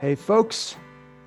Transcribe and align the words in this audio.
Hey, 0.00 0.14
folks, 0.14 0.76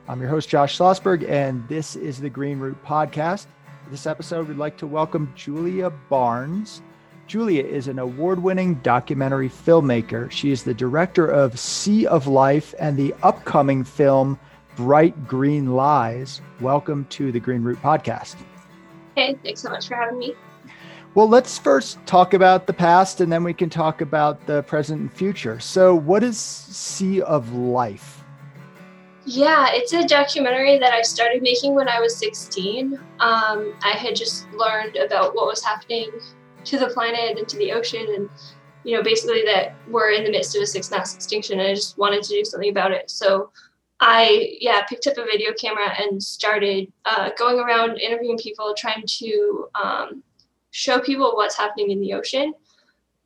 I'm 0.07 0.21
your 0.21 0.29
host, 0.29 0.47
Josh 0.47 0.77
Schlossberg, 0.77 1.29
and 1.29 1.67
this 1.67 1.97
is 1.97 2.21
the 2.21 2.29
Green 2.29 2.57
Root 2.57 2.81
Podcast. 2.85 3.47
This 3.89 4.07
episode, 4.07 4.47
we'd 4.47 4.55
like 4.55 4.77
to 4.77 4.87
welcome 4.87 5.33
Julia 5.35 5.89
Barnes. 5.89 6.81
Julia 7.27 7.65
is 7.65 7.89
an 7.89 7.99
award 7.99 8.41
winning 8.41 8.75
documentary 8.75 9.49
filmmaker. 9.49 10.31
She 10.31 10.51
is 10.51 10.63
the 10.63 10.73
director 10.73 11.27
of 11.27 11.59
Sea 11.59 12.07
of 12.07 12.27
Life 12.27 12.73
and 12.79 12.95
the 12.95 13.13
upcoming 13.23 13.83
film 13.83 14.39
Bright 14.77 15.27
Green 15.27 15.73
Lies. 15.73 16.39
Welcome 16.61 17.03
to 17.09 17.33
the 17.33 17.41
Green 17.41 17.63
Root 17.63 17.81
Podcast. 17.81 18.37
Hey, 19.17 19.37
thanks 19.43 19.63
so 19.63 19.69
much 19.69 19.89
for 19.89 19.95
having 19.95 20.17
me. 20.17 20.33
Well, 21.13 21.27
let's 21.27 21.57
first 21.57 21.97
talk 22.05 22.33
about 22.33 22.67
the 22.67 22.73
past 22.73 23.19
and 23.19 23.29
then 23.29 23.43
we 23.43 23.53
can 23.53 23.69
talk 23.69 23.99
about 23.99 24.47
the 24.47 24.63
present 24.63 25.01
and 25.01 25.11
future. 25.11 25.59
So, 25.59 25.93
what 25.93 26.23
is 26.23 26.37
Sea 26.37 27.21
of 27.21 27.51
Life? 27.51 28.20
Yeah, 29.25 29.67
it's 29.71 29.93
a 29.93 30.05
documentary 30.07 30.79
that 30.79 30.93
I 30.93 31.03
started 31.03 31.43
making 31.43 31.75
when 31.75 31.87
I 31.87 31.99
was 31.99 32.15
16. 32.17 32.95
Um, 33.19 33.73
I 33.83 33.91
had 33.91 34.15
just 34.15 34.51
learned 34.53 34.95
about 34.95 35.35
what 35.35 35.45
was 35.45 35.63
happening 35.63 36.09
to 36.65 36.79
the 36.79 36.87
planet 36.87 37.37
and 37.37 37.47
to 37.47 37.57
the 37.57 37.71
ocean, 37.71 38.05
and 38.15 38.29
you 38.83 38.97
know, 38.97 39.03
basically 39.03 39.43
that 39.45 39.75
we're 39.87 40.11
in 40.11 40.23
the 40.23 40.31
midst 40.31 40.55
of 40.55 40.63
a 40.63 40.65
sixth 40.65 40.89
mass 40.89 41.13
extinction, 41.13 41.59
and 41.59 41.69
I 41.69 41.75
just 41.75 41.97
wanted 41.99 42.23
to 42.23 42.29
do 42.29 42.43
something 42.43 42.69
about 42.69 42.91
it. 42.91 43.11
So 43.11 43.51
I, 43.99 44.57
yeah, 44.59 44.81
picked 44.85 45.05
up 45.05 45.17
a 45.17 45.23
video 45.23 45.53
camera 45.53 45.93
and 45.99 46.21
started 46.21 46.91
uh, 47.05 47.29
going 47.37 47.59
around 47.59 47.99
interviewing 47.99 48.39
people, 48.39 48.73
trying 48.75 49.03
to 49.05 49.67
um, 49.75 50.23
show 50.71 50.99
people 50.99 51.35
what's 51.35 51.57
happening 51.57 51.91
in 51.91 52.01
the 52.01 52.13
ocean 52.13 52.53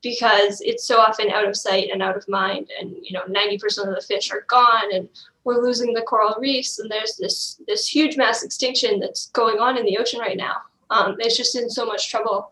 because 0.02 0.62
it's 0.62 0.86
so 0.86 1.00
often 1.00 1.32
out 1.32 1.48
of 1.48 1.56
sight 1.56 1.90
and 1.92 2.04
out 2.04 2.16
of 2.16 2.28
mind 2.28 2.70
and 2.80 2.96
you 3.02 3.12
know 3.12 3.24
90% 3.24 3.88
of 3.88 3.96
the 3.96 4.06
fish 4.08 4.32
are 4.32 4.46
gone 4.48 4.94
and 4.94 5.10
we're 5.46 5.62
losing 5.62 5.94
the 5.94 6.02
coral 6.02 6.36
reefs 6.40 6.80
and 6.80 6.92
there's 6.92 7.16
this 7.16 7.62
this 7.68 7.88
huge 7.88 8.18
mass 8.18 8.44
extinction 8.44 9.00
that's 9.00 9.28
going 9.28 9.60
on 9.60 9.78
in 9.78 9.86
the 9.86 9.98
ocean 9.98 10.20
right 10.20 10.38
now. 10.38 10.56
Um, 10.90 11.16
it's 11.20 11.38
just 11.38 11.56
in 11.56 11.70
so 11.70 11.86
much 11.86 12.10
trouble. 12.10 12.52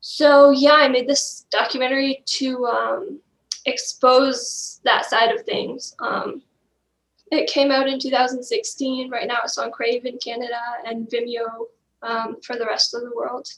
So 0.00 0.50
yeah 0.50 0.74
i 0.74 0.88
made 0.88 1.08
this 1.08 1.46
documentary 1.50 2.22
to 2.26 2.66
um, 2.66 3.20
expose 3.64 4.80
that 4.84 5.06
side 5.06 5.34
of 5.34 5.42
things. 5.42 5.96
Um, 6.00 6.42
it 7.32 7.48
came 7.48 7.70
out 7.70 7.88
in 7.88 7.98
2016 7.98 9.10
right 9.10 9.26
now 9.26 9.38
it's 9.44 9.56
on 9.56 9.70
crave 9.70 10.04
in 10.04 10.18
canada 10.18 10.60
and 10.84 11.08
vimeo 11.08 11.66
um, 12.02 12.36
for 12.42 12.56
the 12.56 12.66
rest 12.66 12.94
of 12.94 13.00
the 13.02 13.10
world. 13.14 13.48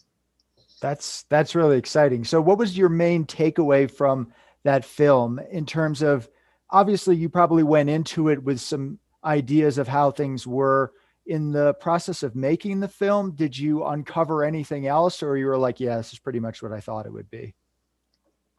That's 0.81 1.25
that's 1.25 1.55
really 1.55 1.79
exciting. 1.79 2.25
So 2.25 2.41
what 2.41 2.59
was 2.59 2.77
your 2.77 2.89
main 2.89 3.25
takeaway 3.25 3.91
from 3.91 4.33
that 4.65 4.85
film 4.85 5.41
in 5.51 5.65
terms 5.65 6.03
of 6.03 6.29
obviously 6.71 7.17
you 7.17 7.29
probably 7.29 7.63
went 7.63 7.91
into 7.91 8.29
it 8.29 8.43
with 8.43 8.61
some 8.61 8.99
ideas 9.25 9.79
of 9.79 9.89
how 9.89 10.11
things 10.11 10.47
were 10.47 10.93
in 11.27 11.51
the 11.51 11.75
process 11.75 12.23
of 12.23 12.37
making 12.37 12.81
the 12.81 12.89
film. 12.89 13.33
Did 13.33 13.59
you 13.59 13.85
uncover 13.85 14.45
anything 14.45 14.87
else 14.87 15.23
or 15.23 15.37
you 15.37 15.47
were 15.47 15.59
like 15.59 15.81
yeah 15.81 15.97
this 15.97 16.13
is 16.13 16.19
pretty 16.19 16.41
much 16.41 16.63
what 16.63 16.73
i 16.73 16.81
thought 16.81 17.07
it 17.07 17.13
would 17.13 17.31
be 17.31 17.55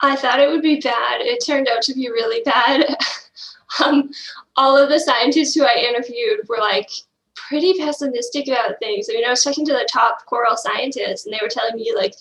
i 0.01 0.15
thought 0.15 0.39
it 0.39 0.49
would 0.49 0.61
be 0.61 0.79
bad. 0.79 1.21
It 1.21 1.43
turned 1.45 1.67
out 1.67 1.81
to 1.83 1.93
be 1.93 2.09
really 2.09 2.41
bad. 2.43 2.95
Um, 3.83 4.09
all 4.55 4.77
of 4.77 4.87
the 4.87 4.97
scientists 4.97 5.53
who 5.53 5.63
i 5.63 5.75
interviewed 5.75 6.47
were 6.47 6.57
like 6.57 6.89
pretty 7.35 7.73
pessimistic 7.77 8.47
about 8.47 8.79
things. 8.79 9.07
I 9.09 9.13
mean 9.13 9.25
i 9.25 9.29
was 9.29 9.43
talking 9.43 9.65
to 9.65 9.73
the 9.73 9.87
top 9.91 10.25
coral 10.25 10.55
scientists 10.55 11.25
and 11.25 11.33
they 11.33 11.39
were 11.41 11.49
telling 11.49 11.75
me 11.75 11.93
like 11.93 12.15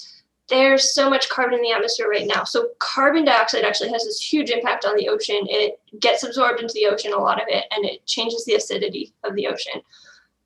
there's 0.48 0.94
so 0.94 1.10
much 1.10 1.28
carbon 1.28 1.54
in 1.54 1.62
the 1.62 1.72
atmosphere 1.72 2.08
right 2.08 2.26
now. 2.26 2.44
So 2.44 2.68
carbon 2.78 3.24
dioxide 3.24 3.64
actually 3.64 3.90
has 3.90 4.04
this 4.04 4.20
huge 4.20 4.50
impact 4.50 4.84
on 4.84 4.96
the 4.96 5.08
ocean. 5.08 5.46
It 5.48 5.80
gets 5.98 6.22
absorbed 6.22 6.60
into 6.60 6.74
the 6.74 6.86
ocean, 6.86 7.12
a 7.12 7.18
lot 7.18 7.40
of 7.40 7.48
it, 7.48 7.64
and 7.70 7.84
it 7.84 8.06
changes 8.06 8.44
the 8.44 8.54
acidity 8.54 9.12
of 9.24 9.34
the 9.34 9.48
ocean. 9.48 9.82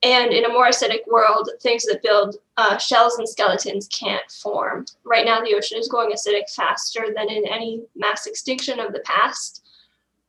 And 0.03 0.33
in 0.33 0.47
a 0.47 0.49
more 0.49 0.69
acidic 0.69 1.07
world, 1.07 1.51
things 1.61 1.85
that 1.85 2.03
build 2.03 2.37
uh, 2.57 2.79
shells 2.79 3.19
and 3.19 3.29
skeletons 3.29 3.87
can't 3.89 4.29
form. 4.31 4.87
Right 5.05 5.27
now, 5.27 5.43
the 5.43 5.55
ocean 5.55 5.79
is 5.79 5.89
going 5.89 6.11
acidic 6.13 6.51
faster 6.55 7.09
than 7.15 7.29
in 7.29 7.47
any 7.47 7.83
mass 7.95 8.27
extinction 8.27 8.81
of 8.81 8.95
the 8.95 9.01
past. 9.01 9.63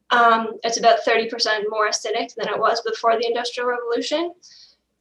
Um, 0.10 0.60
it's 0.64 0.78
about 0.78 1.06
30% 1.08 1.64
more 1.70 1.88
acidic 1.88 2.36
than 2.36 2.50
it 2.50 2.60
was 2.60 2.82
before 2.82 3.18
the 3.18 3.26
Industrial 3.26 3.70
Revolution. 3.70 4.34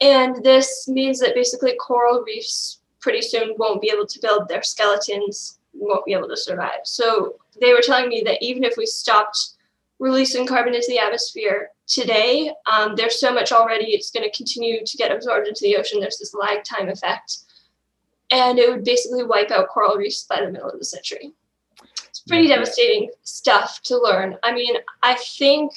And 0.00 0.44
this 0.44 0.86
means 0.86 1.18
that 1.18 1.34
basically 1.34 1.74
coral 1.74 2.22
reefs 2.22 2.79
pretty 3.00 3.22
soon 3.22 3.54
won't 3.56 3.80
be 3.80 3.90
able 3.90 4.06
to 4.06 4.20
build 4.20 4.48
their 4.48 4.62
skeletons, 4.62 5.58
won't 5.72 6.04
be 6.04 6.12
able 6.12 6.28
to 6.28 6.36
survive. 6.36 6.80
So 6.84 7.36
they 7.60 7.72
were 7.72 7.82
telling 7.82 8.08
me 8.08 8.22
that 8.24 8.42
even 8.42 8.64
if 8.64 8.76
we 8.76 8.86
stopped 8.86 9.50
releasing 9.98 10.46
carbon 10.46 10.74
into 10.74 10.88
the 10.88 10.98
atmosphere 10.98 11.70
today, 11.86 12.52
um, 12.70 12.94
there's 12.96 13.20
so 13.20 13.32
much 13.32 13.52
already, 13.52 13.92
it's 13.92 14.10
going 14.10 14.28
to 14.28 14.36
continue 14.36 14.84
to 14.84 14.96
get 14.96 15.12
absorbed 15.12 15.48
into 15.48 15.62
the 15.62 15.76
ocean. 15.76 16.00
There's 16.00 16.18
this 16.18 16.34
lag 16.34 16.64
time 16.64 16.88
effect. 16.88 17.38
And 18.30 18.58
it 18.58 18.70
would 18.70 18.84
basically 18.84 19.24
wipe 19.24 19.50
out 19.50 19.68
coral 19.68 19.96
reefs 19.96 20.24
by 20.24 20.40
the 20.40 20.50
middle 20.50 20.70
of 20.70 20.78
the 20.78 20.84
century. 20.84 21.32
It's 22.08 22.20
pretty 22.20 22.48
devastating 22.48 23.10
stuff 23.24 23.80
to 23.84 23.98
learn. 23.98 24.36
I 24.42 24.52
mean, 24.52 24.76
I 25.02 25.14
think, 25.14 25.72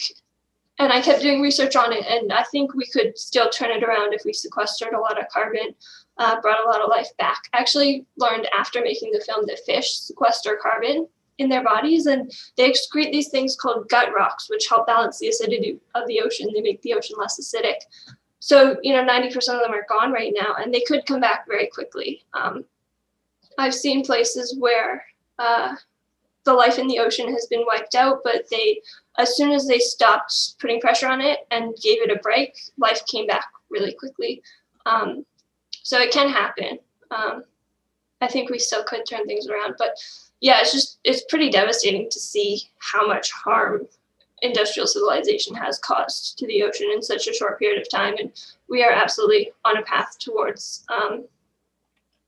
and 0.79 0.93
I 0.93 1.01
kept 1.01 1.21
doing 1.21 1.41
research 1.41 1.75
on 1.75 1.91
it, 1.91 2.05
and 2.07 2.31
I 2.31 2.43
think 2.43 2.75
we 2.75 2.85
could 2.85 3.17
still 3.17 3.49
turn 3.49 3.71
it 3.71 3.83
around 3.83 4.13
if 4.13 4.23
we 4.23 4.33
sequestered 4.33 4.93
a 4.93 4.99
lot 4.99 5.19
of 5.19 5.27
carbon 5.29 5.73
uh, 6.17 6.39
brought 6.41 6.63
a 6.63 6.69
lot 6.69 6.81
of 6.81 6.89
life 6.89 7.09
back. 7.17 7.43
I 7.53 7.59
actually 7.59 8.05
learned 8.17 8.47
after 8.57 8.81
making 8.81 9.11
the 9.11 9.23
film 9.25 9.45
that 9.47 9.59
fish 9.65 9.93
sequester 9.93 10.59
carbon 10.61 11.07
in 11.39 11.49
their 11.49 11.63
bodies 11.63 12.05
and 12.05 12.31
they 12.57 12.71
excrete 12.71 13.11
these 13.11 13.29
things 13.29 13.55
called 13.55 13.89
gut 13.89 14.13
rocks, 14.13 14.49
which 14.49 14.67
help 14.67 14.87
balance 14.87 15.19
the 15.19 15.29
acidity 15.29 15.79
of 15.95 16.07
the 16.07 16.21
ocean. 16.21 16.49
They 16.53 16.61
make 16.61 16.81
the 16.81 16.93
ocean 16.93 17.15
less 17.17 17.39
acidic. 17.39 17.81
So, 18.39 18.77
you 18.83 18.93
know, 18.93 19.03
90% 19.03 19.35
of 19.35 19.61
them 19.61 19.73
are 19.73 19.85
gone 19.89 20.11
right 20.11 20.33
now 20.35 20.55
and 20.59 20.73
they 20.73 20.81
could 20.81 21.05
come 21.05 21.21
back 21.21 21.47
very 21.47 21.67
quickly. 21.67 22.23
Um, 22.33 22.65
I've 23.57 23.73
seen 23.73 24.05
places 24.05 24.55
where 24.59 25.03
uh, 25.39 25.75
the 26.43 26.53
life 26.53 26.77
in 26.77 26.87
the 26.87 26.99
ocean 26.99 27.31
has 27.31 27.47
been 27.47 27.65
wiped 27.65 27.95
out, 27.95 28.19
but 28.23 28.45
they, 28.51 28.81
as 29.17 29.37
soon 29.37 29.51
as 29.51 29.65
they 29.65 29.79
stopped 29.79 30.59
putting 30.59 30.81
pressure 30.81 31.07
on 31.07 31.21
it 31.21 31.39
and 31.51 31.75
gave 31.81 32.01
it 32.01 32.11
a 32.11 32.19
break, 32.19 32.53
life 32.77 33.05
came 33.07 33.27
back 33.27 33.45
really 33.69 33.93
quickly. 33.93 34.41
Um, 34.85 35.25
so 35.83 35.99
it 35.99 36.11
can 36.11 36.29
happen. 36.29 36.79
Um, 37.11 37.43
I 38.21 38.27
think 38.27 38.49
we 38.49 38.57
still 38.57 38.83
could 38.83 39.05
turn 39.07 39.25
things 39.25 39.47
around, 39.47 39.75
but 39.77 39.97
yeah, 40.41 40.59
it's 40.61 40.71
just 40.71 40.99
it's 41.03 41.23
pretty 41.29 41.49
devastating 41.49 42.09
to 42.09 42.19
see 42.19 42.63
how 42.79 43.05
much 43.05 43.31
harm 43.31 43.87
industrial 44.41 44.87
civilization 44.87 45.55
has 45.55 45.79
caused 45.79 46.37
to 46.37 46.47
the 46.47 46.63
ocean 46.63 46.89
in 46.93 47.01
such 47.01 47.27
a 47.27 47.33
short 47.33 47.59
period 47.59 47.81
of 47.81 47.89
time, 47.89 48.15
and 48.19 48.31
we 48.69 48.83
are 48.83 48.91
absolutely 48.91 49.51
on 49.63 49.77
a 49.77 49.83
path 49.83 50.17
towards 50.19 50.85
um, 50.89 51.25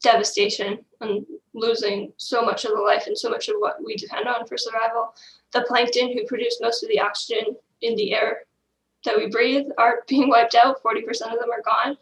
devastation 0.01 0.79
and 1.01 1.25
losing 1.53 2.11
so 2.17 2.43
much 2.43 2.65
of 2.65 2.71
the 2.71 2.81
life 2.81 3.07
and 3.07 3.17
so 3.17 3.29
much 3.29 3.47
of 3.49 3.55
what 3.59 3.83
we 3.83 3.95
depend 3.95 4.27
on 4.27 4.45
for 4.45 4.57
survival. 4.57 5.13
The 5.51 5.65
plankton 5.67 6.13
who 6.13 6.25
produce 6.25 6.59
most 6.61 6.83
of 6.83 6.89
the 6.89 6.99
oxygen 6.99 7.55
in 7.81 7.95
the 7.95 8.13
air 8.13 8.43
that 9.03 9.17
we 9.17 9.27
breathe 9.27 9.67
are 9.77 10.03
being 10.07 10.29
wiped 10.29 10.55
out. 10.55 10.81
Forty 10.81 11.01
percent 11.01 11.33
of 11.33 11.39
them 11.39 11.51
are 11.51 11.61
gone. 11.61 11.97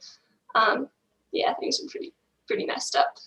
Um, 0.55 0.89
yeah, 1.33 1.53
things 1.55 1.79
are 1.81 1.89
pretty 1.89 2.13
pretty 2.47 2.65
messed 2.65 2.95
up. 2.95 3.17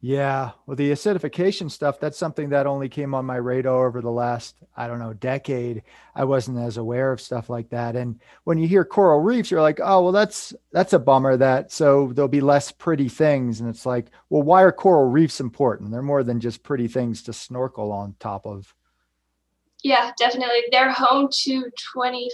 Yeah, 0.00 0.52
well, 0.64 0.76
the 0.76 0.92
acidification 0.92 1.68
stuff, 1.68 1.98
that's 1.98 2.16
something 2.16 2.50
that 2.50 2.68
only 2.68 2.88
came 2.88 3.16
on 3.16 3.26
my 3.26 3.34
radar 3.34 3.88
over 3.88 4.00
the 4.00 4.12
last, 4.12 4.54
I 4.76 4.86
don't 4.86 5.00
know, 5.00 5.12
decade. 5.12 5.82
I 6.14 6.22
wasn't 6.22 6.58
as 6.58 6.76
aware 6.76 7.10
of 7.10 7.20
stuff 7.20 7.50
like 7.50 7.70
that. 7.70 7.96
And 7.96 8.20
when 8.44 8.58
you 8.58 8.68
hear 8.68 8.84
coral 8.84 9.18
reefs, 9.18 9.50
you're 9.50 9.60
like, 9.60 9.80
oh, 9.82 10.02
well, 10.04 10.12
that's 10.12 10.54
that's 10.70 10.92
a 10.92 11.00
bummer 11.00 11.36
that 11.38 11.72
so 11.72 12.12
there'll 12.12 12.28
be 12.28 12.40
less 12.40 12.70
pretty 12.70 13.08
things. 13.08 13.60
And 13.60 13.68
it's 13.68 13.86
like, 13.86 14.06
well, 14.30 14.42
why 14.42 14.62
are 14.62 14.70
coral 14.70 15.10
reefs 15.10 15.40
important? 15.40 15.90
They're 15.90 16.00
more 16.00 16.22
than 16.22 16.38
just 16.38 16.62
pretty 16.62 16.86
things 16.86 17.22
to 17.24 17.32
snorkel 17.32 17.90
on 17.90 18.14
top 18.20 18.46
of. 18.46 18.72
Yeah, 19.82 20.12
definitely. 20.16 20.62
They're 20.70 20.92
home 20.92 21.28
to 21.42 21.70
25% 21.96 22.28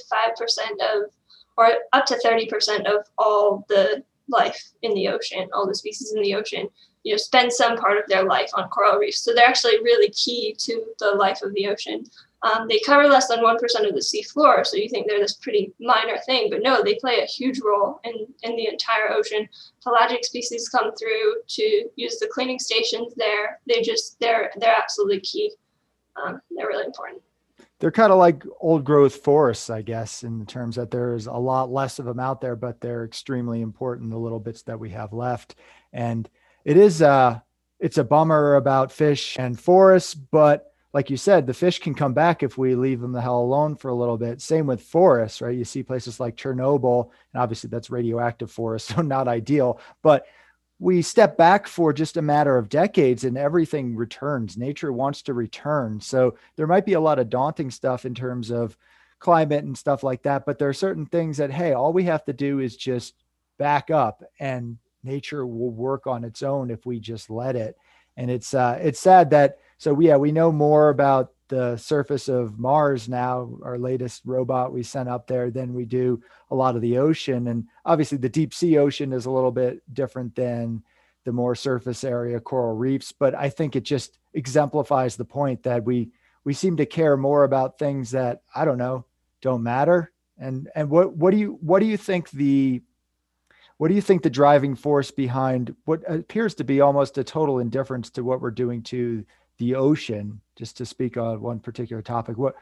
of 0.82 1.10
or 1.56 1.70
up 1.94 2.04
to 2.06 2.16
30% 2.16 2.84
of 2.86 3.06
all 3.16 3.64
the 3.68 4.02
life 4.28 4.72
in 4.82 4.94
the 4.94 5.08
ocean, 5.08 5.48
all 5.52 5.66
the 5.66 5.74
species 5.74 6.12
in 6.12 6.22
the 6.22 6.34
ocean, 6.34 6.68
you 7.02 7.12
know, 7.12 7.18
spend 7.18 7.52
some 7.52 7.76
part 7.76 7.98
of 7.98 8.04
their 8.08 8.24
life 8.24 8.50
on 8.54 8.68
coral 8.68 8.98
reefs. 8.98 9.22
So 9.22 9.34
they're 9.34 9.46
actually 9.46 9.78
really 9.78 10.10
key 10.10 10.56
to 10.60 10.84
the 10.98 11.12
life 11.12 11.42
of 11.42 11.52
the 11.54 11.68
ocean. 11.68 12.04
Um, 12.42 12.66
they 12.68 12.80
cover 12.84 13.06
less 13.06 13.28
than 13.28 13.40
1% 13.40 13.88
of 13.88 13.94
the 13.94 14.02
sea 14.02 14.22
floor, 14.22 14.64
so 14.64 14.76
you 14.76 14.88
think 14.88 15.06
they're 15.06 15.20
this 15.20 15.34
pretty 15.34 15.72
minor 15.80 16.18
thing, 16.26 16.50
but 16.50 16.62
no, 16.62 16.82
they 16.82 16.94
play 16.96 17.20
a 17.20 17.26
huge 17.26 17.60
role 17.60 18.00
in, 18.04 18.26
in 18.42 18.56
the 18.56 18.68
entire 18.68 19.10
ocean. 19.12 19.48
Pelagic 19.82 20.24
species 20.24 20.68
come 20.68 20.94
through 20.94 21.36
to 21.48 21.88
use 21.96 22.18
the 22.18 22.26
cleaning 22.26 22.58
stations 22.58 23.14
there. 23.16 23.60
They 23.66 23.80
just, 23.80 24.20
they're, 24.20 24.50
they're 24.56 24.76
absolutely 24.76 25.20
key. 25.20 25.52
Um, 26.22 26.40
they're 26.50 26.68
really 26.68 26.84
important 26.84 27.22
they're 27.80 27.90
kind 27.90 28.12
of 28.12 28.18
like 28.18 28.44
old 28.60 28.84
growth 28.84 29.16
forests, 29.16 29.68
I 29.68 29.82
guess, 29.82 30.22
in 30.22 30.38
the 30.38 30.44
terms 30.44 30.76
that 30.76 30.90
there's 30.90 31.26
a 31.26 31.32
lot 31.32 31.70
less 31.70 31.98
of 31.98 32.04
them 32.06 32.20
out 32.20 32.40
there, 32.40 32.56
but 32.56 32.80
they're 32.80 33.04
extremely 33.04 33.60
important, 33.60 34.10
the 34.10 34.16
little 34.16 34.40
bits 34.40 34.62
that 34.62 34.78
we 34.78 34.90
have 34.90 35.12
left. 35.12 35.56
And 35.92 36.28
it 36.64 36.76
is 36.76 37.02
uh 37.02 37.40
it's 37.80 37.98
a 37.98 38.04
bummer 38.04 38.54
about 38.54 38.92
fish 38.92 39.38
and 39.38 39.58
forests, 39.58 40.14
but 40.14 40.72
like 40.94 41.10
you 41.10 41.16
said, 41.16 41.46
the 41.46 41.52
fish 41.52 41.80
can 41.80 41.92
come 41.94 42.14
back 42.14 42.44
if 42.44 42.56
we 42.56 42.76
leave 42.76 43.00
them 43.00 43.10
the 43.10 43.20
hell 43.20 43.40
alone 43.40 43.74
for 43.74 43.88
a 43.88 43.94
little 43.94 44.16
bit. 44.16 44.40
Same 44.40 44.66
with 44.66 44.80
forests, 44.80 45.42
right? 45.42 45.56
You 45.56 45.64
see 45.64 45.82
places 45.82 46.20
like 46.20 46.36
Chernobyl, 46.36 47.10
and 47.32 47.42
obviously 47.42 47.68
that's 47.68 47.90
radioactive 47.90 48.50
forest, 48.50 48.86
so 48.94 49.02
not 49.02 49.26
ideal. 49.26 49.80
But 50.02 50.26
we 50.78 51.02
step 51.02 51.36
back 51.36 51.66
for 51.66 51.92
just 51.92 52.16
a 52.16 52.22
matter 52.22 52.58
of 52.58 52.68
decades 52.68 53.24
and 53.24 53.38
everything 53.38 53.94
returns. 53.94 54.56
Nature 54.56 54.92
wants 54.92 55.22
to 55.22 55.34
return. 55.34 56.00
So 56.00 56.36
there 56.56 56.66
might 56.66 56.84
be 56.84 56.94
a 56.94 57.00
lot 57.00 57.18
of 57.18 57.30
daunting 57.30 57.70
stuff 57.70 58.04
in 58.04 58.14
terms 58.14 58.50
of 58.50 58.76
climate 59.20 59.64
and 59.64 59.78
stuff 59.78 60.02
like 60.02 60.22
that. 60.24 60.44
But 60.44 60.58
there 60.58 60.68
are 60.68 60.74
certain 60.74 61.06
things 61.06 61.36
that, 61.36 61.50
hey, 61.50 61.72
all 61.72 61.92
we 61.92 62.04
have 62.04 62.24
to 62.24 62.32
do 62.32 62.58
is 62.58 62.76
just 62.76 63.14
back 63.58 63.90
up 63.90 64.22
and 64.40 64.76
nature 65.04 65.46
will 65.46 65.70
work 65.70 66.06
on 66.06 66.24
its 66.24 66.42
own 66.42 66.70
if 66.70 66.84
we 66.84 66.98
just 66.98 67.30
let 67.30 67.56
it. 67.56 67.76
And 68.16 68.30
it's 68.30 68.54
uh 68.54 68.78
it's 68.80 69.00
sad 69.00 69.30
that 69.30 69.58
so 69.78 69.98
yeah, 70.00 70.16
we 70.16 70.32
know 70.32 70.52
more 70.52 70.90
about 70.90 71.32
the 71.54 71.76
surface 71.76 72.28
of 72.28 72.58
Mars 72.58 73.08
now, 73.08 73.48
our 73.62 73.78
latest 73.78 74.22
robot 74.24 74.72
we 74.72 74.82
sent 74.82 75.08
up 75.08 75.28
there, 75.28 75.52
than 75.52 75.72
we 75.72 75.84
do 75.84 76.20
a 76.50 76.54
lot 76.54 76.74
of 76.74 76.82
the 76.82 76.98
ocean. 76.98 77.46
And 77.46 77.68
obviously, 77.84 78.18
the 78.18 78.28
deep 78.28 78.52
sea 78.52 78.76
ocean 78.76 79.12
is 79.12 79.26
a 79.26 79.30
little 79.30 79.52
bit 79.52 79.80
different 79.94 80.34
than 80.34 80.82
the 81.24 81.30
more 81.30 81.54
surface 81.54 82.02
area 82.02 82.40
coral 82.40 82.74
reefs. 82.74 83.12
But 83.12 83.36
I 83.36 83.50
think 83.50 83.76
it 83.76 83.84
just 83.84 84.18
exemplifies 84.34 85.14
the 85.14 85.24
point 85.24 85.62
that 85.62 85.84
we 85.84 86.10
we 86.42 86.54
seem 86.54 86.76
to 86.78 86.86
care 86.86 87.16
more 87.16 87.44
about 87.44 87.78
things 87.78 88.10
that 88.10 88.42
I 88.52 88.64
don't 88.64 88.78
know 88.78 89.06
don't 89.40 89.62
matter. 89.62 90.10
And 90.36 90.68
and 90.74 90.90
what 90.90 91.16
what 91.16 91.30
do 91.30 91.36
you 91.36 91.56
what 91.60 91.78
do 91.78 91.86
you 91.86 91.96
think 91.96 92.30
the 92.30 92.82
what 93.76 93.88
do 93.88 93.94
you 93.94 94.02
think 94.02 94.22
the 94.22 94.30
driving 94.30 94.74
force 94.74 95.12
behind 95.12 95.76
what 95.84 96.02
appears 96.10 96.56
to 96.56 96.64
be 96.64 96.80
almost 96.80 97.16
a 97.16 97.22
total 97.22 97.60
indifference 97.60 98.10
to 98.10 98.24
what 98.24 98.40
we're 98.40 98.50
doing 98.50 98.82
to 98.82 99.24
the 99.64 99.74
ocean, 99.74 100.40
just 100.56 100.76
to 100.76 100.86
speak 100.86 101.16
on 101.16 101.40
one 101.40 101.60
particular 101.60 102.02
topic, 102.02 102.36
what 102.36 102.54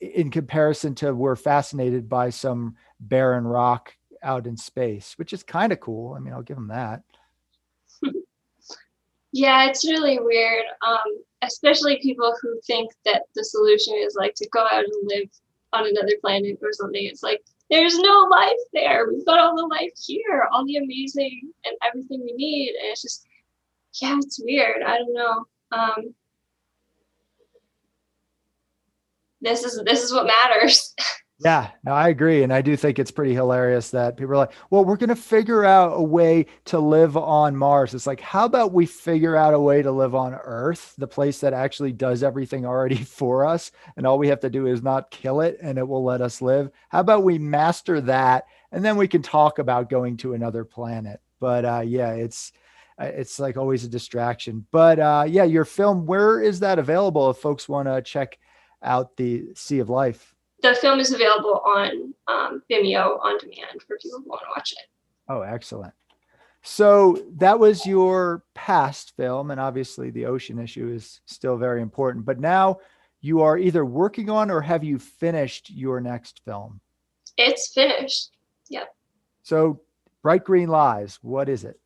in 0.00 0.30
comparison 0.30 0.94
to 0.96 1.14
we're 1.14 1.36
fascinated 1.36 2.08
by 2.08 2.28
some 2.28 2.76
barren 2.98 3.46
rock 3.46 3.94
out 4.22 4.46
in 4.46 4.56
space, 4.56 5.14
which 5.16 5.32
is 5.32 5.42
kind 5.42 5.72
of 5.72 5.80
cool. 5.80 6.14
I 6.14 6.18
mean, 6.18 6.32
I'll 6.32 6.42
give 6.42 6.56
them 6.56 6.68
that. 6.68 7.02
yeah, 9.32 9.68
it's 9.68 9.88
really 9.88 10.18
weird. 10.20 10.64
Um, 10.86 11.22
especially 11.42 12.00
people 12.02 12.34
who 12.40 12.60
think 12.66 12.90
that 13.04 13.22
the 13.34 13.44
solution 13.44 13.94
is 13.96 14.16
like 14.16 14.34
to 14.36 14.48
go 14.50 14.60
out 14.60 14.84
and 14.84 14.92
live 15.04 15.28
on 15.72 15.86
another 15.86 16.16
planet 16.20 16.58
or 16.62 16.72
something. 16.72 17.04
It's 17.04 17.22
like 17.22 17.42
there's 17.70 17.98
no 17.98 18.28
life 18.30 18.52
there. 18.72 19.06
We've 19.08 19.24
got 19.24 19.38
all 19.38 19.56
the 19.56 19.66
life 19.66 19.92
here, 20.04 20.46
all 20.52 20.66
the 20.66 20.76
amazing 20.76 21.52
and 21.64 21.76
everything 21.86 22.22
we 22.22 22.32
need. 22.32 22.74
And 22.80 22.90
it's 22.90 23.02
just, 23.02 23.26
yeah, 24.00 24.18
it's 24.18 24.40
weird. 24.42 24.82
I 24.82 24.98
don't 24.98 25.14
know. 25.14 25.44
Um, 25.72 26.14
this 29.42 29.64
is 29.64 29.82
this 29.84 30.02
is 30.02 30.12
what 30.12 30.26
matters. 30.26 30.94
Yeah, 31.44 31.70
no, 31.84 31.90
I 31.92 32.08
agree. 32.08 32.44
And 32.44 32.52
I 32.52 32.62
do 32.62 32.76
think 32.76 32.98
it's 33.00 33.10
pretty 33.10 33.34
hilarious 33.34 33.90
that 33.90 34.16
people 34.16 34.34
are 34.34 34.36
like, 34.36 34.52
well, 34.70 34.84
we're 34.84 34.96
going 34.96 35.08
to 35.08 35.16
figure 35.16 35.64
out 35.64 35.98
a 35.98 36.02
way 36.02 36.46
to 36.66 36.78
live 36.78 37.16
on 37.16 37.56
Mars. 37.56 37.94
It's 37.94 38.06
like, 38.06 38.20
how 38.20 38.44
about 38.44 38.72
we 38.72 38.86
figure 38.86 39.34
out 39.34 39.52
a 39.52 39.58
way 39.58 39.82
to 39.82 39.90
live 39.90 40.14
on 40.14 40.34
Earth, 40.34 40.94
the 40.98 41.08
place 41.08 41.40
that 41.40 41.52
actually 41.52 41.90
does 41.92 42.22
everything 42.22 42.64
already 42.64 42.96
for 43.02 43.44
us? 43.44 43.72
And 43.96 44.06
all 44.06 44.18
we 44.18 44.28
have 44.28 44.38
to 44.40 44.50
do 44.50 44.66
is 44.66 44.82
not 44.82 45.10
kill 45.10 45.40
it 45.40 45.58
and 45.60 45.78
it 45.78 45.88
will 45.88 46.04
let 46.04 46.20
us 46.20 46.42
live. 46.42 46.70
How 46.90 47.00
about 47.00 47.24
we 47.24 47.38
master 47.38 48.00
that? 48.02 48.44
And 48.70 48.84
then 48.84 48.96
we 48.96 49.08
can 49.08 49.22
talk 49.22 49.58
about 49.58 49.90
going 49.90 50.18
to 50.18 50.34
another 50.34 50.64
planet. 50.64 51.20
But 51.40 51.64
uh, 51.64 51.82
yeah, 51.84 52.12
it's, 52.12 52.52
uh, 53.00 53.06
it's 53.06 53.40
like 53.40 53.56
always 53.56 53.82
a 53.82 53.88
distraction. 53.88 54.64
But 54.70 55.00
uh, 55.00 55.24
yeah, 55.26 55.44
your 55.44 55.64
film, 55.64 56.06
where 56.06 56.40
is 56.40 56.60
that 56.60 56.78
available 56.78 57.30
if 57.30 57.38
folks 57.38 57.68
want 57.68 57.88
to 57.88 58.00
check 58.00 58.38
out 58.82 59.16
the 59.16 59.46
Sea 59.54 59.78
of 59.78 59.88
Life? 59.88 60.34
The 60.62 60.74
film 60.74 61.00
is 61.00 61.12
available 61.12 61.60
on 61.64 62.14
um, 62.28 62.62
Vimeo 62.70 63.18
on 63.20 63.38
demand 63.38 63.82
for 63.86 63.98
people 63.98 64.20
who 64.20 64.28
want 64.28 64.42
to 64.42 64.48
watch 64.56 64.72
it. 64.72 64.88
Oh, 65.28 65.40
excellent. 65.40 65.92
So 66.62 67.18
that 67.38 67.58
was 67.58 67.84
your 67.84 68.44
past 68.54 69.16
film, 69.16 69.50
and 69.50 69.60
obviously 69.60 70.10
the 70.10 70.26
ocean 70.26 70.60
issue 70.60 70.88
is 70.88 71.20
still 71.26 71.56
very 71.56 71.82
important. 71.82 72.24
But 72.24 72.38
now 72.38 72.78
you 73.20 73.40
are 73.40 73.58
either 73.58 73.84
working 73.84 74.30
on 74.30 74.50
or 74.50 74.60
have 74.60 74.84
you 74.84 74.98
finished 74.98 75.70
your 75.70 76.00
next 76.00 76.42
film? 76.44 76.80
It's 77.36 77.72
finished. 77.72 78.30
Yep. 78.68 78.94
So, 79.42 79.80
Bright 80.22 80.44
Green 80.44 80.68
Lies, 80.68 81.18
what 81.22 81.48
is 81.48 81.64
it? 81.64 81.80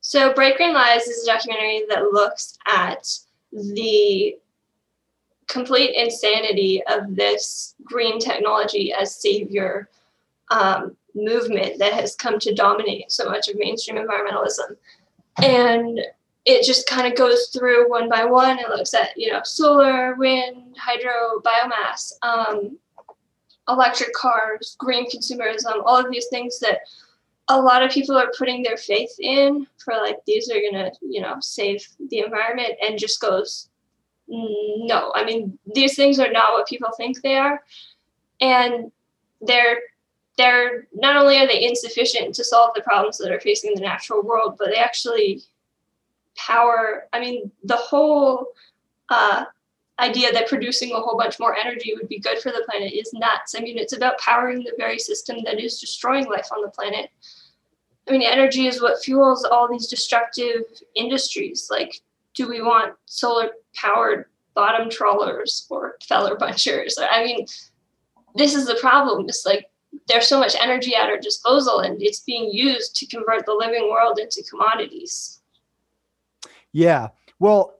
So, 0.00 0.32
Bright 0.32 0.56
Green 0.56 0.72
Lies 0.72 1.06
is 1.06 1.22
a 1.22 1.32
documentary 1.32 1.84
that 1.88 2.04
looks 2.12 2.58
at 2.66 3.06
the 3.52 4.36
complete 5.50 5.94
insanity 5.96 6.82
of 6.86 7.16
this 7.16 7.74
green 7.82 8.18
technology 8.18 8.92
as 8.92 9.14
savior 9.14 9.88
um, 10.50 10.96
movement 11.14 11.78
that 11.78 11.92
has 11.92 12.14
come 12.14 12.38
to 12.38 12.54
dominate 12.54 13.10
so 13.10 13.28
much 13.28 13.48
of 13.48 13.56
mainstream 13.56 13.96
environmentalism. 13.96 14.76
And 15.42 16.00
it 16.44 16.64
just 16.64 16.88
kind 16.88 17.06
of 17.06 17.18
goes 17.18 17.48
through 17.48 17.90
one 17.90 18.08
by 18.08 18.24
one 18.24 18.58
and 18.58 18.68
looks 18.68 18.94
at, 18.94 19.10
you 19.16 19.30
know, 19.32 19.40
solar, 19.44 20.14
wind, 20.14 20.76
hydro, 20.78 21.40
biomass, 21.44 22.12
um, 22.22 22.78
electric 23.68 24.12
cars, 24.14 24.76
green 24.78 25.10
consumerism, 25.10 25.82
all 25.84 25.96
of 25.96 26.10
these 26.10 26.26
things 26.28 26.58
that 26.60 26.80
a 27.48 27.60
lot 27.60 27.82
of 27.82 27.90
people 27.90 28.16
are 28.16 28.32
putting 28.38 28.62
their 28.62 28.76
faith 28.76 29.14
in 29.18 29.66
for 29.78 29.94
like 29.94 30.18
these 30.26 30.48
are 30.50 30.60
gonna, 30.60 30.90
you 31.00 31.20
know, 31.20 31.36
save 31.40 31.86
the 32.08 32.20
environment 32.20 32.74
and 32.80 32.98
just 32.98 33.20
goes 33.20 33.69
no 34.30 35.12
i 35.14 35.24
mean 35.24 35.58
these 35.74 35.96
things 35.96 36.18
are 36.18 36.30
not 36.30 36.52
what 36.52 36.66
people 36.66 36.90
think 36.96 37.20
they 37.20 37.36
are. 37.36 37.62
And 38.40 38.90
they're 39.42 39.80
they're 40.38 40.86
not 40.94 41.16
only 41.16 41.36
are 41.36 41.46
they 41.46 41.66
insufficient 41.66 42.34
to 42.34 42.44
solve 42.44 42.70
the 42.74 42.80
problems 42.80 43.18
that 43.18 43.32
are 43.32 43.40
facing 43.40 43.74
the 43.74 43.80
natural 43.80 44.22
world 44.22 44.56
but 44.58 44.68
they 44.68 44.76
actually 44.76 45.42
power 46.36 47.08
i 47.12 47.20
mean 47.20 47.50
the 47.64 47.76
whole 47.76 48.46
uh, 49.10 49.44
idea 49.98 50.32
that 50.32 50.48
producing 50.48 50.92
a 50.92 51.00
whole 51.00 51.18
bunch 51.18 51.38
more 51.38 51.56
energy 51.56 51.92
would 51.94 52.08
be 52.08 52.18
good 52.18 52.38
for 52.38 52.50
the 52.50 52.64
planet 52.68 52.92
is 52.92 53.12
nuts. 53.12 53.54
I 53.56 53.60
mean 53.60 53.76
it's 53.78 53.92
about 53.92 54.18
powering 54.18 54.60
the 54.60 54.72
very 54.78 54.98
system 54.98 55.38
that 55.44 55.60
is 55.60 55.80
destroying 55.80 56.26
life 56.26 56.48
on 56.52 56.62
the 56.62 56.70
planet. 56.70 57.10
I 58.08 58.12
mean 58.12 58.22
energy 58.22 58.66
is 58.66 58.80
what 58.80 59.02
fuels 59.02 59.44
all 59.44 59.68
these 59.68 59.88
destructive 59.88 60.62
industries 60.94 61.68
like 61.70 62.00
do 62.34 62.48
we 62.48 62.62
want 62.62 62.94
solar 63.06 63.50
powered 63.74 64.26
bottom 64.54 64.90
trawlers 64.90 65.66
or 65.70 65.96
feller 66.06 66.36
bunchers? 66.36 66.98
I 66.98 67.24
mean, 67.24 67.46
this 68.34 68.54
is 68.54 68.66
the 68.66 68.76
problem. 68.76 69.28
It's 69.28 69.46
like 69.46 69.66
there's 70.08 70.28
so 70.28 70.38
much 70.38 70.56
energy 70.60 70.94
at 70.94 71.08
our 71.08 71.18
disposal 71.18 71.80
and 71.80 72.00
it's 72.00 72.20
being 72.20 72.50
used 72.50 72.96
to 72.96 73.06
convert 73.06 73.46
the 73.46 73.54
living 73.54 73.90
world 73.90 74.18
into 74.18 74.42
commodities. 74.48 75.40
Yeah. 76.72 77.08
Well, 77.38 77.74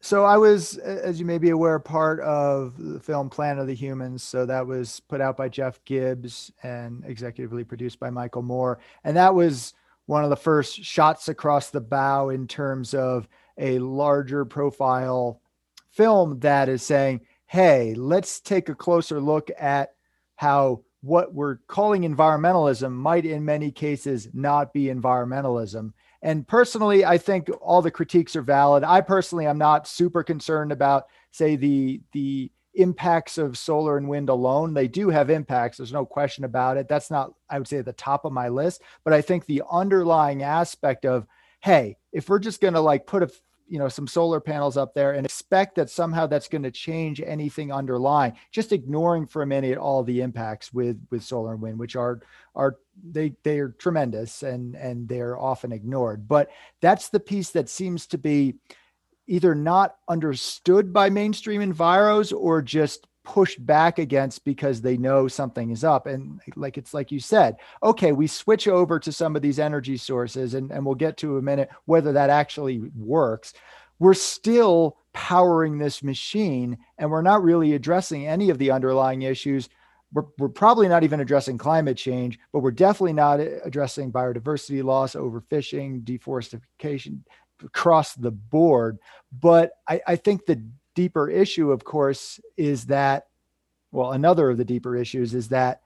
so 0.00 0.24
I 0.24 0.36
was, 0.36 0.76
as 0.76 1.18
you 1.18 1.24
may 1.24 1.38
be 1.38 1.48
aware, 1.48 1.78
part 1.78 2.20
of 2.20 2.74
the 2.76 3.00
film 3.00 3.30
Planet 3.30 3.62
of 3.62 3.66
the 3.66 3.74
Humans. 3.74 4.22
So 4.22 4.44
that 4.44 4.66
was 4.66 5.00
put 5.00 5.22
out 5.22 5.34
by 5.34 5.48
Jeff 5.48 5.82
Gibbs 5.86 6.52
and 6.62 7.02
executively 7.04 7.66
produced 7.66 7.98
by 7.98 8.10
Michael 8.10 8.42
Moore. 8.42 8.80
And 9.04 9.16
that 9.16 9.34
was 9.34 9.72
one 10.04 10.22
of 10.22 10.28
the 10.28 10.36
first 10.36 10.84
shots 10.84 11.28
across 11.28 11.70
the 11.70 11.80
bow 11.80 12.28
in 12.28 12.46
terms 12.46 12.92
of 12.92 13.26
a 13.58 13.78
larger 13.78 14.44
profile 14.44 15.40
film 15.90 16.40
that 16.40 16.68
is 16.68 16.82
saying, 16.82 17.20
hey, 17.46 17.94
let's 17.94 18.40
take 18.40 18.68
a 18.68 18.74
closer 18.74 19.20
look 19.20 19.50
at 19.58 19.94
how 20.36 20.82
what 21.02 21.34
we're 21.34 21.58
calling 21.66 22.02
environmentalism 22.02 22.90
might 22.92 23.26
in 23.26 23.44
many 23.44 23.70
cases 23.70 24.28
not 24.32 24.72
be 24.72 24.86
environmentalism. 24.86 25.92
And 26.22 26.48
personally, 26.48 27.04
I 27.04 27.18
think 27.18 27.50
all 27.60 27.82
the 27.82 27.90
critiques 27.90 28.34
are 28.34 28.42
valid. 28.42 28.82
I 28.82 29.02
personally 29.02 29.46
am 29.46 29.58
not 29.58 29.86
super 29.86 30.22
concerned 30.22 30.72
about, 30.72 31.04
say, 31.30 31.56
the 31.56 32.00
the 32.12 32.50
impacts 32.76 33.38
of 33.38 33.58
solar 33.58 33.98
and 33.98 34.08
wind 34.08 34.28
alone. 34.30 34.74
They 34.74 34.88
do 34.88 35.10
have 35.10 35.30
impacts. 35.30 35.76
There's 35.76 35.92
no 35.92 36.06
question 36.06 36.44
about 36.44 36.76
it. 36.76 36.88
That's 36.88 37.10
not, 37.10 37.32
I 37.48 37.58
would 37.58 37.68
say, 37.68 37.76
at 37.78 37.84
the 37.84 37.92
top 37.92 38.24
of 38.24 38.32
my 38.32 38.48
list. 38.48 38.82
But 39.04 39.12
I 39.12 39.20
think 39.20 39.44
the 39.44 39.62
underlying 39.70 40.42
aspect 40.42 41.04
of, 41.04 41.26
hey, 41.64 41.96
if 42.12 42.28
we're 42.28 42.38
just 42.38 42.60
going 42.60 42.74
to 42.74 42.80
like 42.80 43.06
put 43.06 43.22
a 43.22 43.30
you 43.66 43.78
know 43.78 43.88
some 43.88 44.06
solar 44.06 44.40
panels 44.40 44.76
up 44.76 44.92
there 44.92 45.12
and 45.12 45.24
expect 45.24 45.76
that 45.76 45.88
somehow 45.88 46.26
that's 46.26 46.48
going 46.48 46.62
to 46.62 46.70
change 46.70 47.22
anything 47.24 47.72
underlying 47.72 48.34
just 48.52 48.72
ignoring 48.72 49.26
for 49.26 49.40
a 49.40 49.46
minute 49.46 49.78
all 49.78 50.02
the 50.02 50.20
impacts 50.20 50.70
with 50.70 51.00
with 51.10 51.22
solar 51.22 51.54
and 51.54 51.62
wind 51.62 51.78
which 51.78 51.96
are 51.96 52.20
are 52.54 52.76
they 53.02 53.34
they 53.42 53.58
are 53.58 53.70
tremendous 53.70 54.42
and 54.42 54.74
and 54.76 55.08
they're 55.08 55.38
often 55.38 55.72
ignored. 55.72 56.28
But 56.28 56.50
that's 56.80 57.08
the 57.08 57.20
piece 57.20 57.50
that 57.50 57.68
seems 57.68 58.06
to 58.08 58.18
be 58.18 58.56
either 59.26 59.54
not 59.54 59.96
understood 60.08 60.92
by 60.92 61.08
mainstream 61.08 61.62
enviros 61.62 62.32
or 62.36 62.60
just 62.60 63.06
pushed 63.24 63.64
back 63.64 63.98
against 63.98 64.44
because 64.44 64.80
they 64.80 64.96
know 64.96 65.26
something 65.26 65.70
is 65.70 65.82
up. 65.82 66.06
And 66.06 66.40
like 66.56 66.76
it's 66.78 66.92
like 66.94 67.10
you 67.10 67.20
said, 67.20 67.56
okay, 67.82 68.12
we 68.12 68.26
switch 68.26 68.68
over 68.68 68.98
to 69.00 69.10
some 69.10 69.34
of 69.34 69.42
these 69.42 69.58
energy 69.58 69.96
sources, 69.96 70.54
and, 70.54 70.70
and 70.70 70.84
we'll 70.84 70.94
get 70.94 71.16
to 71.18 71.38
a 71.38 71.42
minute 71.42 71.70
whether 71.86 72.12
that 72.12 72.30
actually 72.30 72.90
works. 72.94 73.54
we're 73.98 74.14
still 74.14 74.98
powering 75.12 75.78
this 75.78 76.02
machine 76.02 76.76
and 76.98 77.10
we're 77.10 77.22
not 77.22 77.42
really 77.42 77.74
addressing 77.74 78.26
any 78.26 78.50
of 78.50 78.58
the 78.58 78.70
underlying 78.70 79.22
issues. 79.22 79.68
We're, 80.12 80.24
we're 80.38 80.48
probably 80.48 80.88
not 80.88 81.04
even 81.04 81.20
addressing 81.20 81.58
climate 81.58 81.96
change, 81.96 82.38
but 82.52 82.60
we're 82.60 82.72
definitely 82.72 83.14
not 83.14 83.40
addressing 83.40 84.12
biodiversity 84.12 84.82
loss, 84.82 85.14
overfishing, 85.14 86.04
deforestation 86.04 87.24
across 87.64 88.14
the 88.14 88.30
board. 88.30 88.98
But 89.32 89.72
I, 89.88 90.00
I 90.06 90.16
think 90.16 90.46
the 90.46 90.64
deeper 90.94 91.28
issue, 91.28 91.70
of 91.70 91.84
course, 91.84 92.40
is 92.56 92.86
that, 92.86 93.26
well, 93.92 94.12
another 94.12 94.50
of 94.50 94.56
the 94.56 94.64
deeper 94.64 94.96
issues 94.96 95.34
is 95.34 95.48
that 95.48 95.82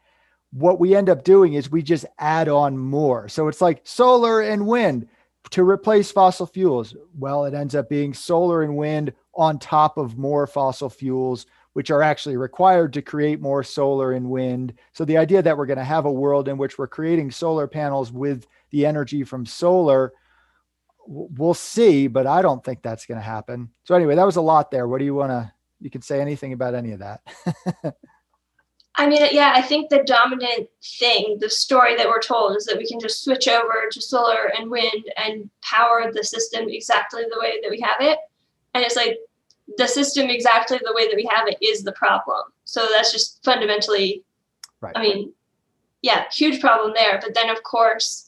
what 0.53 0.81
we 0.81 0.97
end 0.97 1.11
up 1.11 1.25
doing 1.25 1.55
is 1.55 1.71
we 1.71 1.83
just 1.83 2.07
add 2.19 2.49
on 2.49 2.79
more. 2.79 3.29
So 3.29 3.49
it's 3.49 3.61
like 3.61 3.81
solar 3.85 4.41
and 4.41 4.67
wind 4.67 5.09
to 5.51 5.63
replace 5.63 6.11
fossil 6.11 6.47
fuels. 6.47 6.95
Well, 7.19 7.45
it 7.45 7.55
ends 7.55 7.75
up 7.75 7.89
being 7.89 8.15
solar 8.15 8.63
and 8.63 8.77
wind 8.77 9.13
on 9.35 9.59
top 9.59 9.99
of 9.99 10.19
more 10.19 10.47
fossil 10.47 10.91
fuels, 10.91 11.47
which 11.75 11.91
are 11.91 12.03
actually 12.03 12.37
required 12.37 12.93
to 12.95 13.03
create 13.03 13.41
more 13.41 13.63
solar 13.63 14.13
and 14.13 14.29
wind. 14.29 14.75
So 14.93 15.05
the 15.05 15.19
idea 15.19 15.43
that 15.43 15.57
we're 15.57 15.67
going 15.67 15.79
to 15.79 15.85
have 15.85 16.07
a 16.07 16.13
world 16.13 16.49
in 16.49 16.59
which 16.59 16.79
we're 16.79 16.89
creating 16.89 17.31
solar 17.31 17.67
panels 17.67 18.11
with 18.11 18.47
the 18.71 18.85
energy 18.85 19.25
from 19.25 19.47
solar, 19.47 20.13
we'll 21.09 21.55
see, 21.55 22.07
but 22.07 22.27
I 22.27 22.43
don't 22.43 22.63
think 22.63 22.83
that's 22.83 23.07
going 23.07 23.19
to 23.19 23.25
happen. 23.25 23.71
So 23.85 23.95
anyway, 23.95 24.15
that 24.15 24.27
was 24.27 24.37
a 24.37 24.43
lot 24.43 24.71
there. 24.71 24.87
What 24.87 24.99
do 24.99 25.07
you 25.07 25.15
want 25.15 25.31
to, 25.31 25.51
you 25.81 25.91
can 25.91 26.03
say 26.03 26.21
anything 26.21 26.53
about 26.53 26.75
any 26.75 26.93
of 26.93 26.99
that. 26.99 27.23
I 28.97 29.09
mean, 29.09 29.27
yeah, 29.31 29.53
I 29.55 29.63
think 29.63 29.91
the 29.91 30.03
dominant 30.05 30.69
thing, 30.99 31.39
the 31.41 31.49
story 31.49 31.97
that 31.97 32.09
we're 32.09 32.21
told 32.21 32.57
is 32.57 32.65
that 32.65 32.77
we 32.77 32.87
can 32.87 32.99
just 33.01 33.23
switch 33.23 33.47
over 33.47 33.89
to 33.91 34.03
solar 34.03 34.51
and 34.59 34.71
wind 34.71 35.05
and 35.17 35.49
power 35.63 36.11
the 36.13 36.25
system 36.25 36.69
exactly 36.69 37.23
the 37.23 37.39
way 37.41 37.61
that 37.63 37.71
we 37.71 37.81
have 37.81 38.01
it. 38.01 38.19
And 38.75 38.85
it's 38.85 38.97
like 38.97 39.19
the 39.79 39.87
system 39.87 40.29
exactly 40.29 40.79
the 40.85 40.93
way 40.95 41.07
that 41.07 41.17
we 41.17 41.29
have 41.33 41.47
it 41.47 41.59
is 41.63 41.85
the 41.85 41.93
problem. 41.93 42.43
So 42.65 42.87
that's 42.93 43.13
just 43.13 43.43
fundamentally, 43.45 44.25
right. 44.81 44.93
I 44.97 45.03
mean, 45.03 45.33
yeah, 46.03 46.25
huge 46.33 46.61
problem 46.61 46.93
there. 46.95 47.21
But 47.23 47.35
then, 47.35 47.51
of 47.51 47.63
course, 47.63 48.28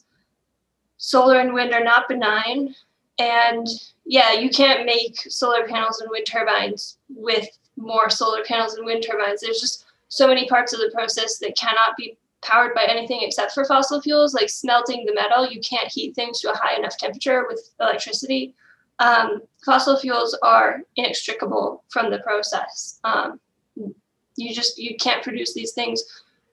solar 1.01 1.39
and 1.39 1.51
wind 1.51 1.73
are 1.73 1.83
not 1.83 2.07
benign. 2.07 2.75
And 3.17 3.67
yeah, 4.05 4.33
you 4.33 4.49
can't 4.49 4.85
make 4.85 5.19
solar 5.19 5.67
panels 5.67 5.99
and 5.99 6.09
wind 6.11 6.27
turbines 6.27 6.97
with 7.09 7.47
more 7.75 8.09
solar 8.09 8.43
panels 8.43 8.75
and 8.75 8.85
wind 8.85 9.03
turbines. 9.03 9.41
There's 9.41 9.59
just 9.59 9.85
so 10.09 10.27
many 10.27 10.47
parts 10.47 10.73
of 10.73 10.79
the 10.79 10.91
process 10.93 11.39
that 11.39 11.57
cannot 11.57 11.97
be 11.97 12.17
powered 12.43 12.75
by 12.75 12.83
anything 12.83 13.21
except 13.21 13.53
for 13.53 13.65
fossil 13.65 13.99
fuels, 13.99 14.35
like 14.35 14.49
smelting 14.49 15.05
the 15.05 15.13
metal. 15.13 15.49
You 15.49 15.59
can't 15.61 15.91
heat 15.91 16.15
things 16.15 16.39
to 16.41 16.51
a 16.51 16.55
high 16.55 16.77
enough 16.77 16.97
temperature 16.97 17.45
with 17.47 17.71
electricity. 17.79 18.53
Um, 18.99 19.41
fossil 19.65 19.97
fuels 19.97 20.37
are 20.43 20.81
inextricable 20.97 21.83
from 21.89 22.11
the 22.11 22.19
process. 22.19 22.99
Um, 23.03 23.39
you 24.37 24.53
just 24.53 24.77
you 24.77 24.95
can't 24.97 25.23
produce 25.23 25.53
these 25.53 25.73
things 25.73 26.03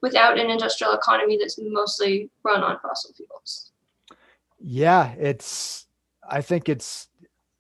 without 0.01 0.39
an 0.39 0.49
industrial 0.49 0.95
economy 0.95 1.37
that's 1.39 1.59
mostly 1.61 2.31
run 2.45 2.63
on 2.63 2.79
fossil 2.81 3.13
fuels. 3.13 3.68
Yeah, 4.59 5.13
it's. 5.19 5.87
I 6.31 6.43
think 6.43 6.69
it's 6.69 7.09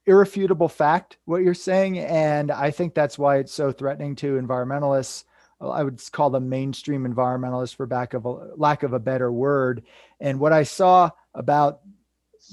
irrefutable 0.07 0.69
fact 0.69 1.17
what 1.25 1.43
you're 1.43 1.55
saying, 1.55 1.99
and 1.99 2.51
I 2.51 2.71
think 2.71 2.95
that's 2.95 3.19
why 3.19 3.39
it's 3.39 3.53
so 3.53 3.73
threatening 3.73 4.15
to 4.17 4.39
environmentalists 4.39 5.25
I 5.61 5.83
would 5.83 6.01
call 6.13 6.31
them 6.31 6.49
mainstream 6.49 7.05
environmentalists 7.05 7.75
for 7.75 7.87
back 7.87 8.15
of 8.15 8.25
a, 8.27 8.31
lack 8.57 8.83
of 8.85 8.93
a 8.93 8.99
better 9.01 9.33
word. 9.33 9.83
And 10.21 10.39
what 10.39 10.53
I 10.53 10.63
saw 10.63 11.11
about 11.35 11.81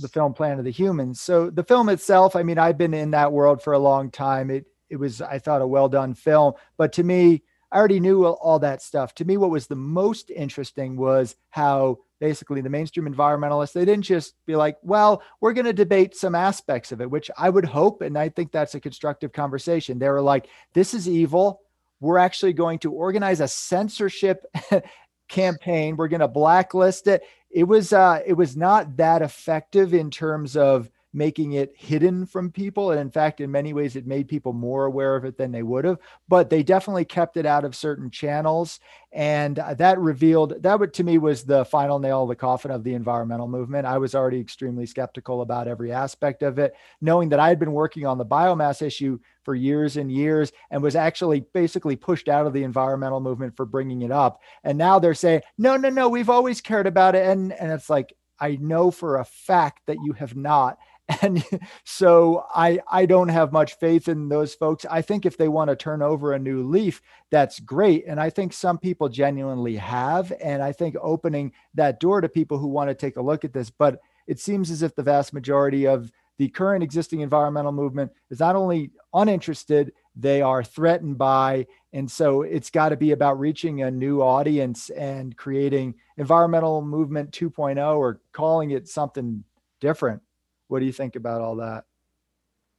the 0.01 0.07
film 0.07 0.33
Planet 0.33 0.59
of 0.59 0.65
the 0.65 0.71
Humans. 0.71 1.21
So 1.21 1.49
the 1.49 1.63
film 1.63 1.89
itself, 1.89 2.35
I 2.35 2.43
mean, 2.43 2.57
I've 2.57 2.77
been 2.77 2.93
in 2.93 3.11
that 3.11 3.31
world 3.31 3.61
for 3.61 3.73
a 3.73 3.79
long 3.79 4.11
time. 4.11 4.49
It 4.49 4.65
it 4.89 4.97
was, 4.97 5.19
I 5.21 5.39
thought, 5.39 5.61
a 5.61 5.67
well 5.67 5.89
done 5.89 6.13
film. 6.13 6.53
But 6.77 6.93
to 6.93 7.03
me, 7.03 7.43
I 7.71 7.77
already 7.77 7.99
knew 7.99 8.25
all 8.25 8.59
that 8.59 8.81
stuff. 8.81 9.13
To 9.15 9.25
me, 9.25 9.37
what 9.37 9.49
was 9.49 9.67
the 9.67 9.75
most 9.75 10.29
interesting 10.29 10.95
was 10.95 11.35
how 11.49 11.99
basically 12.19 12.61
the 12.61 12.69
mainstream 12.69 13.11
environmentalists 13.11 13.73
they 13.73 13.85
didn't 13.85 14.05
just 14.05 14.35
be 14.45 14.55
like, 14.55 14.77
well, 14.81 15.21
we're 15.41 15.53
going 15.53 15.65
to 15.65 15.73
debate 15.73 16.15
some 16.15 16.35
aspects 16.35 16.91
of 16.91 17.01
it, 17.01 17.09
which 17.09 17.29
I 17.37 17.49
would 17.49 17.65
hope, 17.65 18.01
and 18.01 18.17
I 18.17 18.29
think 18.29 18.51
that's 18.51 18.75
a 18.75 18.79
constructive 18.79 19.33
conversation. 19.33 19.99
They 19.99 20.09
were 20.09 20.21
like, 20.21 20.47
this 20.73 20.93
is 20.93 21.09
evil 21.09 21.61
we're 21.99 22.17
actually 22.17 22.53
going 22.53 22.79
to 22.79 22.91
organize 22.91 23.39
a 23.39 23.47
censorship 23.47 24.45
campaign. 25.29 25.95
We're 25.95 26.07
going 26.07 26.19
to 26.21 26.27
blacklist 26.27 27.07
it. 27.07 27.23
It 27.49 27.63
was 27.63 27.93
uh, 27.93 28.21
it 28.25 28.33
was 28.33 28.57
not 28.57 28.97
that 28.97 29.21
effective 29.21 29.93
in 29.93 30.11
terms 30.11 30.57
of 30.57 30.89
making 31.15 31.53
it 31.53 31.73
hidden 31.77 32.25
from 32.25 32.51
people. 32.51 32.91
And 32.91 32.99
in 32.99 33.09
fact, 33.09 33.39
in 33.39 33.49
many 33.49 33.73
ways, 33.73 33.95
it 33.95 34.05
made 34.05 34.27
people 34.27 34.51
more 34.53 34.85
aware 34.85 35.15
of 35.15 35.23
it 35.23 35.37
than 35.37 35.51
they 35.51 35.63
would 35.63 35.85
have. 35.85 35.97
But 36.27 36.49
they 36.49 36.61
definitely 36.61 37.05
kept 37.05 37.37
it 37.37 37.45
out 37.45 37.63
of 37.63 37.75
certain 37.75 38.11
channels. 38.11 38.79
And 39.13 39.57
uh, 39.57 39.73
that 39.75 39.97
revealed 39.97 40.61
that 40.61 40.93
to 40.93 41.03
me 41.03 41.17
was 41.17 41.43
the 41.43 41.63
final 41.63 41.99
nail 41.99 42.23
of 42.23 42.29
the 42.29 42.35
coffin 42.35 42.69
of 42.69 42.83
the 42.83 42.93
environmental 42.93 43.47
movement. 43.47 43.87
I 43.87 43.97
was 43.97 44.13
already 44.13 44.41
extremely 44.41 44.85
skeptical 44.85 45.41
about 45.41 45.69
every 45.69 45.93
aspect 45.93 46.43
of 46.43 46.59
it, 46.59 46.75
knowing 46.99 47.29
that 47.29 47.39
I 47.39 47.47
had 47.47 47.59
been 47.59 47.71
working 47.71 48.05
on 48.05 48.17
the 48.17 48.25
biomass 48.25 48.81
issue 48.81 49.17
for 49.43 49.55
years 49.55 49.95
and 49.95 50.11
years 50.11 50.51
and 50.69 50.83
was 50.83 50.97
actually 50.97 51.45
basically 51.53 51.95
pushed 51.95 52.27
out 52.27 52.45
of 52.45 52.51
the 52.51 52.63
environmental 52.63 53.21
movement 53.21 53.55
for 53.55 53.65
bringing 53.65 54.01
it 54.01 54.11
up. 54.11 54.41
And 54.65 54.77
now 54.77 54.99
they're 54.99 55.13
saying, 55.13 55.41
no, 55.57 55.77
no, 55.77 55.89
no, 55.89 56.09
we've 56.09 56.29
always 56.29 56.59
cared 56.59 56.87
about 56.87 57.15
it. 57.15 57.25
And, 57.25 57.53
and 57.53 57.71
it's 57.71 57.89
like, 57.89 58.13
I 58.39 58.57
know 58.59 58.91
for 58.91 59.17
a 59.17 59.25
fact 59.25 59.83
that 59.87 59.97
you 60.03 60.13
have 60.13 60.35
not 60.35 60.77
and 61.21 61.43
so 61.83 62.45
i 62.53 62.79
i 62.91 63.05
don't 63.05 63.29
have 63.29 63.51
much 63.51 63.77
faith 63.77 64.07
in 64.07 64.29
those 64.29 64.53
folks. 64.53 64.85
I 64.89 65.01
think 65.01 65.25
if 65.25 65.37
they 65.37 65.47
want 65.47 65.69
to 65.69 65.75
turn 65.75 66.01
over 66.01 66.33
a 66.33 66.39
new 66.39 66.63
leaf 66.63 67.01
that's 67.31 67.59
great. 67.59 68.05
And 68.07 68.19
i 68.19 68.29
think 68.29 68.53
some 68.53 68.77
people 68.77 69.09
genuinely 69.09 69.75
have 69.75 70.33
and 70.43 70.61
i 70.61 70.71
think 70.71 70.95
opening 71.01 71.51
that 71.73 71.99
door 71.99 72.21
to 72.21 72.29
people 72.29 72.57
who 72.57 72.67
want 72.67 72.89
to 72.89 72.95
take 72.95 73.17
a 73.17 73.21
look 73.21 73.45
at 73.45 73.53
this 73.53 73.69
but 73.69 73.99
it 74.27 74.39
seems 74.39 74.71
as 74.71 74.81
if 74.81 74.95
the 74.95 75.03
vast 75.03 75.33
majority 75.33 75.85
of 75.85 76.11
the 76.37 76.49
current 76.49 76.83
existing 76.83 77.21
environmental 77.21 77.71
movement 77.71 78.11
is 78.29 78.39
not 78.39 78.55
only 78.55 78.91
uninterested 79.13 79.93
they 80.15 80.41
are 80.41 80.63
threatened 80.63 81.17
by. 81.17 81.67
And 81.93 82.09
so 82.09 82.41
it's 82.41 82.69
got 82.69 82.89
to 82.89 82.97
be 82.97 83.11
about 83.11 83.39
reaching 83.39 83.81
a 83.81 83.91
new 83.91 84.21
audience 84.21 84.89
and 84.89 85.35
creating 85.35 85.95
environmental 86.17 86.81
movement 86.81 87.31
2.0 87.31 87.97
or 87.97 88.21
calling 88.31 88.71
it 88.71 88.87
something 88.87 89.43
different 89.81 90.21
what 90.67 90.79
do 90.79 90.85
you 90.85 90.93
think 90.93 91.15
about 91.15 91.41
all 91.41 91.55
that? 91.57 91.85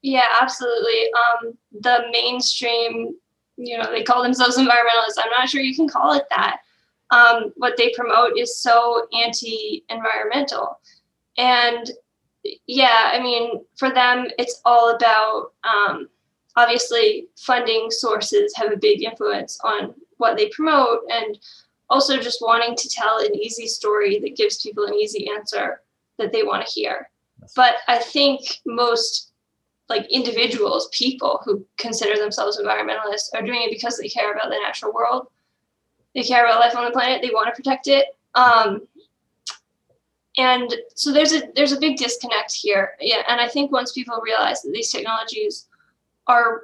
Yeah, 0.02 0.26
absolutely. 0.40 1.08
Um, 1.12 1.58
the 1.80 2.04
mainstream, 2.12 3.14
you 3.56 3.78
know, 3.78 3.90
they 3.90 4.02
call 4.02 4.22
themselves 4.22 4.56
environmentalists. 4.56 5.18
I'm 5.18 5.30
not 5.30 5.48
sure 5.48 5.60
you 5.60 5.74
can 5.74 5.88
call 5.88 6.12
it 6.12 6.24
that. 6.30 6.58
Um, 7.10 7.52
what 7.56 7.76
they 7.76 7.92
promote 7.94 8.36
is 8.36 8.60
so 8.60 9.06
anti-environmental, 9.24 10.80
and 11.38 11.88
yeah, 12.66 13.10
I 13.12 13.20
mean, 13.20 13.64
for 13.76 13.90
them, 13.92 14.26
it's 14.38 14.60
all 14.64 14.94
about 14.94 15.52
um, 15.64 16.08
obviously 16.56 17.28
funding 17.36 17.90
sources 17.90 18.54
have 18.56 18.72
a 18.72 18.76
big 18.76 19.04
influence 19.04 19.58
on 19.62 19.94
what 20.16 20.36
they 20.36 20.48
promote, 20.48 21.00
and 21.12 21.38
also 21.90 22.18
just 22.18 22.42
wanting 22.42 22.74
to 22.74 22.88
tell 22.88 23.18
an 23.18 23.34
easy 23.36 23.68
story 23.68 24.18
that 24.18 24.36
gives 24.36 24.62
people 24.62 24.84
an 24.84 24.94
easy 24.94 25.28
answer 25.30 25.82
that 26.18 26.32
they 26.32 26.42
want 26.42 26.66
to 26.66 26.72
hear. 26.72 27.08
But 27.54 27.76
I 27.88 27.98
think 27.98 28.60
most 28.66 29.32
like 29.88 30.06
individuals, 30.10 30.88
people 30.92 31.40
who 31.44 31.64
consider 31.76 32.18
themselves 32.18 32.58
environmentalists 32.58 33.28
are 33.34 33.42
doing 33.42 33.62
it 33.62 33.70
because 33.70 33.96
they 33.98 34.08
care 34.08 34.32
about 34.32 34.50
the 34.50 34.58
natural 34.58 34.92
world. 34.92 35.28
They 36.14 36.22
care 36.22 36.44
about 36.44 36.60
life 36.60 36.76
on 36.76 36.84
the 36.84 36.90
planet. 36.90 37.22
They 37.22 37.30
want 37.30 37.46
to 37.46 37.54
protect 37.54 37.86
it. 37.86 38.06
Um, 38.34 38.88
and 40.38 40.74
so 40.94 41.12
there's 41.12 41.32
a 41.32 41.42
there's 41.54 41.72
a 41.72 41.80
big 41.80 41.96
disconnect 41.96 42.52
here. 42.52 42.92
Yeah, 43.00 43.22
and 43.28 43.40
I 43.40 43.48
think 43.48 43.72
once 43.72 43.92
people 43.92 44.20
realize 44.22 44.62
that 44.62 44.72
these 44.72 44.90
technologies 44.90 45.66
are 46.26 46.62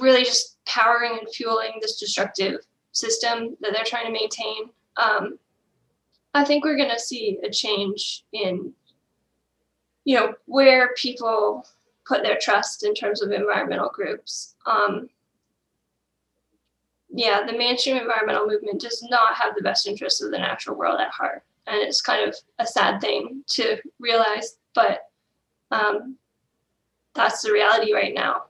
really 0.00 0.24
just 0.24 0.58
powering 0.66 1.18
and 1.18 1.28
fueling 1.28 1.78
this 1.80 1.98
destructive 1.98 2.60
system 2.92 3.56
that 3.60 3.72
they're 3.72 3.84
trying 3.84 4.06
to 4.06 4.12
maintain, 4.12 4.70
um, 4.96 5.38
I 6.34 6.44
think 6.44 6.64
we're 6.64 6.76
going 6.76 6.90
to 6.90 6.98
see 6.98 7.38
a 7.42 7.50
change 7.50 8.24
in 8.32 8.72
you 10.04 10.16
know 10.16 10.34
where 10.46 10.94
people 10.94 11.66
put 12.06 12.22
their 12.22 12.38
trust 12.40 12.84
in 12.84 12.94
terms 12.94 13.22
of 13.22 13.30
environmental 13.30 13.90
groups. 13.90 14.54
Um, 14.66 15.08
yeah, 17.10 17.44
the 17.46 17.56
mainstream 17.56 17.96
environmental 17.96 18.46
movement 18.46 18.80
does 18.80 19.06
not 19.10 19.34
have 19.34 19.54
the 19.54 19.62
best 19.62 19.86
interests 19.86 20.22
of 20.22 20.30
the 20.30 20.38
natural 20.38 20.76
world 20.76 21.00
at 21.00 21.10
heart, 21.10 21.42
and 21.66 21.76
it's 21.76 22.00
kind 22.00 22.28
of 22.28 22.36
a 22.58 22.66
sad 22.66 23.00
thing 23.00 23.42
to 23.48 23.78
realize, 23.98 24.56
but 24.74 25.02
um, 25.70 26.16
that's 27.14 27.42
the 27.42 27.52
reality 27.52 27.92
right 27.92 28.14
now. 28.14 28.44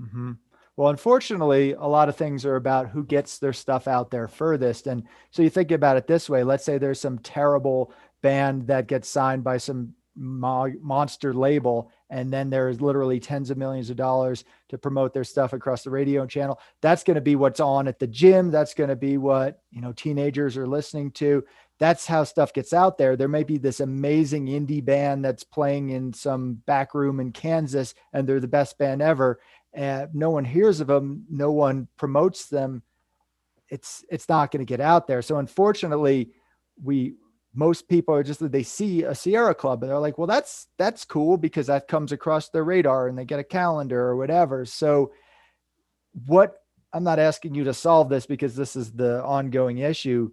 Mm-hmm. 0.00 0.32
Well, 0.78 0.90
unfortunately, 0.90 1.72
a 1.72 1.86
lot 1.86 2.08
of 2.08 2.14
things 2.14 2.46
are 2.46 2.54
about 2.54 2.90
who 2.90 3.04
gets 3.04 3.38
their 3.38 3.52
stuff 3.52 3.88
out 3.88 4.12
there 4.12 4.28
furthest. 4.28 4.86
And 4.86 5.02
so 5.32 5.42
you 5.42 5.50
think 5.50 5.72
about 5.72 5.96
it 5.96 6.06
this 6.06 6.30
way 6.30 6.44
let's 6.44 6.64
say 6.64 6.78
there's 6.78 7.00
some 7.00 7.18
terrible 7.18 7.92
band 8.22 8.68
that 8.68 8.86
gets 8.86 9.08
signed 9.08 9.42
by 9.42 9.56
some 9.58 9.94
mo- 10.18 10.72
monster 10.80 11.32
label 11.32 11.90
and 12.10 12.32
then 12.32 12.50
there's 12.50 12.80
literally 12.80 13.20
tens 13.20 13.50
of 13.50 13.58
millions 13.58 13.90
of 13.90 13.96
dollars 13.96 14.44
to 14.68 14.78
promote 14.78 15.12
their 15.12 15.24
stuff 15.24 15.52
across 15.52 15.84
the 15.84 15.90
radio 15.90 16.26
channel. 16.26 16.58
That's 16.80 17.04
going 17.04 17.16
to 17.16 17.20
be 17.20 17.36
what's 17.36 17.60
on 17.60 17.86
at 17.86 17.98
the 17.98 18.06
gym. 18.06 18.50
That's 18.50 18.74
going 18.74 18.88
to 18.88 18.96
be 18.96 19.18
what 19.18 19.60
you 19.70 19.80
know 19.80 19.92
teenagers 19.92 20.56
are 20.56 20.66
listening 20.66 21.10
to. 21.12 21.44
That's 21.78 22.06
how 22.06 22.24
stuff 22.24 22.52
gets 22.52 22.72
out 22.72 22.98
there. 22.98 23.16
There 23.16 23.28
may 23.28 23.44
be 23.44 23.56
this 23.56 23.80
amazing 23.80 24.46
indie 24.46 24.84
band 24.84 25.24
that's 25.24 25.44
playing 25.44 25.90
in 25.90 26.12
some 26.12 26.54
back 26.66 26.94
room 26.94 27.20
in 27.20 27.30
kansas 27.30 27.94
and 28.12 28.26
they're 28.26 28.40
the 28.40 28.48
best 28.48 28.78
band 28.78 29.00
ever 29.00 29.38
and 29.74 30.12
no 30.14 30.30
one 30.30 30.44
hears 30.44 30.80
of 30.80 30.88
them 30.88 31.24
no 31.30 31.52
one 31.52 31.88
promotes 31.96 32.46
them. 32.46 32.82
It's 33.68 34.04
it's 34.10 34.28
not 34.28 34.50
going 34.50 34.64
to 34.64 34.68
get 34.68 34.80
out 34.80 35.06
there. 35.06 35.22
So 35.22 35.36
unfortunately 35.36 36.30
we 36.82 37.14
most 37.58 37.88
people 37.88 38.14
are 38.14 38.22
just 38.22 38.38
that 38.38 38.52
they 38.52 38.62
see 38.62 39.02
a 39.02 39.12
Sierra 39.12 39.52
Club 39.52 39.82
and 39.82 39.90
they're 39.90 39.98
like, 39.98 40.16
well, 40.16 40.28
that's 40.28 40.68
that's 40.78 41.04
cool 41.04 41.36
because 41.36 41.66
that 41.66 41.88
comes 41.88 42.12
across 42.12 42.50
their 42.50 42.62
radar 42.62 43.08
and 43.08 43.18
they 43.18 43.24
get 43.24 43.40
a 43.40 43.44
calendar 43.44 44.00
or 44.00 44.16
whatever. 44.16 44.64
So, 44.64 45.10
what 46.26 46.62
I'm 46.92 47.02
not 47.02 47.18
asking 47.18 47.56
you 47.56 47.64
to 47.64 47.74
solve 47.74 48.08
this 48.08 48.26
because 48.26 48.54
this 48.54 48.76
is 48.76 48.92
the 48.92 49.24
ongoing 49.24 49.78
issue. 49.78 50.30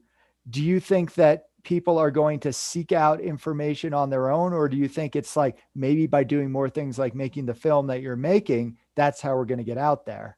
Do 0.52 0.62
you 0.62 0.80
think 0.80 1.16
that 1.16 1.46
people 1.64 1.98
are 1.98 2.12
going 2.12 2.42
to 2.42 2.54
seek 2.54 2.92
out 2.92 3.20
information 3.20 3.92
on 3.92 4.12
their 4.12 4.30
own, 4.30 4.54
or 4.54 4.70
do 4.70 4.78
you 4.78 4.88
think 4.88 5.16
it's 5.16 5.36
like 5.36 5.58
maybe 5.74 6.06
by 6.06 6.24
doing 6.24 6.52
more 6.52 6.70
things 6.70 7.00
like 7.00 7.16
making 7.16 7.48
the 7.48 7.56
film 7.56 7.88
that 7.88 8.04
you're 8.04 8.16
making, 8.16 8.78
that's 8.96 9.20
how 9.20 9.36
we're 9.36 9.46
going 9.46 9.58
to 9.58 9.64
get 9.64 9.80
out 9.80 10.06
there? 10.06 10.38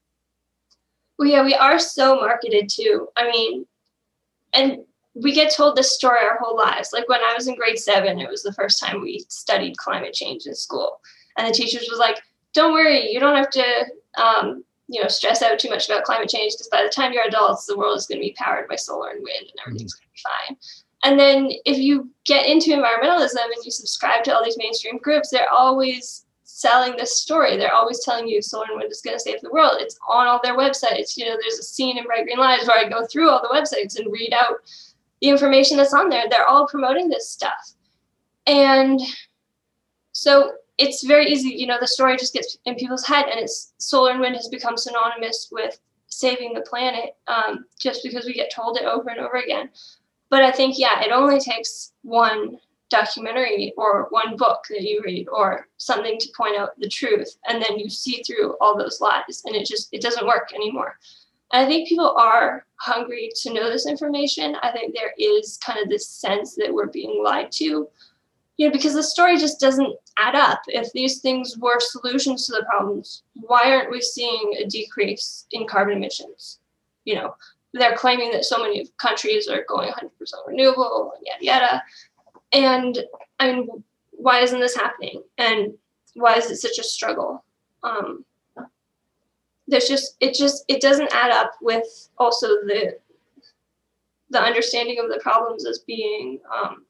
Well, 1.20 1.27
yeah, 1.27 1.44
we 1.44 1.53
are 1.53 1.79
so 1.79 2.15
marketed 2.15 2.70
too. 2.70 3.10
I 3.17 3.29
mean, 3.29 3.65
and 4.53 4.77
we 5.22 5.34
get 5.34 5.52
told 5.52 5.76
this 5.76 5.96
story 5.96 6.20
our 6.20 6.38
whole 6.40 6.56
lives. 6.56 6.92
Like 6.94 7.10
when 7.10 7.22
I 7.22 7.34
was 7.34 7.48
in 7.48 7.56
grade 7.56 7.80
seven, 7.80 8.20
it 8.20 8.30
was 8.30 8.44
the 8.44 8.54
first 8.54 8.80
time 8.80 9.02
we 9.02 9.26
studied 9.30 9.78
climate 9.78 10.14
change 10.14 10.46
in 10.46 10.54
school. 10.54 11.00
And 11.38 11.48
the 11.48 11.54
teachers 11.54 11.88
was 11.90 12.00
like, 12.00 12.22
don't 12.54 12.74
worry, 12.74 13.12
you 13.12 13.20
don't 13.20 13.36
have 13.36 13.50
to, 13.52 13.86
um, 14.18 14.64
you 14.88 15.02
know, 15.02 15.08
stress 15.08 15.42
out 15.42 15.60
too 15.60 15.70
much 15.70 15.88
about 15.88 16.04
climate 16.04 16.30
change 16.30 16.54
because 16.54 16.70
by 16.70 16.84
the 16.84 16.90
time 16.90 17.14
you're 17.14 17.28
adults, 17.28 17.66
the 17.66 17.78
world 17.78 17.98
is 17.98 18.06
going 18.06 18.20
to 18.20 18.28
be 18.28 18.36
powered 18.38 18.68
by 18.68 18.76
solar 18.76 19.10
and 19.10 19.24
wind 19.24 19.42
and 19.42 19.60
everything's 19.66 19.94
going 19.94 20.08
to 20.08 20.14
be 20.14 20.22
fine. 20.24 20.58
And 21.04 21.20
then 21.20 21.52
if 21.66 21.78
you 21.78 22.10
get 22.26 22.48
into 22.48 22.72
environmentalism 22.72 23.44
and 23.44 23.66
you 23.66 23.72
subscribe 23.72 24.24
to 24.26 24.36
all 24.36 24.44
these 24.44 24.58
mainstream 24.58 24.98
groups, 24.98 25.30
they're 25.30 25.52
always 25.52 26.26
selling 26.44 26.98
this 26.98 27.22
story. 27.22 27.56
They're 27.56 27.74
always 27.74 28.04
telling 28.04 28.28
you 28.28 28.42
solar 28.42 28.66
and 28.70 28.78
wind 28.78 28.92
is 28.92 29.02
going 29.02 29.16
to 29.16 29.22
save 29.22 29.42
the 29.42 29.52
world. 29.52 29.78
It's 29.80 30.00
on 30.10 30.26
all 30.26 30.40
their 30.44 30.58
websites. 30.58 31.16
You 31.16 31.26
know, 31.26 31.38
there's 31.40 31.60
a 31.60 31.64
scene 31.64 31.98
in 31.98 32.06
Bright 32.06 32.26
Green 32.26 32.40
Lies 32.40 32.68
where 32.68 32.84
I 32.84 32.90
go 32.90 33.06
through 33.06 33.30
all 33.30 33.42
the 33.42 33.50
websites 33.50 34.00
and 34.00 34.12
read 34.12 34.34
out 34.34 34.62
the 35.22 35.30
information 35.30 35.78
that's 35.78 35.94
on 35.94 36.10
there. 36.10 36.26
They're 36.30 36.48
all 36.48 36.68
promoting 36.68 37.10
this 37.10 37.30
stuff. 37.30 37.74
And 38.46 39.00
so 40.12 40.54
it's 40.78 41.04
very 41.04 41.28
easy, 41.28 41.50
you 41.50 41.66
know, 41.66 41.78
the 41.80 41.88
story 41.88 42.18
just 42.18 42.34
gets 42.34 42.58
in 42.66 42.76
people's 42.76 43.06
head 43.06 43.26
and 43.30 43.40
it's 43.40 43.74
solar 43.78 44.12
and 44.12 44.20
wind 44.20 44.36
has 44.36 44.48
become 44.48 44.78
synonymous 44.78 45.50
with 45.52 45.80
saving 46.08 46.54
the 46.54 46.62
planet 46.62 47.16
um, 47.28 47.66
just 47.80 48.04
because 48.04 48.26
we 48.26 48.34
get 48.34 48.52
told 48.52 48.78
it 48.78 48.86
over 48.86 49.10
and 49.10 49.20
over 49.20 49.38
again. 49.38 49.70
But 50.30 50.44
I 50.44 50.52
think, 50.52 50.78
yeah, 50.78 51.04
it 51.04 51.12
only 51.12 51.40
takes 51.40 51.94
one 52.04 52.60
documentary 52.90 53.74
or 53.78 54.08
one 54.12 54.38
book 54.38 54.64
that 54.70 54.82
you 54.82 55.02
read 55.04 55.28
or 55.30 55.68
something 55.78 56.18
to 56.20 56.30
point 56.36 56.56
out 56.56 56.80
the 56.80 56.88
truth 56.88 57.38
and 57.48 57.62
then 57.62 57.78
you 57.78 57.90
see 57.90 58.24
through 58.24 58.56
all 58.62 58.78
those 58.78 59.02
lies 59.02 59.44
and 59.46 59.56
it 59.56 59.68
just 59.68 59.90
it 59.92 60.02
doesn't 60.02 60.26
work 60.26 60.54
anymore 60.54 60.98
I 61.51 61.66
think 61.66 61.88
people 61.88 62.13
are 62.18 62.66
hungry 62.75 63.30
to 63.42 63.54
know 63.54 63.70
this 63.70 63.88
information. 63.88 64.56
I 64.62 64.72
think 64.72 64.94
there 64.94 65.13
is 65.18 65.58
kind 65.58 65.80
of 65.80 65.89
this 65.89 66.08
sense 66.08 66.56
that 66.56 66.74
we're 66.74 66.88
being 66.88 67.24
lied 67.24 67.51
to, 67.54 67.88
you 68.58 68.68
know, 68.68 68.72
because 68.72 68.94
the 68.94 69.04
story 69.04 69.38
just 69.38 69.60
doesn't 69.60 69.96
add 70.18 70.36
up. 70.36 70.62
If 70.68 70.92
these 70.92 71.20
things 71.20 71.58
were 71.58 71.80
solutions 71.80 72.46
to 72.46 72.54
the 72.54 72.66
problems, 72.66 73.24
why 73.34 73.72
aren't 73.72 73.92
we 73.92 74.01
seeing 74.01 74.56
a 74.60 74.66
decrease 74.66 75.46
in 75.51 75.68
carbon 75.68 75.98
emissions? 75.98 76.60
You 77.06 77.16
know, 77.16 77.36
they're 77.74 77.96
claiming 77.96 78.32
that 78.32 78.46
so 78.46 78.58
many 78.58 78.89
countries 78.98 79.48
are 79.48 79.63
going 79.68 79.89
100% 79.89 80.10
renewable 80.46 81.13
and 81.16 81.25
yada 81.25 81.46
yada. 81.46 81.84
And 82.51 83.00
I 83.39 83.54
mean, 83.54 83.84
why 84.12 84.39
isn't 84.39 84.60
this 84.60 84.75
happening? 84.75 85.24
And 85.38 85.74
why 86.16 86.36
is 86.36 86.50
it 86.50 86.57
such 86.57 86.79
a 86.79 86.83
struggle? 86.83 87.44
Um, 87.83 88.25
there's 89.68 89.88
just 89.88 90.16
it 90.20 90.34
just 90.34 90.64
it 90.68 90.82
doesn't 90.82 91.14
add 91.14 91.32
up 91.32 91.53
with 91.62 92.10
also 92.18 92.48
the 92.48 92.98
the 94.30 94.42
understanding 94.42 95.00
of 95.00 95.10
the 95.10 95.20
problems 95.20 95.66
as 95.66 95.80
being 95.80 96.40
um, 96.53 96.86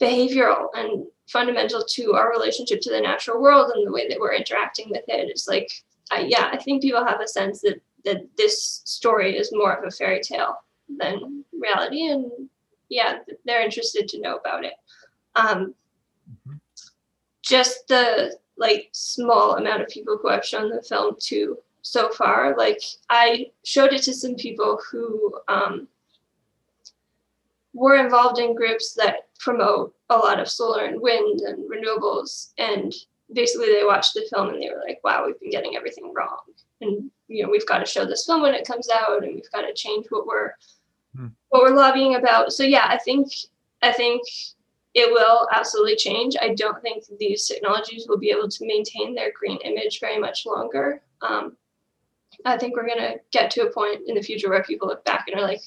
behavioral 0.00 0.68
and 0.74 1.06
fundamental 1.28 1.84
to 1.84 2.14
our 2.14 2.30
relationship 2.30 2.80
to 2.80 2.90
the 2.90 3.00
natural 3.00 3.40
world 3.40 3.72
and 3.74 3.86
the 3.86 3.92
way 3.92 4.08
that 4.08 4.18
we're 4.18 4.34
interacting 4.34 4.90
with 4.90 5.02
it. 5.08 5.28
It's 5.28 5.48
like, 5.48 5.70
I, 6.12 6.20
yeah, 6.20 6.50
I 6.52 6.56
think 6.56 6.82
people 6.82 7.04
have 7.04 7.20
a 7.20 7.28
sense 7.28 7.60
that 7.62 7.80
that 8.04 8.28
this 8.36 8.82
story 8.84 9.36
is 9.36 9.52
more 9.52 9.72
of 9.72 9.84
a 9.84 9.90
fairy 9.90 10.20
tale 10.20 10.56
than 10.98 11.44
reality, 11.52 12.06
and 12.06 12.30
yeah, 12.88 13.18
they're 13.44 13.64
interested 13.64 14.08
to 14.08 14.20
know 14.20 14.36
about 14.36 14.64
it. 14.64 14.74
Um, 15.34 15.74
mm-hmm. 16.30 16.56
Just 17.42 17.88
the 17.88 18.36
like 18.58 18.90
small 18.92 19.56
amount 19.56 19.82
of 19.82 19.88
people 19.88 20.18
who 20.20 20.28
I've 20.28 20.44
shown 20.44 20.70
the 20.70 20.82
film 20.82 21.16
to 21.20 21.58
so 21.82 22.10
far. 22.10 22.56
Like 22.56 22.82
I 23.08 23.46
showed 23.64 23.92
it 23.92 24.02
to 24.02 24.14
some 24.14 24.34
people 24.34 24.80
who 24.90 25.38
um, 25.48 25.88
were 27.72 27.96
involved 27.96 28.38
in 28.38 28.54
groups 28.54 28.94
that 28.94 29.28
promote 29.38 29.94
a 30.10 30.16
lot 30.16 30.40
of 30.40 30.48
solar 30.48 30.84
and 30.84 31.00
wind 31.00 31.40
and 31.40 31.70
renewables, 31.70 32.52
and 32.58 32.92
basically 33.32 33.72
they 33.72 33.84
watched 33.84 34.14
the 34.14 34.26
film 34.32 34.48
and 34.48 34.62
they 34.62 34.70
were 34.70 34.82
like, 34.86 35.00
"Wow, 35.04 35.24
we've 35.26 35.40
been 35.40 35.50
getting 35.50 35.76
everything 35.76 36.12
wrong." 36.14 36.40
And 36.80 37.10
you 37.28 37.42
know, 37.42 37.50
we've 37.50 37.66
got 37.66 37.78
to 37.78 37.86
show 37.86 38.04
this 38.04 38.26
film 38.26 38.42
when 38.42 38.54
it 38.54 38.66
comes 38.66 38.88
out, 38.90 39.22
and 39.22 39.34
we've 39.34 39.50
got 39.52 39.62
to 39.62 39.74
change 39.74 40.06
what 40.10 40.26
we're 40.26 40.52
hmm. 41.16 41.28
what 41.50 41.62
we're 41.62 41.76
lobbying 41.76 42.16
about. 42.16 42.52
So 42.52 42.64
yeah, 42.64 42.86
I 42.88 42.98
think 42.98 43.28
I 43.82 43.92
think 43.92 44.22
it 44.98 45.12
will 45.12 45.48
absolutely 45.52 45.96
change. 45.96 46.36
I 46.40 46.54
don't 46.54 46.82
think 46.82 47.04
these 47.18 47.46
technologies 47.46 48.06
will 48.08 48.18
be 48.18 48.30
able 48.30 48.48
to 48.48 48.66
maintain 48.66 49.14
their 49.14 49.32
green 49.32 49.58
image 49.64 50.00
very 50.00 50.18
much 50.18 50.44
longer. 50.44 51.02
Um, 51.22 51.56
I 52.44 52.58
think 52.58 52.76
we're 52.76 52.86
going 52.86 52.98
to 52.98 53.20
get 53.32 53.50
to 53.52 53.62
a 53.62 53.72
point 53.72 54.02
in 54.06 54.14
the 54.14 54.22
future 54.22 54.50
where 54.50 54.62
people 54.62 54.88
look 54.88 55.04
back 55.04 55.26
and 55.28 55.38
are 55.38 55.46
like, 55.46 55.62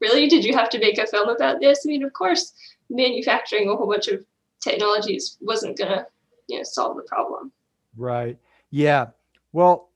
really? 0.00 0.28
Did 0.28 0.44
you 0.44 0.54
have 0.54 0.70
to 0.70 0.78
make 0.78 0.98
a 0.98 1.06
film 1.06 1.28
about 1.28 1.60
this? 1.60 1.84
I 1.84 1.88
mean, 1.88 2.04
of 2.04 2.12
course, 2.12 2.52
manufacturing 2.88 3.68
a 3.68 3.76
whole 3.76 3.88
bunch 3.88 4.08
of 4.08 4.24
technologies 4.62 5.36
wasn't 5.40 5.76
going 5.76 5.90
to 5.90 6.06
you 6.48 6.58
know, 6.58 6.64
solve 6.64 6.96
the 6.96 7.02
problem. 7.02 7.52
Right. 7.96 8.38
Yeah. 8.70 9.06
Well, 9.52 9.90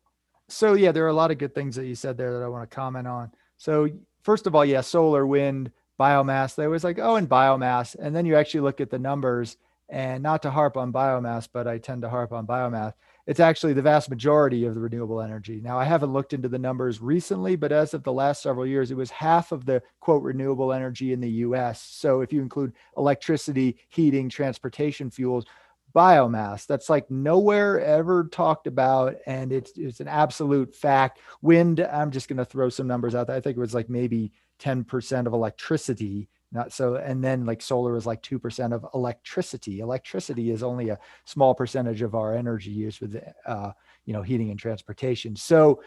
so 0.49 0.75
yeah, 0.75 0.93
there 0.93 1.05
are 1.05 1.09
a 1.09 1.15
lot 1.15 1.31
of 1.31 1.39
good 1.39 1.55
things 1.55 1.77
that 1.77 1.87
you 1.87 1.95
said 1.95 2.17
there 2.17 2.33
that 2.33 2.45
I 2.45 2.49
want 2.49 2.69
to 2.69 2.75
comment 2.75 3.07
on. 3.07 3.31
So, 3.57 3.89
first 4.23 4.47
of 4.47 4.55
all, 4.55 4.65
yeah, 4.65 4.81
solar, 4.81 5.27
wind, 5.27 5.71
biomass. 5.99 6.55
They 6.55 6.67
was 6.67 6.85
like, 6.85 6.99
oh, 6.99 7.17
and 7.17 7.29
biomass. 7.29 7.97
And 7.99 8.15
then 8.15 8.27
you 8.27 8.37
actually 8.37 8.61
look 8.61 8.81
at 8.81 8.91
the 8.91 8.99
numbers 8.99 9.57
and 9.89 10.23
not 10.23 10.43
to 10.43 10.51
harp 10.51 10.77
on 10.77 10.93
biomass, 10.93 11.49
but 11.53 11.67
I 11.67 11.79
tend 11.79 12.03
to 12.03 12.09
harp 12.09 12.33
on 12.33 12.47
biomass. 12.47 12.95
It's 13.27 13.41
actually 13.41 13.73
the 13.73 13.83
vast 13.83 14.11
majority 14.11 14.67
of 14.67 14.75
the 14.75 14.81
renewable 14.81 15.21
energy. 15.21 15.61
Now, 15.63 15.79
I 15.79 15.85
haven't 15.85 16.13
looked 16.13 16.35
into 16.35 16.49
the 16.49 16.59
numbers 16.59 17.01
recently, 17.01 17.57
but 17.57 17.73
as 17.73 17.95
of 17.95 18.03
the 18.03 18.13
last 18.13 18.43
several 18.43 18.67
years, 18.67 18.91
it 18.91 18.97
was 18.97 19.11
half 19.11 19.51
of 19.51 19.65
the 19.65 19.83
quote 20.01 20.23
renewable 20.23 20.73
energy 20.73 21.13
in 21.13 21.21
the 21.21 21.31
US. 21.31 21.81
So 21.81 22.21
if 22.21 22.33
you 22.33 22.43
include 22.43 22.73
electricity, 22.99 23.79
heating, 23.89 24.29
transportation 24.29 25.11
fuels, 25.11 25.47
biomass. 25.95 26.67
That's 26.67 26.91
like 26.91 27.11
nowhere 27.11 27.81
ever 27.81 28.25
talked 28.25 28.67
about, 28.67 29.17
and 29.27 29.53
it's 29.53 29.73
it's 29.77 30.01
an 30.01 30.09
absolute 30.09 30.75
fact. 30.75 31.21
Wind. 31.43 31.81
I'm 31.81 32.11
just 32.11 32.29
going 32.29 32.39
to 32.39 32.45
throw 32.45 32.69
some 32.69 32.87
numbers 32.87 33.15
out 33.15 33.27
there. 33.27 33.37
I 33.37 33.41
think 33.41 33.57
it 33.57 33.61
was 33.61 33.75
like 33.75 33.89
maybe 33.89 34.33
10% 34.61 35.27
of 35.27 35.33
electricity 35.33 36.29
not 36.55 36.73
so 36.73 36.95
and 36.95 37.23
then 37.23 37.45
like 37.45 37.61
solar 37.61 37.97
is 37.97 38.07
like 38.07 38.23
2% 38.23 38.73
of 38.73 38.87
electricity 38.95 39.81
electricity 39.81 40.51
is 40.51 40.63
only 40.63 40.89
a 40.89 40.99
small 41.25 41.55
percentage 41.55 42.01
of 42.01 42.15
our 42.15 42.35
energy 42.35 42.71
use 42.71 43.01
with 43.01 43.21
uh, 43.47 43.73
you 44.07 44.13
know 44.13 44.23
heating 44.23 44.51
and 44.51 44.59
transportation 44.59 45.37
so 45.37 45.83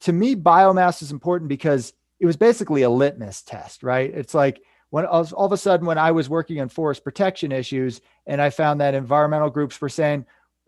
to 0.00 0.12
me 0.12 0.34
biomass 0.34 1.00
is 1.02 1.12
important 1.12 1.48
because 1.48 1.94
it 2.20 2.26
was 2.26 2.36
basically 2.36 2.82
a 2.82 2.90
litmus 2.90 3.42
test 3.42 3.82
right 3.82 4.12
it's 4.12 4.34
like 4.34 4.60
when 4.90 5.04
all 5.06 5.46
of 5.46 5.52
a 5.52 5.56
sudden 5.56 5.86
when 5.86 5.98
i 5.98 6.10
was 6.10 6.28
working 6.28 6.60
on 6.60 6.68
forest 6.68 7.04
protection 7.04 7.52
issues 7.52 8.00
and 8.26 8.40
i 8.40 8.50
found 8.50 8.80
that 8.80 8.94
environmental 8.94 9.50
groups 9.50 9.80
were 9.80 9.88
saying 9.88 10.24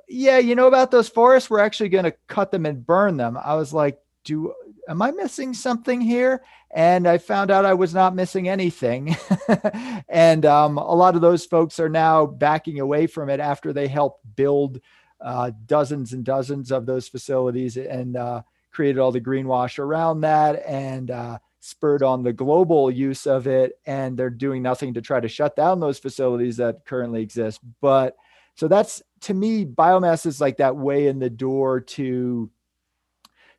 yeah 0.08 0.38
you 0.38 0.54
know 0.54 0.66
about 0.66 0.90
those 0.90 1.08
forests 1.08 1.50
we're 1.50 1.60
actually 1.60 1.88
going 1.88 2.04
to 2.04 2.14
cut 2.26 2.50
them 2.50 2.66
and 2.66 2.86
burn 2.86 3.16
them 3.16 3.38
i 3.42 3.54
was 3.54 3.72
like 3.72 4.00
do 4.24 4.54
am 4.88 5.02
I 5.02 5.10
missing 5.12 5.54
something 5.54 6.00
here? 6.00 6.42
And 6.72 7.06
I 7.06 7.18
found 7.18 7.50
out 7.50 7.64
I 7.64 7.74
was 7.74 7.94
not 7.94 8.14
missing 8.14 8.48
anything. 8.48 9.16
and 10.08 10.44
um, 10.46 10.78
a 10.78 10.94
lot 10.94 11.14
of 11.14 11.20
those 11.20 11.46
folks 11.46 11.80
are 11.80 11.88
now 11.88 12.26
backing 12.26 12.80
away 12.80 13.06
from 13.06 13.28
it 13.28 13.40
after 13.40 13.72
they 13.72 13.88
helped 13.88 14.24
build 14.36 14.80
uh, 15.20 15.50
dozens 15.66 16.12
and 16.12 16.24
dozens 16.24 16.70
of 16.70 16.86
those 16.86 17.08
facilities 17.08 17.76
and 17.76 18.16
uh, 18.16 18.42
created 18.72 18.98
all 18.98 19.12
the 19.12 19.20
greenwash 19.20 19.78
around 19.78 20.22
that. 20.22 20.64
And 20.66 21.10
uh, 21.10 21.38
spurred 21.60 22.02
on 22.02 22.22
the 22.22 22.32
global 22.32 22.90
use 22.90 23.26
of 23.26 23.46
it 23.46 23.78
and 23.86 24.16
they're 24.16 24.30
doing 24.30 24.62
nothing 24.62 24.94
to 24.94 25.02
try 25.02 25.20
to 25.20 25.28
shut 25.28 25.54
down 25.54 25.78
those 25.78 25.98
facilities 25.98 26.56
that 26.56 26.84
currently 26.86 27.22
exist. 27.22 27.60
But 27.80 28.16
so 28.54 28.66
that's 28.66 29.02
to 29.22 29.34
me 29.34 29.66
biomass 29.66 30.26
is 30.26 30.40
like 30.40 30.56
that 30.56 30.76
way 30.76 31.06
in 31.06 31.18
the 31.18 31.30
door 31.30 31.80
to 31.80 32.50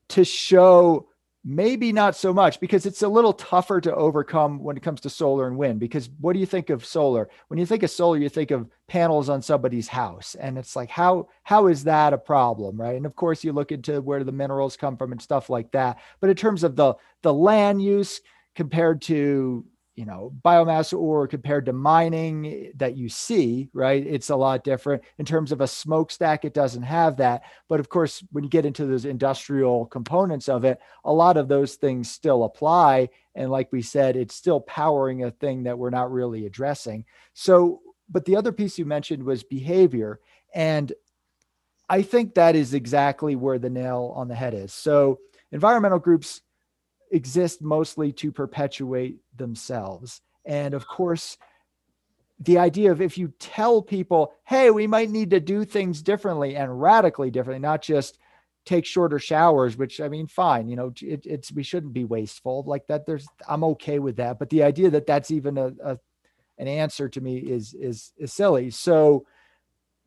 to 0.10 0.26
show 0.26 1.08
maybe 1.44 1.92
not 1.92 2.16
so 2.16 2.32
much 2.32 2.60
because 2.60 2.86
it's 2.86 3.02
a 3.02 3.08
little 3.08 3.34
tougher 3.34 3.82
to 3.82 3.96
overcome 3.96 4.60
when 4.60 4.78
it 4.78 4.84
comes 4.84 5.02
to 5.02 5.10
solar 5.10 5.48
and 5.48 5.58
wind 5.58 5.80
because 5.80 6.10
what 6.20 6.34
do 6.34 6.40
you 6.40 6.46
think 6.46 6.70
of 6.70 6.86
solar? 6.86 7.30
When 7.48 7.60
you 7.60 7.66
think 7.66 7.82
of 7.82 7.90
solar 7.90 8.18
you 8.18 8.30
think 8.30 8.52
of 8.52 8.70
panels 8.88 9.28
on 9.28 9.42
somebody's 9.42 9.88
house 9.88 10.36
and 10.36 10.58
it's 10.58 10.76
like 10.76 10.90
how 10.90 11.30
how 11.44 11.68
is 11.68 11.84
that 11.86 12.14
a 12.14 12.18
problem 12.18 12.80
right? 12.80 12.96
And 12.96 13.08
of 13.08 13.16
course 13.16 13.44
you 13.44 13.54
look 13.54 13.72
into 13.72 14.02
where 14.02 14.24
the 14.24 14.32
minerals 14.32 14.78
come 14.78 14.98
from 14.98 15.12
and 15.12 15.22
stuff 15.22 15.50
like 15.50 15.72
that. 15.72 15.98
But 16.20 16.30
in 16.30 16.36
terms 16.36 16.64
of 16.64 16.76
the 16.76 16.94
the 17.24 17.34
land 17.34 17.82
use 17.82 18.22
compared 18.56 19.02
to 19.04 19.66
you 20.02 20.08
know 20.08 20.34
biomass 20.44 21.00
or 21.00 21.28
compared 21.28 21.64
to 21.68 21.74
mining 21.74 22.72
that 22.76 22.98
you 22.98 23.08
see 23.08 23.70
right? 23.72 24.04
It's 24.04 24.32
a 24.32 24.36
lot 24.36 24.64
different. 24.64 25.04
In 25.20 25.26
terms 25.28 25.52
of 25.52 25.62
a 25.62 25.68
smokestack 25.68 26.44
it 26.44 26.56
doesn't 26.56 26.82
have 26.82 27.18
that. 27.18 27.44
But 27.70 27.80
of 27.80 27.90
course 27.90 28.24
when 28.32 28.44
you 28.44 28.50
get 28.50 28.66
into 28.66 28.88
those 28.88 29.06
industrial 29.06 29.86
components 29.86 30.50
of 30.50 30.66
it 30.66 30.80
a 31.06 31.14
lot 31.14 31.38
of 31.38 31.48
those 31.48 31.76
things 31.76 32.10
still 32.10 32.46
apply. 32.46 33.10
And 33.36 33.52
like 33.52 33.72
we 33.72 33.84
said 33.84 34.16
it's 34.16 34.34
still 34.34 34.60
powering 34.62 35.24
a 35.24 35.30
thing 35.30 35.64
that 35.64 35.78
we're 35.78 35.92
not 35.92 36.12
really 36.12 36.48
addressing. 36.48 37.06
So 37.36 37.82
but 38.10 38.26
the 38.26 38.38
other 38.38 38.52
piece 38.52 38.80
you 38.80 38.86
mentioned 38.86 39.22
was 39.22 39.44
behavior. 39.44 40.20
And 40.56 40.92
i 41.90 42.02
think 42.02 42.34
that 42.34 42.56
is 42.56 42.74
exactly 42.74 43.36
where 43.36 43.60
the 43.60 43.70
nail 43.70 44.14
on 44.16 44.30
the 44.30 44.36
head 44.36 44.56
is. 44.56 44.74
So 44.74 45.20
environmental 45.52 46.00
groups 46.00 46.42
exist 47.12 47.62
mostly 47.62 48.12
to 48.14 48.32
perpetuate 48.32 49.18
themselves. 49.36 50.22
And 50.46 50.74
of 50.74 50.88
course, 50.88 51.38
the 52.40 52.58
idea 52.58 52.92
of 52.92 53.02
if 53.02 53.18
you 53.18 53.34
tell 53.40 53.82
people, 53.82 54.34
hey, 54.46 54.72
we 54.72 54.88
might 54.88 55.10
need 55.10 55.30
to 55.30 55.40
do 55.40 55.64
things 55.64 56.02
differently 56.02 56.56
and 56.56 56.82
radically 56.82 57.30
differently, 57.30 57.62
not 57.62 57.82
just 57.82 58.18
take 58.66 58.86
shorter 58.86 59.20
showers, 59.20 59.78
which 59.78 60.02
I 60.02 60.08
mean, 60.08 60.28
fine, 60.28 60.68
you 60.68 60.76
know, 60.76 60.94
it, 61.02 61.26
it's 61.26 61.52
we 61.52 61.64
shouldn't 61.64 61.94
be 61.94 62.06
wasteful 62.06 62.64
like 62.66 62.88
that. 62.88 63.06
There's 63.06 63.28
I'm 63.48 63.64
okay 63.64 64.00
with 64.00 64.18
that, 64.18 64.40
but 64.40 64.50
the 64.50 64.64
idea 64.64 64.90
that 64.92 65.06
that's 65.06 65.32
even 65.32 65.58
a, 65.58 65.72
a 65.84 66.00
an 66.58 66.68
answer 66.68 67.10
to 67.10 67.22
me 67.22 67.38
is 67.38 67.74
is 67.74 68.12
is 68.18 68.34
silly. 68.34 68.70
So 68.70 69.26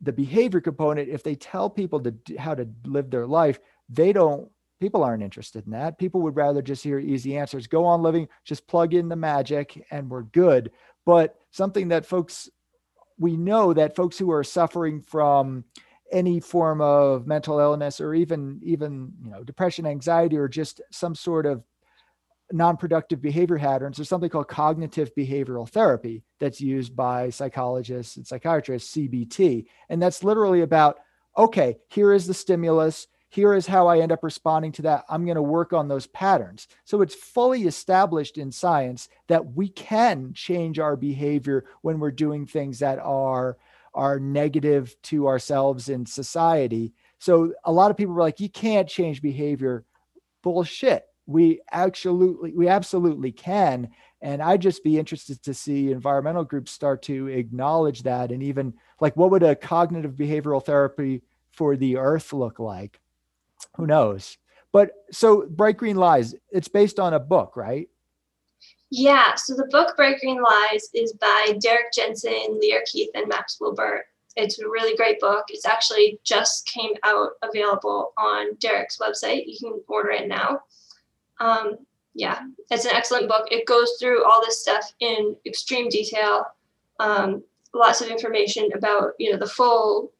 the 0.01 0.13
behavior 0.13 0.61
component, 0.61 1.09
if 1.09 1.23
they 1.23 1.35
tell 1.35 1.69
people 1.69 2.01
to 2.01 2.13
how 2.37 2.55
to 2.55 2.67
live 2.85 3.09
their 3.09 3.27
life, 3.27 3.59
they 3.89 4.13
don't 4.13 4.49
people 4.79 5.03
aren't 5.03 5.23
interested 5.23 5.65
in 5.65 5.71
that. 5.71 5.97
People 5.97 6.21
would 6.21 6.35
rather 6.35 6.61
just 6.61 6.83
hear 6.83 6.99
easy 6.99 7.37
answers. 7.37 7.67
Go 7.67 7.85
on 7.85 8.01
living, 8.01 8.27
just 8.43 8.67
plug 8.67 8.93
in 8.93 9.09
the 9.09 9.15
magic 9.15 9.85
and 9.91 10.09
we're 10.09 10.23
good. 10.23 10.71
But 11.05 11.35
something 11.51 11.89
that 11.89 12.05
folks, 12.05 12.49
we 13.17 13.37
know 13.37 13.73
that 13.73 13.95
folks 13.95 14.17
who 14.17 14.31
are 14.31 14.43
suffering 14.43 15.01
from 15.01 15.63
any 16.11 16.39
form 16.39 16.81
of 16.81 17.27
mental 17.27 17.59
illness 17.59 17.99
or 17.99 18.13
even 18.13 18.59
even 18.63 19.11
you 19.23 19.31
know 19.31 19.43
depression 19.43 19.85
anxiety 19.85 20.37
or 20.37 20.47
just 20.47 20.81
some 20.91 21.15
sort 21.15 21.45
of 21.45 21.63
non-productive 22.51 23.21
behavior 23.21 23.57
patterns 23.57 23.97
there's 23.97 24.07
something 24.07 24.29
called 24.29 24.47
cognitive 24.47 25.11
behavioral 25.15 25.67
therapy 25.67 26.23
that's 26.39 26.61
used 26.61 26.95
by 26.95 27.27
psychologists 27.29 28.17
and 28.17 28.27
psychiatrists 28.27 28.95
cbt 28.95 29.65
and 29.89 29.99
that's 29.99 30.23
literally 30.23 30.61
about 30.61 30.99
okay 31.37 31.75
here 31.89 32.13
is 32.13 32.27
the 32.27 32.33
stimulus 32.33 33.07
here 33.29 33.53
is 33.53 33.67
how 33.67 33.87
I 33.87 33.99
end 33.99 34.11
up 34.11 34.23
responding 34.23 34.71
to 34.73 34.81
that. 34.83 35.03
I'm 35.09 35.25
going 35.25 35.35
to 35.35 35.41
work 35.41 35.73
on 35.73 35.87
those 35.87 36.07
patterns. 36.07 36.67
So 36.85 37.01
it's 37.01 37.15
fully 37.15 37.63
established 37.63 38.37
in 38.37 38.51
science 38.51 39.09
that 39.27 39.53
we 39.53 39.69
can 39.69 40.33
change 40.33 40.79
our 40.79 40.95
behavior 40.95 41.65
when 41.81 41.99
we're 41.99 42.11
doing 42.11 42.45
things 42.45 42.79
that 42.79 42.99
are 42.99 43.57
are 43.93 44.19
negative 44.19 44.93
to 45.03 45.27
ourselves 45.27 45.87
in 45.87 46.05
society. 46.05 46.93
So 47.17 47.53
a 47.63 47.71
lot 47.71 47.91
of 47.91 47.97
people 47.97 48.13
are 48.13 48.19
like, 48.19 48.41
you 48.41 48.49
can't 48.49 48.89
change 48.89 49.21
behavior. 49.21 49.85
Bullshit. 50.41 51.05
We 51.27 51.61
absolutely, 51.71 52.51
we 52.51 52.67
absolutely 52.67 53.31
can. 53.31 53.89
And 54.21 54.43
I'd 54.43 54.61
just 54.61 54.83
be 54.83 54.99
interested 54.99 55.41
to 55.43 55.53
see 55.53 55.91
environmental 55.91 56.43
groups 56.43 56.71
start 56.71 57.01
to 57.03 57.27
acknowledge 57.27 58.03
that. 58.03 58.31
And 58.31 58.43
even 58.43 58.73
like, 58.99 59.15
what 59.15 59.31
would 59.31 59.43
a 59.43 59.55
cognitive 59.55 60.13
behavioral 60.13 60.63
therapy 60.63 61.23
for 61.51 61.77
the 61.77 61.97
earth 61.97 62.33
look 62.33 62.59
like? 62.59 62.99
Who 63.77 63.87
knows? 63.87 64.37
But 64.71 64.91
so 65.11 65.45
Bright 65.49 65.77
Green 65.77 65.95
Lies, 65.95 66.35
it's 66.51 66.67
based 66.67 66.99
on 66.99 67.13
a 67.13 67.19
book, 67.19 67.55
right? 67.55 67.87
Yeah. 68.91 69.35
So 69.35 69.55
the 69.55 69.67
book 69.71 69.95
Bright 69.95 70.19
Green 70.19 70.41
Lies 70.41 70.89
is 70.93 71.13
by 71.13 71.57
Derrick 71.61 71.93
Jensen, 71.93 72.59
Lierre 72.59 72.83
Keith, 72.85 73.09
and 73.15 73.27
Max 73.27 73.57
Wilbert. 73.59 74.05
It's 74.35 74.59
a 74.59 74.67
really 74.67 74.95
great 74.97 75.19
book. 75.19 75.45
It's 75.49 75.65
actually 75.65 76.19
just 76.23 76.65
came 76.67 76.91
out 77.03 77.31
available 77.41 78.13
on 78.17 78.55
Derrick's 78.55 78.99
website. 78.99 79.45
You 79.47 79.57
can 79.57 79.81
order 79.87 80.11
it 80.11 80.27
now. 80.27 80.59
Um, 81.39 81.77
yeah, 82.13 82.39
it's 82.71 82.85
an 82.85 82.91
excellent 82.93 83.27
book. 83.27 83.47
It 83.51 83.65
goes 83.65 83.93
through 83.99 84.23
all 84.25 84.43
this 84.43 84.61
stuff 84.61 84.93
in 84.99 85.35
extreme 85.45 85.89
detail. 85.89 86.45
Um, 86.99 87.43
lots 87.73 88.01
of 88.01 88.07
information 88.07 88.69
about 88.73 89.11
you 89.19 89.31
know 89.31 89.37
the 89.37 89.47
full 89.47 90.11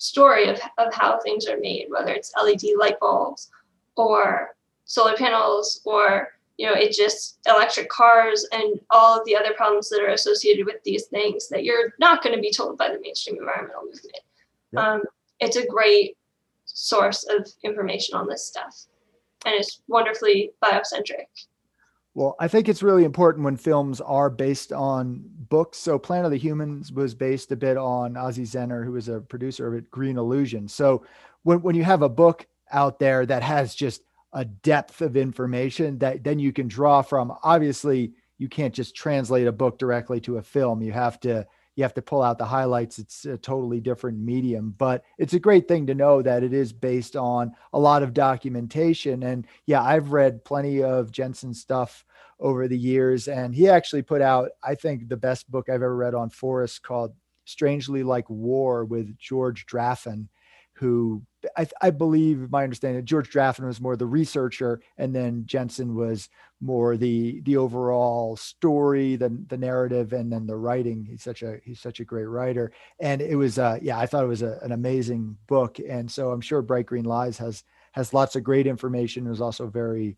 story 0.00 0.48
of, 0.48 0.58
of 0.78 0.92
how 0.94 1.20
things 1.20 1.46
are 1.46 1.58
made, 1.58 1.86
whether 1.90 2.10
it's 2.10 2.32
LED 2.42 2.62
light 2.78 2.98
bulbs 2.98 3.50
or 3.96 4.56
solar 4.86 5.14
panels 5.16 5.82
or 5.84 6.28
you 6.56 6.66
know 6.66 6.72
it 6.72 6.92
just 6.92 7.38
electric 7.46 7.88
cars 7.90 8.46
and 8.50 8.80
all 8.90 9.18
of 9.18 9.24
the 9.24 9.36
other 9.36 9.52
problems 9.56 9.88
that 9.88 10.00
are 10.00 10.08
associated 10.08 10.66
with 10.66 10.82
these 10.84 11.06
things 11.06 11.48
that 11.48 11.64
you're 11.64 11.94
not 12.00 12.22
going 12.22 12.34
to 12.34 12.40
be 12.40 12.50
told 12.50 12.76
by 12.76 12.88
the 12.88 12.98
mainstream 13.00 13.36
environmental 13.38 13.82
movement. 13.84 14.18
Yep. 14.72 14.82
um, 14.82 15.02
it's 15.38 15.56
a 15.56 15.66
great 15.66 16.16
source 16.64 17.24
of 17.24 17.46
information 17.62 18.16
on 18.16 18.26
this 18.26 18.46
stuff. 18.46 18.86
And 19.46 19.54
it's 19.54 19.82
wonderfully 19.88 20.52
biocentric 20.62 21.26
well, 22.14 22.34
I 22.40 22.48
think 22.48 22.68
it's 22.68 22.82
really 22.82 23.04
important 23.04 23.44
when 23.44 23.56
films 23.56 24.00
are 24.00 24.28
based 24.30 24.72
on 24.72 25.22
books. 25.48 25.78
So 25.78 25.98
Planet 25.98 26.26
of 26.26 26.32
the 26.32 26.38
Humans 26.38 26.92
was 26.92 27.14
based 27.14 27.52
a 27.52 27.56
bit 27.56 27.76
on 27.76 28.16
Ozzie 28.16 28.42
Zehner, 28.42 28.84
who 28.84 28.92
was 28.92 29.08
a 29.08 29.20
producer 29.20 29.68
of 29.68 29.74
it, 29.74 29.90
Green 29.90 30.18
Illusion. 30.18 30.66
So 30.66 31.04
when, 31.44 31.62
when 31.62 31.76
you 31.76 31.84
have 31.84 32.02
a 32.02 32.08
book 32.08 32.46
out 32.72 32.98
there 32.98 33.26
that 33.26 33.42
has 33.42 33.74
just 33.74 34.02
a 34.32 34.44
depth 34.44 35.00
of 35.02 35.16
information 35.16 35.98
that 35.98 36.24
then 36.24 36.38
you 36.38 36.52
can 36.52 36.68
draw 36.68 37.02
from, 37.02 37.32
obviously 37.42 38.12
you 38.38 38.48
can't 38.48 38.74
just 38.74 38.96
translate 38.96 39.46
a 39.46 39.52
book 39.52 39.78
directly 39.78 40.20
to 40.20 40.38
a 40.38 40.42
film. 40.42 40.82
You 40.82 40.92
have 40.92 41.20
to 41.20 41.46
you 41.76 41.82
have 41.84 41.94
to 41.94 42.02
pull 42.02 42.22
out 42.22 42.38
the 42.38 42.44
highlights. 42.44 42.98
It's 42.98 43.24
a 43.24 43.36
totally 43.36 43.80
different 43.80 44.18
medium, 44.18 44.74
but 44.76 45.04
it's 45.18 45.34
a 45.34 45.38
great 45.38 45.68
thing 45.68 45.86
to 45.86 45.94
know 45.94 46.22
that 46.22 46.42
it 46.42 46.52
is 46.52 46.72
based 46.72 47.16
on 47.16 47.52
a 47.72 47.78
lot 47.78 48.02
of 48.02 48.12
documentation. 48.12 49.22
And 49.22 49.46
yeah, 49.66 49.82
I've 49.82 50.12
read 50.12 50.44
plenty 50.44 50.82
of 50.82 51.12
Jensen 51.12 51.54
stuff 51.54 52.04
over 52.38 52.68
the 52.68 52.78
years, 52.78 53.28
and 53.28 53.54
he 53.54 53.68
actually 53.68 54.02
put 54.02 54.22
out, 54.22 54.50
I 54.62 54.74
think, 54.74 55.08
the 55.08 55.16
best 55.16 55.50
book 55.50 55.68
I've 55.68 55.74
ever 55.76 55.94
read 55.94 56.14
on 56.14 56.30
forests 56.30 56.78
called 56.78 57.14
Strangely 57.44 58.02
Like 58.02 58.28
War 58.28 58.84
with 58.84 59.16
George 59.18 59.66
Draffan 59.66 60.28
who 60.80 61.22
I, 61.56 61.66
I, 61.80 61.90
believe 61.90 62.50
my 62.50 62.64
understanding 62.64 63.04
George 63.04 63.30
Draffan 63.30 63.66
was 63.66 63.80
more 63.80 63.96
the 63.96 64.06
researcher, 64.06 64.80
and 64.98 65.14
then 65.14 65.44
Jensen 65.46 65.94
was 65.94 66.28
more 66.60 66.96
the 66.96 67.40
the 67.42 67.56
overall 67.56 68.36
story, 68.36 69.16
the 69.16 69.36
the 69.48 69.56
narrative, 69.56 70.12
and 70.12 70.32
then 70.32 70.46
the 70.46 70.56
writing. 70.56 71.04
He's 71.04 71.22
such 71.22 71.42
a 71.42 71.58
he's 71.64 71.80
such 71.80 72.00
a 72.00 72.04
great 72.04 72.26
writer, 72.26 72.72
and 72.98 73.22
it 73.22 73.36
was 73.36 73.58
uh, 73.58 73.78
yeah 73.80 73.98
I 73.98 74.06
thought 74.06 74.24
it 74.24 74.28
was 74.28 74.42
a, 74.42 74.58
an 74.62 74.72
amazing 74.72 75.36
book, 75.46 75.78
and 75.78 76.10
so 76.10 76.30
I'm 76.30 76.40
sure 76.40 76.62
Bright 76.62 76.86
Green 76.86 77.04
Lies 77.04 77.38
has 77.38 77.64
has 77.92 78.14
lots 78.14 78.36
of 78.36 78.44
great 78.44 78.66
information. 78.66 79.26
It 79.26 79.30
was 79.30 79.40
also 79.40 79.66
very 79.66 80.16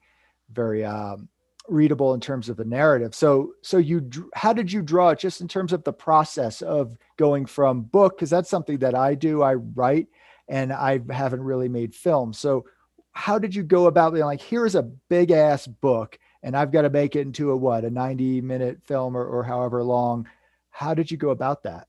very 0.51 0.85
um, 0.85 1.29
readable 1.69 2.15
in 2.15 2.21
terms 2.21 2.49
of 2.49 2.57
the 2.57 2.65
narrative. 2.65 3.15
So 3.15 3.53
so 3.63 3.79
you 3.79 4.11
how 4.35 4.53
did 4.53 4.73
you 4.73 4.83
draw 4.83 5.11
it 5.11 5.19
just 5.19 5.41
in 5.41 5.49
terms 5.49 5.73
of 5.73 5.85
the 5.85 5.93
process 5.93 6.63
of 6.63 6.97
going 7.17 7.47
from 7.47 7.83
book 7.83 8.17
because 8.17 8.31
that's 8.31 8.51
something 8.51 8.79
that 8.79 8.95
I 8.95 9.15
do. 9.15 9.43
I 9.43 9.55
write 9.55 10.09
and 10.48 10.72
I 10.72 11.00
haven't 11.11 11.42
really 11.42 11.68
made 11.68 11.94
film. 11.94 12.33
So 12.33 12.66
how 13.12 13.38
did 13.38 13.55
you 13.55 13.62
go 13.62 13.87
about 13.87 14.12
being 14.12 14.24
like, 14.24 14.40
here's 14.40 14.74
a 14.74 14.83
big 14.83 15.31
ass 15.31 15.66
book 15.66 16.18
and 16.42 16.57
I've 16.57 16.72
got 16.72 16.83
to 16.83 16.90
make 16.90 17.14
it 17.14 17.20
into 17.20 17.50
a 17.50 17.57
what, 17.57 17.85
a 17.85 17.90
90 17.90 18.40
minute 18.40 18.81
film 18.85 19.16
or, 19.16 19.24
or 19.24 19.44
however 19.44 19.83
long. 19.83 20.28
How 20.70 20.94
did 20.94 21.11
you 21.11 21.16
go 21.16 21.31
about 21.31 21.62
that? 21.64 21.87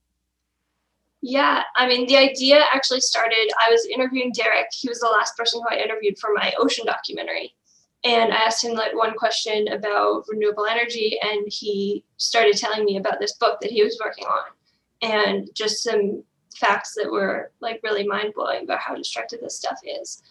Yeah, 1.22 1.64
I 1.76 1.88
mean, 1.88 2.06
the 2.08 2.18
idea 2.18 2.64
actually 2.74 3.00
started. 3.00 3.50
I 3.66 3.72
was 3.72 3.86
interviewing 3.86 4.34
Derrick. 4.34 4.68
He 4.74 4.90
was 4.90 5.00
the 5.00 5.08
last 5.08 5.38
person 5.38 5.62
who 5.62 5.76
I 5.76 5.82
interviewed 5.82 6.20
for 6.20 6.34
my 6.34 6.54
ocean 6.60 6.86
documentary. 6.86 7.56
And 8.04 8.34
I 8.34 8.36
asked 8.36 8.62
him 8.62 8.74
like 8.74 8.94
one 8.94 9.14
question 9.14 9.70
about 9.70 10.26
renewable 10.28 10.66
energy, 10.66 11.18
and 11.22 11.46
he 11.48 12.04
started 12.18 12.58
telling 12.58 12.84
me 12.84 12.98
about 12.98 13.22
this 13.22 13.36
book 13.36 13.62
that 13.62 13.72
he 13.72 13.82
was 13.82 13.98
working 14.04 14.26
on 14.26 14.44
and 15.02 15.50
just 15.56 15.84
some 15.84 16.24
facts 16.58 16.94
that 16.96 17.12
were 17.12 17.52
like 17.60 17.82
really 17.84 18.06
mind 18.06 18.34
blowing 18.34 18.64
about 18.64 18.80
how 18.80 18.96
destructive 18.96 19.42
this 19.42 19.58
stuff 19.58 19.80
is. 19.84 20.24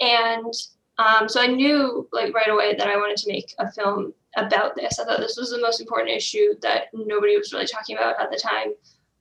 And 0.00 0.52
Um, 0.98 1.28
so 1.28 1.42
I 1.42 1.46
knew 1.46 2.08
like 2.12 2.34
right 2.34 2.48
away 2.48 2.74
that 2.74 2.88
I 2.88 2.96
wanted 2.96 3.18
to 3.18 3.30
make 3.30 3.54
a 3.58 3.70
film 3.70 4.14
about 4.36 4.74
this. 4.74 4.98
I 4.98 5.04
thought 5.04 5.20
this 5.20 5.36
was 5.36 5.50
the 5.50 5.60
most 5.60 5.78
important 5.80 6.16
issue 6.16 6.54
that 6.62 6.84
nobody 6.94 7.36
was 7.36 7.52
really 7.52 7.66
talking 7.66 7.96
about 7.96 8.18
at 8.18 8.30
the 8.30 8.38
time. 8.38 8.72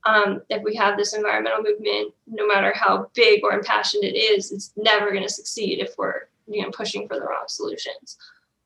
Um, 0.05 0.41
if 0.49 0.63
we 0.63 0.73
have 0.75 0.97
this 0.97 1.13
environmental 1.13 1.63
movement, 1.63 2.13
no 2.27 2.47
matter 2.47 2.71
how 2.73 3.09
big 3.13 3.43
or 3.43 3.51
impassioned 3.53 4.05
it 4.05 4.15
is, 4.15 4.51
it's 4.53 4.71
never 4.77 5.11
going 5.11 5.23
to 5.23 5.29
succeed 5.29 5.79
if 5.79 5.97
we're 5.97 6.29
you 6.47 6.61
know 6.61 6.71
pushing 6.71 7.07
for 7.07 7.15
the 7.15 7.25
wrong 7.25 7.47
solutions. 7.47 8.17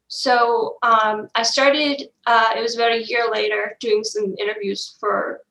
So 0.08 0.78
um, 0.84 1.30
I 1.34 1.44
started. 1.44 2.10
Uh, 2.28 2.52
it 2.58 2.62
was 2.62 2.76
about 2.76 2.92
a 2.92 3.06
year 3.06 3.26
later 3.32 3.76
doing 3.80 4.04
some 4.04 4.36
interviews 4.38 4.98
for 5.00 5.42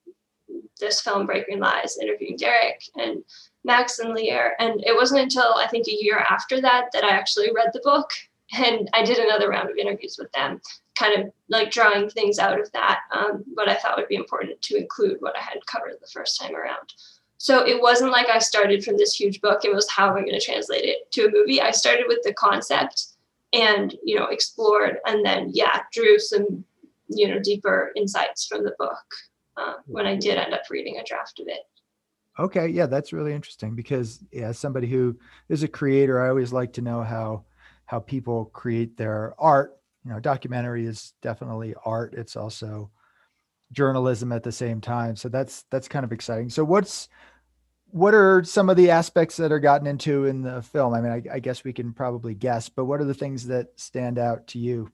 this 0.78 1.00
film, 1.00 1.26
Bright 1.26 1.46
Green 1.46 1.60
Lies, 1.60 1.98
interviewing 2.00 2.36
Derrick 2.36 2.82
and 2.96 3.22
Max 3.64 3.98
and 3.98 4.14
Lierre. 4.14 4.54
And 4.58 4.82
it 4.84 4.94
wasn't 4.94 5.20
until 5.20 5.54
I 5.54 5.66
think 5.66 5.86
a 5.86 5.94
year 5.94 6.18
after 6.18 6.60
that 6.60 6.86
that 6.92 7.04
I 7.04 7.10
actually 7.10 7.52
read 7.54 7.70
the 7.72 7.82
book 7.84 8.10
and 8.52 8.88
I 8.94 9.04
did 9.04 9.18
another 9.18 9.50
round 9.50 9.70
of 9.70 9.76
interviews 9.76 10.16
with 10.18 10.32
them, 10.32 10.60
kind 10.98 11.20
of 11.20 11.32
like 11.48 11.70
drawing 11.70 12.08
things 12.08 12.38
out 12.38 12.58
of 12.58 12.70
that, 12.72 13.00
um, 13.12 13.44
what 13.54 13.68
I 13.68 13.74
thought 13.74 13.98
would 13.98 14.08
be 14.08 14.14
important 14.14 14.60
to 14.62 14.76
include 14.76 15.18
what 15.20 15.36
I 15.36 15.40
had 15.40 15.64
covered 15.66 15.96
the 16.00 16.06
first 16.06 16.40
time 16.40 16.54
around. 16.54 16.94
So 17.36 17.66
it 17.66 17.80
wasn't 17.80 18.10
like 18.10 18.28
I 18.28 18.38
started 18.38 18.82
from 18.82 18.96
this 18.96 19.14
huge 19.14 19.40
book 19.40 19.64
and 19.64 19.74
was 19.74 19.88
how 19.90 20.08
am 20.08 20.16
I 20.16 20.20
going 20.20 20.32
to 20.32 20.44
translate 20.44 20.84
it 20.84 21.10
to 21.12 21.26
a 21.26 21.30
movie. 21.30 21.60
I 21.60 21.70
started 21.70 22.06
with 22.08 22.18
the 22.24 22.34
concept 22.34 23.08
and 23.52 23.96
you 24.04 24.18
know 24.18 24.26
explored 24.26 24.98
and 25.06 25.24
then 25.24 25.50
yeah 25.54 25.82
drew 25.92 26.18
some 26.18 26.64
you 27.08 27.26
know 27.26 27.38
deeper 27.40 27.92
insights 27.96 28.46
from 28.46 28.62
the 28.62 28.74
book 28.78 29.14
uh, 29.58 29.74
when 29.86 30.06
I 30.06 30.16
did 30.16 30.38
end 30.38 30.54
up 30.54 30.62
reading 30.70 30.98
a 30.98 31.04
draft 31.04 31.40
of 31.40 31.48
it. 31.48 31.60
Okay, 32.38 32.68
yeah, 32.68 32.86
that's 32.86 33.12
really 33.12 33.34
interesting 33.34 33.74
because 33.74 34.24
yeah, 34.30 34.48
as 34.48 34.58
somebody 34.58 34.86
who 34.86 35.18
is 35.48 35.64
a 35.64 35.68
creator, 35.68 36.22
I 36.22 36.28
always 36.28 36.52
like 36.52 36.74
to 36.74 36.82
know 36.82 37.02
how 37.02 37.44
how 37.86 37.98
people 37.98 38.46
create 38.46 38.96
their 38.96 39.34
art. 39.38 39.76
You 40.04 40.12
know, 40.12 40.20
documentary 40.20 40.86
is 40.86 41.14
definitely 41.20 41.74
art. 41.84 42.14
It's 42.14 42.36
also 42.36 42.90
journalism 43.72 44.30
at 44.32 44.44
the 44.44 44.52
same 44.52 44.80
time. 44.80 45.16
So 45.16 45.28
that's 45.28 45.64
that's 45.70 45.88
kind 45.88 46.04
of 46.04 46.12
exciting. 46.12 46.48
So 46.50 46.64
what's 46.64 47.08
what 47.90 48.14
are 48.14 48.44
some 48.44 48.68
of 48.68 48.76
the 48.76 48.90
aspects 48.90 49.36
that 49.38 49.50
are 49.50 49.58
gotten 49.58 49.86
into 49.86 50.26
in 50.26 50.42
the 50.42 50.62
film? 50.62 50.94
I 50.94 51.00
mean, 51.00 51.12
I, 51.12 51.36
I 51.36 51.38
guess 51.40 51.64
we 51.64 51.72
can 51.72 51.92
probably 51.92 52.34
guess, 52.34 52.68
but 52.68 52.84
what 52.84 53.00
are 53.00 53.04
the 53.04 53.14
things 53.14 53.46
that 53.46 53.68
stand 53.76 54.18
out 54.18 54.46
to 54.48 54.58
you? 54.58 54.92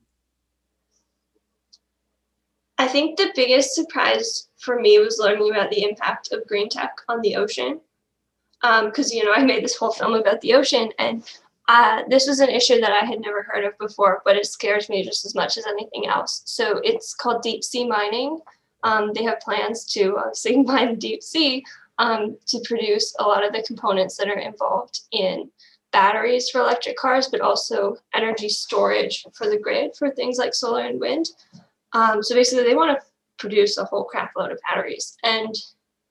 I 2.77 2.87
think 2.87 3.17
the 3.17 3.31
biggest 3.35 3.73
surprise 3.73 4.49
for 4.57 4.79
me 4.79 4.99
was 4.99 5.19
learning 5.19 5.51
about 5.51 5.69
the 5.71 5.83
impact 5.83 6.31
of 6.31 6.47
green 6.47 6.69
tech 6.69 6.95
on 7.07 7.21
the 7.21 7.35
ocean. 7.35 7.79
Because, 8.61 9.11
um, 9.11 9.17
you 9.17 9.23
know, 9.23 9.33
I 9.33 9.43
made 9.43 9.63
this 9.63 9.75
whole 9.75 9.91
film 9.91 10.13
about 10.13 10.41
the 10.41 10.53
ocean, 10.53 10.91
and 10.97 11.23
uh, 11.67 12.01
this 12.09 12.27
was 12.27 12.39
an 12.39 12.49
issue 12.49 12.79
that 12.79 12.91
I 12.91 13.05
had 13.05 13.21
never 13.21 13.43
heard 13.43 13.63
of 13.63 13.77
before, 13.77 14.21
but 14.25 14.35
it 14.35 14.45
scares 14.45 14.89
me 14.89 15.03
just 15.03 15.25
as 15.25 15.35
much 15.35 15.57
as 15.57 15.65
anything 15.67 16.07
else. 16.07 16.41
So 16.45 16.79
it's 16.83 17.13
called 17.13 17.41
deep 17.41 17.63
sea 17.63 17.87
mining. 17.87 18.39
Um, 18.83 19.13
they 19.13 19.23
have 19.23 19.39
plans 19.39 19.85
to 19.93 20.17
obviously 20.19 20.57
mine 20.63 20.91
the 20.91 20.95
deep 20.97 21.23
sea 21.23 21.63
um, 21.97 22.37
to 22.47 22.61
produce 22.65 23.15
a 23.19 23.23
lot 23.23 23.45
of 23.45 23.53
the 23.53 23.63
components 23.63 24.17
that 24.17 24.27
are 24.27 24.39
involved 24.39 25.01
in 25.11 25.49
batteries 25.91 26.49
for 26.49 26.59
electric 26.59 26.97
cars, 26.97 27.29
but 27.29 27.41
also 27.41 27.95
energy 28.13 28.49
storage 28.49 29.25
for 29.33 29.49
the 29.49 29.57
grid 29.57 29.95
for 29.97 30.11
things 30.11 30.37
like 30.37 30.53
solar 30.53 30.85
and 30.85 30.99
wind. 30.99 31.27
Um, 31.95 32.21
so 32.21 32.35
basically, 32.35 32.65
they 32.65 32.75
want 32.75 32.99
to 32.99 33.05
produce 33.37 33.77
a 33.77 33.85
whole 33.85 34.03
crap 34.03 34.33
load 34.37 34.51
of 34.51 34.59
batteries, 34.67 35.17
and 35.23 35.55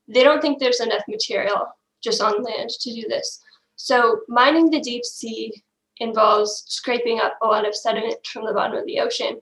they 0.08 0.24
don't 0.24 0.40
think 0.40 0.58
there's 0.58 0.80
enough 0.80 1.02
material 1.06 1.68
just 2.02 2.22
on 2.22 2.42
land 2.42 2.70
to 2.70 2.92
do 2.92 3.06
this. 3.06 3.40
So 3.76 4.20
mining 4.26 4.70
the 4.70 4.80
deep 4.80 5.04
sea 5.04 5.52
involves 5.98 6.64
scraping 6.68 7.20
up 7.20 7.38
a 7.42 7.46
lot 7.46 7.68
of 7.68 7.74
sediment 7.74 8.26
from 8.26 8.46
the 8.46 8.54
bottom 8.54 8.78
of 8.78 8.86
the 8.86 8.98
ocean, 8.98 9.40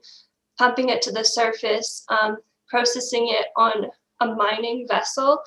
pumping 0.57 0.89
it 0.89 1.01
to 1.03 1.11
the 1.11 1.23
surface, 1.23 2.05
um, 2.09 2.37
processing 2.67 3.29
it 3.29 3.47
on 3.55 3.85
a 4.19 4.27
mining 4.27 4.85
vessel. 4.87 5.41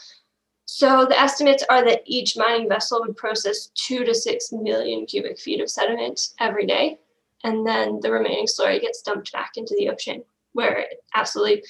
So 0.65 1.05
the 1.05 1.21
estimates 1.21 1.65
are 1.69 1.85
that 1.85 2.03
each 2.07 2.37
mining 2.39 2.69
vessel 2.69 3.01
would 3.01 3.17
process 3.17 3.71
two 3.75 4.05
to 4.05 4.15
six 4.15 4.51
million 4.51 5.05
cubic 5.05 5.39
feet 5.39 5.61
of 5.61 5.71
sediment 5.71 6.21
every 6.41 6.67
day, 6.67 6.99
and 7.45 7.67
then 7.67 8.01
the 8.01 8.11
remaining 8.11 8.47
slurry 8.47 8.81
gets 8.81 9.03
dumped 9.03 9.31
back 9.33 9.53
into 9.57 9.75
the 9.79 9.91
ocean 9.91 10.25
where 10.57 10.79
it 10.79 11.05
absolutely 11.15 11.63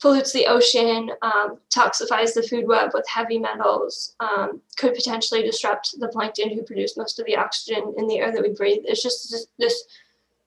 pollutes 0.00 0.32
the 0.32 0.46
ocean, 0.46 1.10
um, 1.22 1.58
toxifies 1.74 2.34
the 2.34 2.42
food 2.42 2.66
web 2.66 2.90
with 2.94 3.06
heavy 3.08 3.38
metals, 3.38 4.14
um, 4.20 4.60
could 4.76 4.94
potentially 4.94 5.42
disrupt 5.42 5.94
the 5.98 6.08
plankton 6.08 6.50
who 6.50 6.62
produce 6.62 6.96
most 6.96 7.20
of 7.20 7.26
the 7.26 7.36
oxygen 7.36 7.94
in 7.96 8.06
the 8.06 8.18
air 8.18 8.32
that 8.32 8.42
we 8.42 8.52
breathe. 8.52 8.82
It's 8.84 9.02
just 9.02 9.30
this, 9.30 9.46
this 9.58 9.84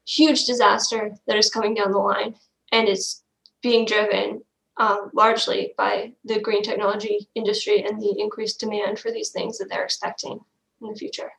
huge 0.06 0.46
disaster 0.46 1.12
that 1.28 1.38
is 1.38 1.50
coming 1.50 1.74
down 1.74 1.92
the 1.92 1.98
line, 1.98 2.36
and 2.72 2.88
it's 2.88 3.24
being 3.62 3.86
driven 3.86 4.42
um, 4.78 5.10
largely 5.14 5.74
by 5.78 6.12
the 6.26 6.40
green 6.42 6.64
technology 6.64 7.30
industry 7.36 7.86
and 7.86 8.02
the 8.02 8.16
increased 8.18 8.60
demand 8.60 9.00
for 9.00 9.12
these 9.12 9.30
things 9.30 9.58
that 9.58 9.70
they're 9.70 9.86
expecting 9.86 10.40
in 10.82 10.90
the 10.90 10.96
future 10.96 11.32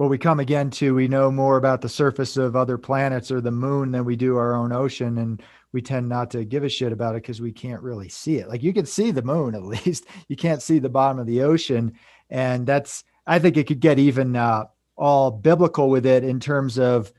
well, 0.00 0.08
we 0.08 0.16
come 0.16 0.40
again 0.40 0.70
to 0.70 0.94
we 0.94 1.08
know 1.08 1.30
more 1.30 1.58
about 1.58 1.82
the 1.82 1.88
surface 1.90 2.38
of 2.38 2.56
other 2.56 2.78
planets 2.78 3.30
or 3.30 3.42
the 3.42 3.50
moon 3.50 3.92
than 3.92 4.06
we 4.06 4.16
do 4.16 4.38
our 4.38 4.54
own 4.54 4.72
ocean. 4.72 5.18
And 5.18 5.42
we 5.72 5.82
tend 5.82 6.08
not 6.08 6.30
to 6.30 6.46
give 6.46 6.64
a 6.64 6.70
shit 6.70 6.90
about 6.90 7.16
it 7.16 7.22
because 7.22 7.42
we 7.42 7.52
can't 7.52 7.82
really 7.82 8.08
see 8.08 8.36
it. 8.36 8.48
Like 8.48 8.62
you 8.62 8.72
can 8.72 8.86
see 8.86 9.10
the 9.10 9.20
moon 9.20 9.54
at 9.54 9.62
least, 9.62 10.06
you 10.26 10.36
can't 10.36 10.62
see 10.62 10.78
the 10.78 10.88
bottom 10.88 11.18
of 11.18 11.26
the 11.26 11.42
ocean. 11.42 11.92
And 12.30 12.66
that's, 12.66 13.04
I 13.26 13.40
think 13.40 13.58
it 13.58 13.66
could 13.66 13.80
get 13.80 13.98
even 13.98 14.36
uh, 14.36 14.68
all 14.96 15.30
biblical 15.30 15.90
with 15.90 16.06
it 16.06 16.24
in 16.24 16.40
terms 16.40 16.78
of 16.78 17.12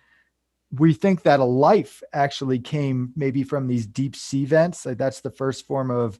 we 0.71 0.95
think 0.95 1.21
that 1.21 1.39
a 1.39 1.45
life 1.45 2.01
actually 2.13 2.57
came 2.57 3.13
maybe 3.15 3.43
from 3.43 3.67
these 3.67 3.85
deep 3.85 4.15
sea 4.15 4.45
vents. 4.45 4.87
Like 4.87 4.97
that's 4.97 5.21
the 5.21 5.29
first 5.29 5.67
form 5.67 5.91
of 5.91 6.19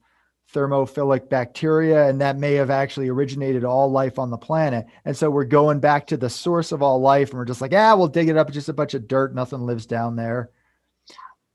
thermophilic 0.54 1.30
bacteria, 1.30 2.08
and 2.08 2.20
that 2.22 2.38
may 2.38 2.54
have 2.54 2.70
actually 2.70 3.10
originated 3.10 3.64
all 3.64 3.90
life 3.92 4.20
on 4.20 4.30
the 4.30 4.38
planet. 4.38 4.86
And 5.06 5.16
so 5.16 5.30
we're 5.30 5.46
going 5.46 5.80
back 5.80 6.08
to 6.08 6.18
the 6.18 6.30
source 6.30 6.72
of 6.72 6.82
all 6.82 7.00
life, 7.00 7.30
and 7.30 7.40
we're 7.40 7.46
just 7.46 7.62
like, 7.62 7.74
ah, 7.74 7.96
we'll 7.96 8.08
dig 8.08 8.30
it 8.30 8.38
up. 8.38 8.48
It's 8.48 8.56
just 8.56 8.70
a 8.70 8.74
bunch 8.74 8.94
of 8.94 9.08
dirt. 9.08 9.34
Nothing 9.34 9.62
lives 9.62 9.86
down 9.86 10.16
there. 10.16 10.50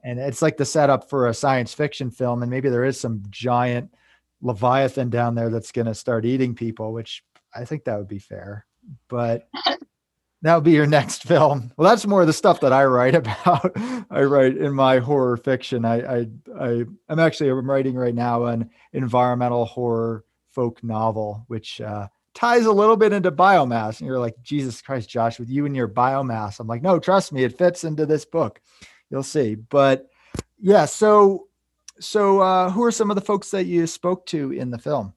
And 0.05 0.19
it's 0.21 0.41
like 0.41 0.57
the 0.57 0.65
setup 0.65 1.11
for 1.11 1.27
a 1.27 1.35
science 1.35 1.75
fiction 1.75 2.11
film. 2.11 2.43
And 2.43 2.51
maybe 2.51 2.69
there 2.69 2.85
is 2.85 2.99
some 2.99 3.25
giant 3.29 3.93
leviathan 4.41 5.11
down 5.11 5.35
there 5.35 5.51
that's 5.51 5.73
going 5.73 5.87
to 5.87 5.95
start 5.95 6.25
eating 6.25 6.55
people, 6.55 6.93
which 6.93 7.25
I 7.55 7.65
think 7.65 7.85
that 7.85 7.99
would 7.99 8.09
be 8.09 8.21
fair. 8.21 8.67
But 9.09 9.49
that 10.42 10.55
would 10.55 10.64
be 10.64 10.72
your 10.72 10.87
next 10.87 11.22
film. 11.25 11.72
Well, 11.77 11.88
that's 11.88 12.07
more 12.07 12.20
of 12.20 12.27
the 12.27 12.33
stuff 12.33 12.61
that 12.61 12.72
I 12.72 12.85
write 12.85 13.14
about. 13.16 13.72
I 14.11 14.22
write 14.22 14.57
in 14.57 14.75
my 14.75 14.99
horror 14.99 15.37
fiction. 15.37 15.85
I, 15.85 16.20
I, 16.20 16.27
I, 16.59 16.85
am 17.09 17.18
actually 17.18 17.51
I'm 17.51 17.68
writing 17.70 17.94
right 17.94 18.14
now 18.14 18.44
an 18.44 18.70
environmental 18.92 19.64
horror 19.64 20.25
folk 20.51 20.83
novel, 20.85 21.44
which 21.49 21.81
uh, 21.81 22.09
ties 22.35 22.66
a 22.66 22.72
little 22.72 22.96
bit 22.96 23.12
into 23.12 23.33
biomass. 23.33 23.99
And 23.99 24.07
you're 24.07 24.20
like, 24.20 24.37
Jesus 24.42 24.83
Christ, 24.83 25.09
Josh, 25.09 25.38
with 25.38 25.49
you 25.49 25.66
and 25.66 25.75
your 25.75 25.88
biomass. 25.88 26.61
I'm 26.61 26.66
like, 26.66 26.83
no, 26.83 26.99
trust 26.99 27.33
me, 27.33 27.44
it 27.44 27.59
fits 27.59 27.85
into 27.85 28.07
this 28.07 28.25
book. 28.25 28.61
You'll 29.11 29.22
see. 29.22 29.55
But 29.55 30.07
yeah, 30.59 30.85
so, 30.85 31.49
so 31.99 32.40
uh, 32.40 32.70
who 32.70 32.85
are 32.85 32.92
some 32.92 33.11
of 33.11 33.14
the 33.14 33.22
folks 33.22 33.51
that 33.51 33.64
you 33.64 33.87
spoke 33.87 34.27
to 34.27 34.53
in 34.53 34.70
the 34.70 34.79
film? 34.79 35.14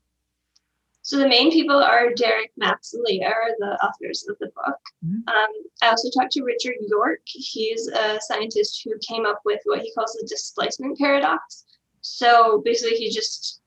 So 1.09 1.17
the 1.17 1.27
main 1.27 1.49
people 1.49 1.81
are 1.81 2.13
Derrick, 2.13 2.51
Max, 2.55 2.93
and 2.93 3.03
Lierre, 3.03 3.33
are 3.33 3.55
the 3.57 3.83
authors 3.83 4.27
of 4.29 4.37
the 4.37 4.51
book. 4.55 4.77
Mm-hmm. 5.03 5.27
Um, 5.27 5.49
I 5.81 5.89
also 5.89 6.07
talked 6.11 6.33
to 6.33 6.43
Richard 6.43 6.75
York. 6.87 7.21
He's 7.25 7.87
a 7.87 8.19
scientist 8.21 8.83
who 8.85 8.93
came 8.99 9.25
up 9.25 9.39
with 9.43 9.59
what 9.65 9.81
he 9.81 9.91
calls 9.95 10.13
the 10.13 10.27
displacement 10.27 10.99
paradox. 10.99 11.65
So 12.01 12.61
basically, 12.63 12.97
he 12.97 13.09
just 13.09 13.59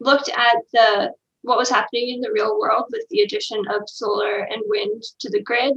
looked 0.00 0.30
at 0.30 0.56
the 0.72 1.12
what 1.42 1.58
was 1.58 1.68
happening 1.68 2.14
in 2.14 2.22
the 2.22 2.32
real 2.32 2.58
world 2.58 2.86
with 2.90 3.04
the 3.10 3.20
addition 3.20 3.62
of 3.68 3.82
solar 3.86 4.44
and 4.44 4.62
wind 4.64 5.02
to 5.18 5.28
the 5.28 5.42
grid, 5.42 5.74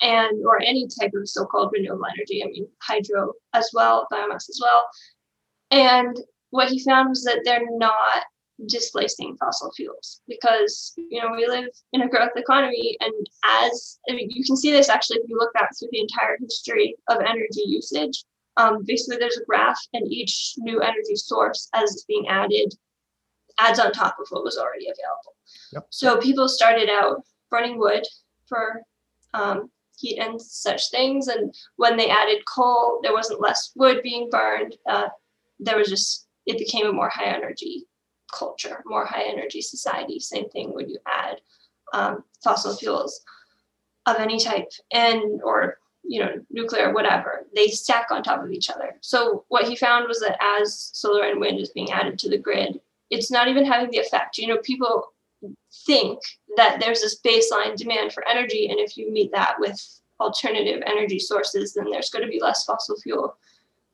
and 0.00 0.42
or 0.46 0.62
any 0.62 0.88
type 0.98 1.12
of 1.14 1.28
so-called 1.28 1.72
renewable 1.74 2.06
energy. 2.06 2.42
I 2.42 2.46
mean, 2.46 2.66
hydro 2.80 3.34
as 3.52 3.68
well, 3.74 4.08
biomass 4.10 4.48
as 4.48 4.58
well. 4.62 4.88
And 5.70 6.18
what 6.48 6.70
he 6.70 6.82
found 6.82 7.10
was 7.10 7.24
that 7.24 7.42
they're 7.44 7.68
not 7.72 8.24
displacing 8.64 9.36
fossil 9.36 9.70
fuels 9.72 10.22
because 10.26 10.94
you 10.96 11.20
know 11.20 11.30
we 11.30 11.46
live 11.46 11.68
in 11.92 12.00
a 12.00 12.08
growth 12.08 12.30
economy 12.36 12.96
and 13.00 13.12
as 13.44 13.98
I 14.08 14.14
mean, 14.14 14.30
you 14.30 14.44
can 14.44 14.56
see 14.56 14.70
this 14.70 14.88
actually 14.88 15.18
if 15.18 15.28
you 15.28 15.36
look 15.36 15.52
back 15.52 15.70
through 15.78 15.88
the 15.92 16.00
entire 16.00 16.38
history 16.40 16.96
of 17.08 17.20
energy 17.20 17.62
usage 17.66 18.24
um, 18.56 18.82
basically 18.86 19.18
there's 19.18 19.36
a 19.36 19.44
graph 19.44 19.78
and 19.92 20.10
each 20.10 20.54
new 20.56 20.80
energy 20.80 21.16
source 21.16 21.68
as 21.74 21.92
it's 21.92 22.04
being 22.04 22.28
added 22.28 22.72
adds 23.58 23.78
on 23.78 23.92
top 23.92 24.16
of 24.20 24.26
what 24.30 24.42
was 24.42 24.56
already 24.56 24.86
available 24.86 25.34
yep. 25.72 25.86
so 25.90 26.16
people 26.16 26.48
started 26.48 26.88
out 26.88 27.22
burning 27.50 27.78
wood 27.78 28.06
for 28.48 28.80
um, 29.34 29.70
heat 29.98 30.18
and 30.18 30.40
such 30.40 30.90
things 30.90 31.28
and 31.28 31.54
when 31.76 31.98
they 31.98 32.08
added 32.08 32.42
coal 32.46 33.00
there 33.02 33.12
wasn't 33.12 33.40
less 33.40 33.72
wood 33.76 34.02
being 34.02 34.30
burned 34.30 34.74
uh, 34.88 35.08
there 35.60 35.76
was 35.76 35.88
just 35.88 36.26
it 36.46 36.58
became 36.58 36.86
a 36.86 36.92
more 36.92 37.10
high 37.10 37.26
energy 37.26 37.84
culture, 38.36 38.82
more 38.86 39.06
high 39.06 39.24
energy 39.24 39.62
society. 39.62 40.18
Same 40.20 40.48
thing 40.50 40.74
when 40.74 40.88
you 40.88 40.98
add 41.06 41.40
um, 41.92 42.24
fossil 42.42 42.76
fuels 42.76 43.20
of 44.06 44.16
any 44.16 44.38
type 44.38 44.70
and 44.92 45.42
or 45.42 45.78
you 46.08 46.20
know, 46.20 46.40
nuclear, 46.50 46.92
whatever, 46.92 47.46
they 47.54 47.68
stack 47.68 48.06
on 48.10 48.22
top 48.22 48.42
of 48.42 48.52
each 48.52 48.70
other. 48.70 48.96
So 49.00 49.44
what 49.48 49.68
he 49.68 49.76
found 49.76 50.06
was 50.06 50.20
that 50.20 50.38
as 50.40 50.90
solar 50.92 51.24
and 51.24 51.40
wind 51.40 51.58
is 51.58 51.70
being 51.70 51.90
added 51.90 52.18
to 52.20 52.30
the 52.30 52.38
grid, 52.38 52.80
it's 53.10 53.30
not 53.30 53.48
even 53.48 53.64
having 53.64 53.90
the 53.90 53.98
effect. 53.98 54.38
You 54.38 54.48
know, 54.48 54.58
people 54.58 55.12
think 55.86 56.18
that 56.56 56.78
there's 56.80 57.00
this 57.00 57.20
baseline 57.20 57.76
demand 57.76 58.12
for 58.12 58.26
energy, 58.28 58.68
and 58.68 58.78
if 58.78 58.96
you 58.96 59.12
meet 59.12 59.32
that 59.32 59.56
with 59.58 59.80
alternative 60.20 60.82
energy 60.86 61.18
sources, 61.18 61.74
then 61.74 61.90
there's 61.90 62.10
going 62.10 62.24
to 62.24 62.30
be 62.30 62.40
less 62.40 62.64
fossil 62.64 62.96
fuel 63.00 63.36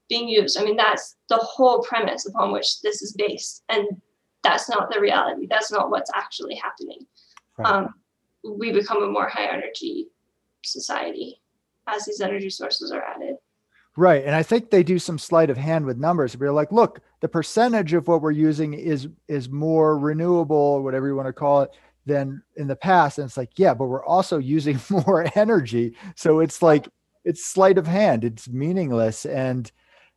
being 0.08 0.28
used. 0.28 0.58
I 0.58 0.64
mean, 0.64 0.76
that's 0.76 1.16
the 1.28 1.38
whole 1.38 1.82
premise 1.82 2.26
upon 2.26 2.52
which 2.52 2.80
this 2.82 3.02
is 3.02 3.12
based, 3.12 3.64
and 3.68 4.00
that's 4.42 4.68
not 4.68 4.90
the 4.92 5.00
reality. 5.00 5.46
That's 5.48 5.70
not 5.70 5.90
what's 5.90 6.10
actually 6.14 6.54
happening. 6.56 7.06
Right. 7.58 7.68
Um, 7.68 7.94
we 8.44 8.72
become 8.72 9.02
a 9.02 9.08
more 9.08 9.28
high 9.28 9.46
energy 9.46 10.08
society 10.64 11.40
as 11.86 12.04
these 12.04 12.20
energy 12.20 12.50
sources 12.50 12.92
are 12.92 13.02
added. 13.02 13.36
Right. 13.96 14.24
And 14.24 14.34
I 14.34 14.42
think 14.42 14.70
they 14.70 14.82
do 14.82 14.98
some 14.98 15.18
sleight 15.18 15.50
of 15.50 15.58
hand 15.58 15.84
with 15.84 15.98
numbers. 15.98 16.36
We're 16.36 16.52
like, 16.52 16.72
look, 16.72 17.00
the 17.20 17.28
percentage 17.28 17.92
of 17.92 18.08
what 18.08 18.22
we're 18.22 18.30
using 18.30 18.72
is 18.72 19.08
is 19.28 19.50
more 19.50 19.98
renewable 19.98 20.56
or 20.56 20.82
whatever 20.82 21.06
you 21.06 21.14
want 21.14 21.28
to 21.28 21.32
call 21.32 21.62
it 21.62 21.70
than 22.06 22.42
in 22.56 22.66
the 22.66 22.76
past. 22.76 23.18
And 23.18 23.26
it's 23.26 23.36
like, 23.36 23.58
yeah, 23.58 23.74
but 23.74 23.86
we're 23.86 24.04
also 24.04 24.38
using 24.56 24.80
more 24.90 25.26
energy. 25.36 25.94
So 26.16 26.40
it's 26.40 26.62
like 26.62 26.88
it's 27.24 27.44
sleight 27.44 27.76
of 27.76 27.86
hand. 27.86 28.24
It's 28.24 28.48
meaningless. 28.48 29.26
And 29.26 29.70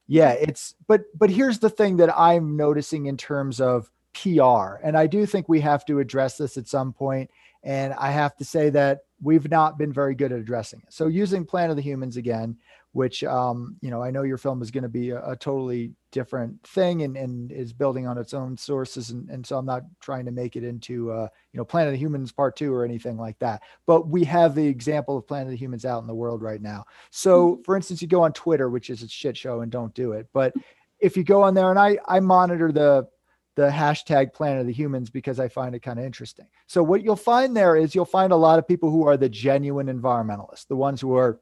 yeah, 0.07 0.31
it's 0.31 0.75
but 0.87 1.01
but 1.13 1.29
here's 1.29 1.59
the 1.59 1.69
thing 1.69 1.97
that 1.97 2.17
I'm 2.17 2.55
noticing 2.55 3.07
in 3.07 3.17
terms 3.17 3.59
of 3.59 3.91
PR. 4.15 4.75
And 4.83 4.97
I 4.97 5.07
do 5.07 5.25
think 5.25 5.47
we 5.47 5.61
have 5.61 5.85
to 5.85 5.99
address 5.99 6.37
this 6.37 6.57
at 6.57 6.67
some 6.67 6.93
point. 6.93 7.29
And 7.63 7.93
I 7.93 8.11
have 8.11 8.35
to 8.37 8.45
say 8.45 8.69
that 8.71 9.01
we've 9.21 9.49
not 9.49 9.77
been 9.77 9.91
very 9.91 10.15
good 10.15 10.31
at 10.31 10.39
addressing 10.39 10.81
it. 10.81 10.93
So 10.93 11.07
using 11.07 11.45
Planet 11.45 11.71
of 11.71 11.77
the 11.77 11.83
Humans 11.83 12.17
again, 12.17 12.57
which 12.95 13.25
um, 13.25 13.75
you 13.81 13.91
know 13.91 14.01
I 14.01 14.09
know 14.09 14.23
your 14.23 14.37
film 14.37 14.61
is 14.61 14.71
going 14.71 14.83
to 14.83 14.89
be 14.89 15.09
a, 15.09 15.31
a, 15.31 15.35
totally 15.35 15.91
different 16.11 16.65
thing 16.65 17.01
and, 17.01 17.17
and 17.17 17.51
is 17.51 17.73
building 17.73 18.07
on 18.07 18.17
its 18.17 18.33
own 18.33 18.55
sources, 18.55 19.09
and, 19.09 19.29
and 19.29 19.45
so 19.45 19.57
I'm 19.57 19.65
not 19.65 19.83
trying 19.99 20.23
to 20.25 20.31
make 20.31 20.55
it 20.55 20.63
into 20.63 21.11
uh, 21.11 21.27
you 21.51 21.57
know 21.57 21.65
Planet 21.65 21.89
of 21.89 21.99
the 21.99 22.05
Humans 22.05 22.31
Part 22.31 22.55
Two 22.55 22.73
or 22.73 22.85
anything 22.85 23.17
like 23.17 23.37
that. 23.39 23.63
But 23.85 24.07
we 24.07 24.23
have 24.23 24.55
the 24.55 24.65
example 24.65 25.17
of 25.17 25.27
Planet 25.27 25.47
of 25.47 25.51
the 25.51 25.57
Humans 25.57 25.83
out 25.83 25.99
in 25.99 26.07
the 26.07 26.15
world 26.15 26.41
right 26.41 26.61
now. 26.61 26.85
So, 27.09 27.55
mm-hmm. 27.55 27.63
for 27.63 27.75
instance, 27.75 28.01
you 28.01 28.07
go 28.07 28.23
on 28.23 28.31
Twitter, 28.31 28.69
which 28.69 28.89
is 28.89 29.03
a 29.03 29.09
shit 29.09 29.35
show, 29.35 29.59
and 29.59 29.69
don't 29.69 29.93
do 29.93 30.13
it. 30.13 30.27
But 30.31 30.53
if 30.99 31.17
you 31.17 31.25
go 31.25 31.43
on 31.43 31.53
there, 31.53 31.71
and 31.71 31.79
I 31.79 31.97
I 32.07 32.21
monitor 32.21 32.71
the 32.71 33.09
the 33.55 33.69
hashtag 33.69 34.33
planet 34.33 34.61
of 34.61 34.67
the 34.67 34.73
humans 34.73 35.09
because 35.09 35.39
I 35.39 35.47
find 35.47 35.73
it 35.75 35.81
kind 35.81 35.97
of 35.97 36.05
interesting. 36.05 36.47
So 36.67 36.83
what 36.83 37.03
you'll 37.03 37.15
find 37.15 37.55
there 37.55 37.75
is 37.75 37.95
you'll 37.95 38.05
find 38.05 38.31
a 38.31 38.37
lot 38.37 38.59
of 38.59 38.67
people 38.67 38.91
who 38.91 39.07
are 39.07 39.17
the 39.17 39.29
genuine 39.29 39.87
environmentalists, 39.87 40.67
the 40.67 40.75
ones 40.75 41.01
who 41.01 41.15
are 41.15 41.39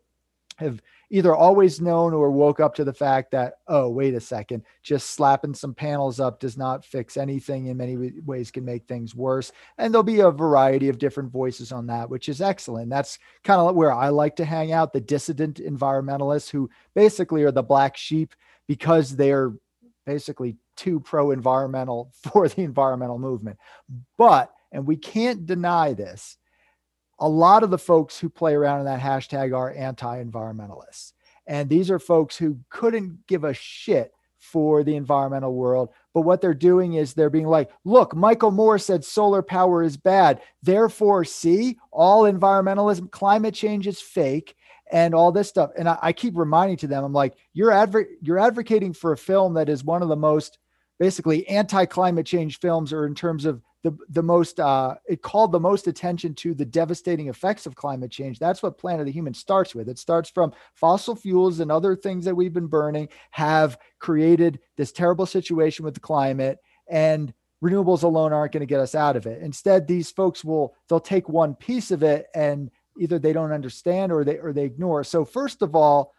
have 0.58 0.82
either 1.10 1.36
always 1.36 1.82
known 1.82 2.13
or 2.13 2.32
woke 2.32 2.60
up 2.60 2.76
to 2.76 2.84
the 2.84 2.93
fact 2.93 3.32
that, 3.32 3.56
oh, 3.67 3.89
wait 3.89 4.13
a 4.13 4.19
second, 4.19 4.63
just 4.82 5.12
slapping 5.12 5.54
some 5.54 5.73
panels 5.73 6.19
up 6.19 6.39
does 6.39 6.58
not 6.58 6.86
fix 6.86 7.17
anything. 7.17 7.67
In 7.67 7.78
many 7.78 8.12
ways, 8.26 8.52
can 8.52 8.65
make 8.65 8.88
things 8.88 9.15
worse. 9.15 9.52
And 9.78 9.93
there'll 9.93 10.04
be 10.04 10.21
a 10.21 10.32
variety 10.32 10.89
of 10.89 10.97
different 10.97 11.32
voices 11.32 11.71
on 11.71 11.88
that, 11.88 12.10
which 12.10 12.30
is 12.30 12.41
excellent. 12.41 12.89
That's 12.89 13.19
kind 13.43 13.62
of 13.62 13.76
where 13.76 13.93
I 13.93 14.10
like 14.10 14.36
to 14.38 14.45
hang 14.45 14.71
out 14.71 14.93
the 14.93 15.02
dissident 15.02 15.58
environmentalists 15.58 16.49
who 16.49 16.69
basically 16.95 17.43
are 17.43 17.52
the 17.52 17.63
black 17.63 17.97
sheep 17.97 18.34
because 18.67 19.15
they're 19.15 19.54
basically 20.06 20.56
too 20.76 21.00
pro 21.00 21.32
environmental 21.32 22.12
for 22.32 22.48
the 22.48 22.62
environmental 22.62 23.20
movement. 23.20 23.58
But, 24.18 24.52
and 24.72 24.86
we 24.86 24.98
can't 24.98 25.46
deny 25.46 25.94
this, 25.94 26.38
a 27.20 27.30
lot 27.30 27.64
of 27.64 27.70
the 27.70 27.78
folks 27.78 28.20
who 28.20 28.30
play 28.30 28.54
around 28.54 28.80
in 28.80 28.86
that 28.86 29.00
hashtag 29.00 29.56
are 29.56 29.72
anti 29.72 30.24
environmentalists. 30.24 31.14
And 31.46 31.70
these 31.70 31.92
are 31.92 32.00
folks 32.00 32.38
who 32.38 32.58
couldn't 32.70 33.28
give 33.28 33.44
a 33.44 33.54
shit 33.54 34.14
for 34.44 34.84
the 34.84 34.96
environmental 34.96 35.54
world. 35.54 35.90
But 36.14 36.22
what 36.22 36.42
they're 36.42 36.54
doing 36.54 36.94
is 36.94 37.14
they're 37.14 37.30
being 37.30 37.48
like, 37.48 37.72
look, 37.86 38.16
Michael 38.16 38.52
Moore 38.52 38.78
said 38.78 39.06
solar 39.06 39.42
power 39.42 39.84
is 39.84 39.96
bad. 39.96 40.42
Therefore, 40.62 41.24
see, 41.24 41.80
all 41.92 42.24
environmentalism, 42.24 43.10
climate 43.10 43.54
change 43.54 43.88
is 43.88 44.02
fake 44.02 44.56
and 44.92 45.16
all 45.16 45.32
this 45.32 45.48
stuff. 45.48 45.72
And 45.78 45.88
I, 45.88 45.98
I 46.02 46.14
keep 46.14 46.38
reminding 46.38 46.78
to 46.78 46.88
them, 46.88 47.04
I'm 47.04 47.14
like, 47.14 47.36
you're 47.54 47.72
adver- 47.72 48.10
you're 48.22 48.40
advocating 48.40 48.94
for 48.94 49.14
a 49.14 49.18
film 49.18 49.54
that 49.54 49.70
is 49.70 49.84
one 49.84 50.02
of 50.02 50.10
the 50.10 50.16
most 50.16 50.60
basically 51.04 51.46
anti-climate 51.50 52.26
change 52.26 52.60
films 52.60 52.94
or 52.94 53.06
in 53.06 53.13
terms 53.13 53.44
of 53.44 53.62
the 53.84 53.92
the 54.08 54.24
most 54.24 54.58
uh, 54.62 54.96
it 55.06 55.22
called 55.22 55.52
the 55.52 55.60
most 55.60 55.86
attention 55.88 56.34
to 56.34 56.54
the 56.54 56.63
devastating 56.63 57.28
effects 57.28 57.66
of 57.66 57.76
climate 57.76 58.10
change. 58.10 58.39
That's 58.39 58.63
what 58.63 58.78
Planet 58.78 59.02
of 59.02 59.08
the 59.08 59.12
Human 59.12 59.34
starts 59.34 59.76
with. 59.76 59.89
It 59.89 60.00
starts 60.00 60.30
from 60.30 60.54
fossil 60.76 61.13
fuels 61.13 61.60
and 61.60 61.70
other 61.70 61.94
things 61.94 62.24
that 62.24 62.34
we've 62.34 62.54
been 62.54 62.68
burning 62.68 63.10
have 63.32 63.78
created 64.00 64.62
this 64.78 64.94
terrible 64.94 65.26
situation 65.26 65.84
with 65.84 65.94
the 65.94 66.00
climate 66.00 66.60
and 66.88 67.34
renewables 67.62 68.04
alone 68.04 68.32
aren't 68.32 68.54
going 68.54 68.62
to 68.62 68.74
get 68.74 68.80
us 68.80 68.96
out 68.96 69.18
of 69.18 69.26
it. 69.26 69.42
Instead, 69.42 69.86
these 69.86 70.10
folks 70.10 70.46
will 70.46 70.74
they'll 70.88 71.02
take 71.02 71.28
one 71.28 71.54
piece 71.54 71.92
of 71.92 72.02
it 72.02 72.28
and 72.34 72.72
either 72.98 73.20
they 73.20 73.34
don't 73.34 73.52
understand 73.52 74.10
or 74.10 74.24
they 74.24 74.38
or 74.38 74.54
they 74.54 74.63
ignore. 74.63 75.04
So 75.04 75.26
first 75.26 75.62
of 75.62 75.76
all, 75.76 76.13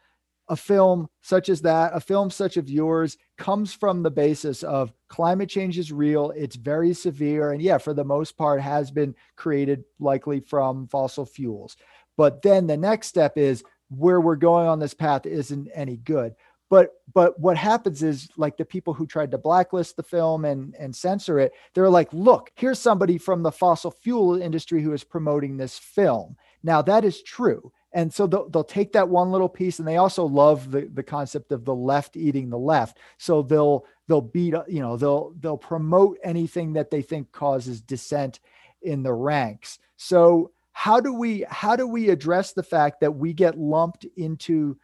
a 0.48 0.56
film 0.56 1.08
such 1.22 1.48
as 1.48 1.62
that, 1.62 1.92
a 1.94 2.00
film 2.00 2.30
such 2.30 2.56
as 2.56 2.70
yours, 2.70 3.16
comes 3.38 3.72
from 3.72 4.02
the 4.02 4.10
basis 4.10 4.62
of 4.62 4.92
climate 5.08 5.48
change 5.48 5.78
is 5.78 5.92
real. 5.92 6.32
It's 6.36 6.56
very 6.56 6.92
severe. 6.92 7.52
And 7.52 7.62
yeah, 7.62 7.78
for 7.78 7.94
the 7.94 8.04
most 8.04 8.36
part, 8.36 8.60
has 8.60 8.90
been 8.90 9.14
created 9.36 9.84
likely 9.98 10.40
from 10.40 10.86
fossil 10.88 11.24
fuels. 11.24 11.76
But 12.16 12.42
then 12.42 12.66
the 12.66 12.76
next 12.76 13.08
step 13.08 13.38
is 13.38 13.64
where 13.88 14.20
we're 14.20 14.36
going 14.36 14.66
on 14.66 14.78
this 14.78 14.94
path 14.94 15.26
isn't 15.26 15.68
any 15.74 15.96
good. 15.96 16.34
But 16.70 16.90
but 17.12 17.38
what 17.38 17.56
happens 17.56 18.02
is 18.02 18.28
like 18.36 18.56
the 18.56 18.64
people 18.64 18.94
who 18.94 19.06
tried 19.06 19.30
to 19.30 19.38
blacklist 19.38 19.96
the 19.96 20.02
film 20.02 20.44
and 20.44 20.74
and 20.78 20.94
censor 20.94 21.38
it, 21.38 21.52
they're 21.74 21.90
like, 21.90 22.12
look, 22.12 22.50
here's 22.56 22.78
somebody 22.78 23.18
from 23.18 23.42
the 23.42 23.52
fossil 23.52 23.90
fuel 23.90 24.40
industry 24.40 24.82
who 24.82 24.92
is 24.92 25.04
promoting 25.04 25.56
this 25.56 25.78
film. 25.78 26.36
Now 26.62 26.82
that 26.82 27.04
is 27.04 27.22
true 27.22 27.70
and 27.94 28.12
so 28.12 28.26
they'll, 28.26 28.48
they'll 28.48 28.64
take 28.64 28.92
that 28.92 29.08
one 29.08 29.30
little 29.30 29.48
piece 29.48 29.78
and 29.78 29.86
they 29.86 29.96
also 29.98 30.24
love 30.24 30.72
the, 30.72 30.90
the 30.92 31.02
concept 31.02 31.52
of 31.52 31.64
the 31.64 31.74
left 31.74 32.16
eating 32.16 32.50
the 32.50 32.58
left. 32.58 32.98
So 33.18 33.40
they'll 33.40 33.86
they'll 34.08 34.20
beat 34.20 34.54
uh, 34.54 34.64
you 34.68 34.80
know 34.80 34.96
they'll 34.96 35.32
they'll 35.38 35.56
promote 35.56 36.18
anything 36.24 36.72
that 36.74 36.90
they 36.90 37.00
think 37.00 37.30
causes 37.30 37.80
dissent 37.80 38.40
in 38.82 39.04
the 39.04 39.12
ranks. 39.12 39.78
So 39.96 40.50
how 40.72 41.00
do 41.00 41.14
we 41.14 41.46
how 41.48 41.76
do 41.76 41.86
we 41.86 42.10
address 42.10 42.52
the 42.52 42.64
fact 42.64 43.00
that 43.00 43.14
we 43.14 43.32
get 43.32 43.56
lumped 43.56 44.04
into 44.16 44.76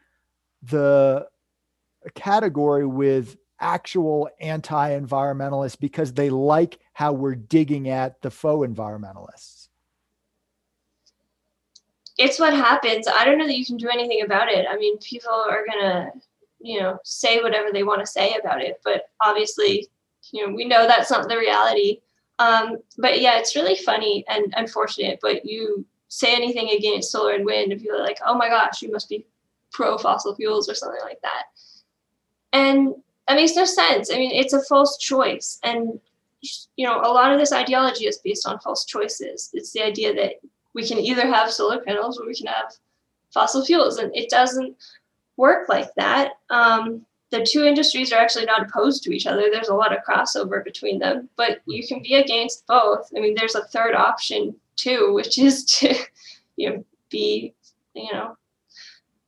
the 0.63 1.27
category 2.15 2.87
with 2.87 3.37
actual 3.59 4.31
anti-environmentalists 4.41 5.79
because 5.79 6.15
they 6.15 6.31
like 6.31 6.79
how 6.93 7.13
we're 7.13 7.35
digging 7.35 7.91
at 7.91 8.23
the 8.23 8.31
faux 8.31 8.67
environmentalists 8.67 9.60
it's 12.21 12.39
what 12.39 12.53
happens. 12.53 13.09
I 13.09 13.25
don't 13.25 13.39
know 13.39 13.47
that 13.47 13.57
you 13.57 13.65
can 13.65 13.79
do 13.79 13.89
anything 13.89 14.21
about 14.23 14.51
it. 14.51 14.67
I 14.69 14.77
mean, 14.77 14.99
people 14.99 15.33
are 15.33 15.65
gonna, 15.67 16.13
you 16.61 16.79
know, 16.79 16.99
say 17.03 17.41
whatever 17.41 17.71
they 17.73 17.83
want 17.83 18.01
to 18.01 18.07
say 18.07 18.37
about 18.39 18.61
it, 18.61 18.79
but 18.85 19.05
obviously, 19.25 19.89
you 20.31 20.47
know, 20.47 20.55
we 20.55 20.67
know 20.67 20.87
that's 20.87 21.11
not 21.11 21.31
the 21.31 21.39
reality. 21.39 22.01
Um, 22.39 22.77
but 22.99 23.23
yeah, 23.23 23.39
it's 23.39 23.57
really 23.57 23.75
funny 23.75 24.25
and 24.29 24.53
unfortunate. 24.59 25.19
But 25.23 25.47
you 25.47 25.87
say 26.09 26.35
anything 26.35 26.69
against 26.71 27.11
solar 27.11 27.33
and 27.33 27.45
wind, 27.47 27.73
and 27.73 27.81
people 27.81 27.97
are 27.99 28.05
like, 28.05 28.19
"Oh 28.27 28.35
my 28.35 28.49
gosh, 28.49 28.83
you 28.83 28.93
must 28.93 29.09
be 29.09 29.25
pro 29.73 29.97
fossil 29.97 30.35
fuels 30.35 30.69
or 30.69 30.75
something 30.75 31.01
like 31.03 31.23
that," 31.23 31.45
and 32.53 32.95
that 33.29 33.37
makes 33.37 33.57
no 33.57 33.65
sense. 33.65 34.13
I 34.13 34.17
mean, 34.17 34.33
it's 34.33 34.53
a 34.53 34.63
false 34.65 34.99
choice, 34.99 35.59
and 35.63 35.99
you 36.77 36.87
know, 36.87 37.01
a 37.01 37.13
lot 37.13 37.33
of 37.33 37.39
this 37.39 37.53
ideology 37.53 38.07
is 38.07 38.19
based 38.19 38.47
on 38.47 38.61
false 38.61 38.85
choices. 38.85 39.51
It's 39.55 39.73
the 39.73 39.83
idea 39.83 40.15
that 40.15 40.35
we 40.75 40.87
can 40.87 40.99
either 40.99 41.27
have 41.27 41.51
solar 41.51 41.81
panels 41.81 42.19
or 42.19 42.27
we 42.27 42.35
can 42.35 42.47
have 42.47 42.73
fossil 43.33 43.65
fuels. 43.65 43.99
And 43.99 44.15
it 44.15 44.31
doesn't 44.31 44.77
work 45.37 45.69
like 45.69 45.93
that. 45.97 46.33
Um, 46.51 47.05
the 47.31 47.47
two 47.49 47.65
industries 47.65 48.13
are 48.13 48.19
actually 48.19 48.45
not 48.45 48.63
opposed 48.63 49.03
to 49.05 49.13
each 49.13 49.27
other. 49.27 49.49
There's 49.51 49.69
a 49.69 49.75
lot 49.75 49.97
of 49.97 50.05
crossover 50.05 50.65
between 50.65 50.99
them, 50.99 51.29
but 51.37 51.61
you 51.67 51.87
can 51.87 52.03
be 52.03 52.15
against 52.15 52.67
both. 52.67 53.09
I 53.17 53.21
mean, 53.21 53.35
there's 53.35 53.55
a 53.55 53.65
third 53.65 53.95
option 53.95 54.55
too, 54.77 55.13
which 55.15 55.39
is 55.39 55.65
to, 55.79 55.95
you 56.57 56.71
know, 56.71 56.85
be, 57.09 57.55
you 57.95 58.13
know, 58.13 58.37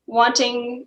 wanting 0.07 0.87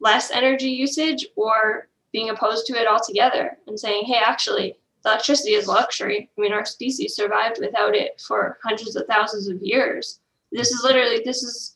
less 0.00 0.30
energy 0.30 0.68
usage 0.68 1.26
or 1.36 1.88
being 2.12 2.28
opposed 2.28 2.66
to 2.66 2.74
it 2.74 2.86
altogether 2.86 3.56
and 3.66 3.78
saying, 3.78 4.04
hey, 4.04 4.20
actually, 4.22 4.76
electricity 5.04 5.52
is 5.52 5.66
luxury. 5.66 6.30
I 6.36 6.40
mean, 6.40 6.52
our 6.52 6.64
species 6.64 7.16
survived 7.16 7.58
without 7.60 7.94
it 7.94 8.22
for 8.26 8.58
hundreds 8.62 8.96
of 8.96 9.06
thousands 9.06 9.48
of 9.48 9.60
years. 9.62 10.20
This 10.50 10.70
is 10.70 10.82
literally, 10.84 11.22
this 11.24 11.42
is, 11.42 11.74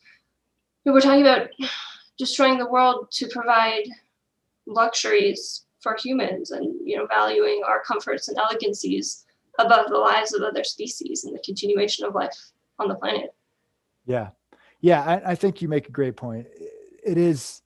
we're 0.84 1.00
talking 1.00 1.22
about 1.22 1.48
destroying 2.18 2.58
the 2.58 2.68
world 2.68 3.08
to 3.12 3.28
provide 3.28 3.88
luxuries 4.66 5.64
for 5.80 5.96
humans 5.96 6.50
and, 6.50 6.74
you 6.84 6.96
know, 6.96 7.06
valuing 7.06 7.62
our 7.66 7.82
comforts 7.82 8.28
and 8.28 8.38
elegancies 8.38 9.24
above 9.58 9.88
the 9.88 9.98
lives 9.98 10.34
of 10.34 10.42
other 10.42 10.64
species 10.64 11.24
and 11.24 11.34
the 11.34 11.40
continuation 11.40 12.04
of 12.04 12.14
life 12.14 12.52
on 12.78 12.88
the 12.88 12.94
planet. 12.94 13.34
Yeah. 14.04 14.30
Yeah. 14.80 15.02
I, 15.02 15.32
I 15.32 15.34
think 15.34 15.62
you 15.62 15.68
make 15.68 15.88
a 15.88 15.92
great 15.92 16.16
point 16.16 16.46
it 17.06 17.16
is 17.16 17.62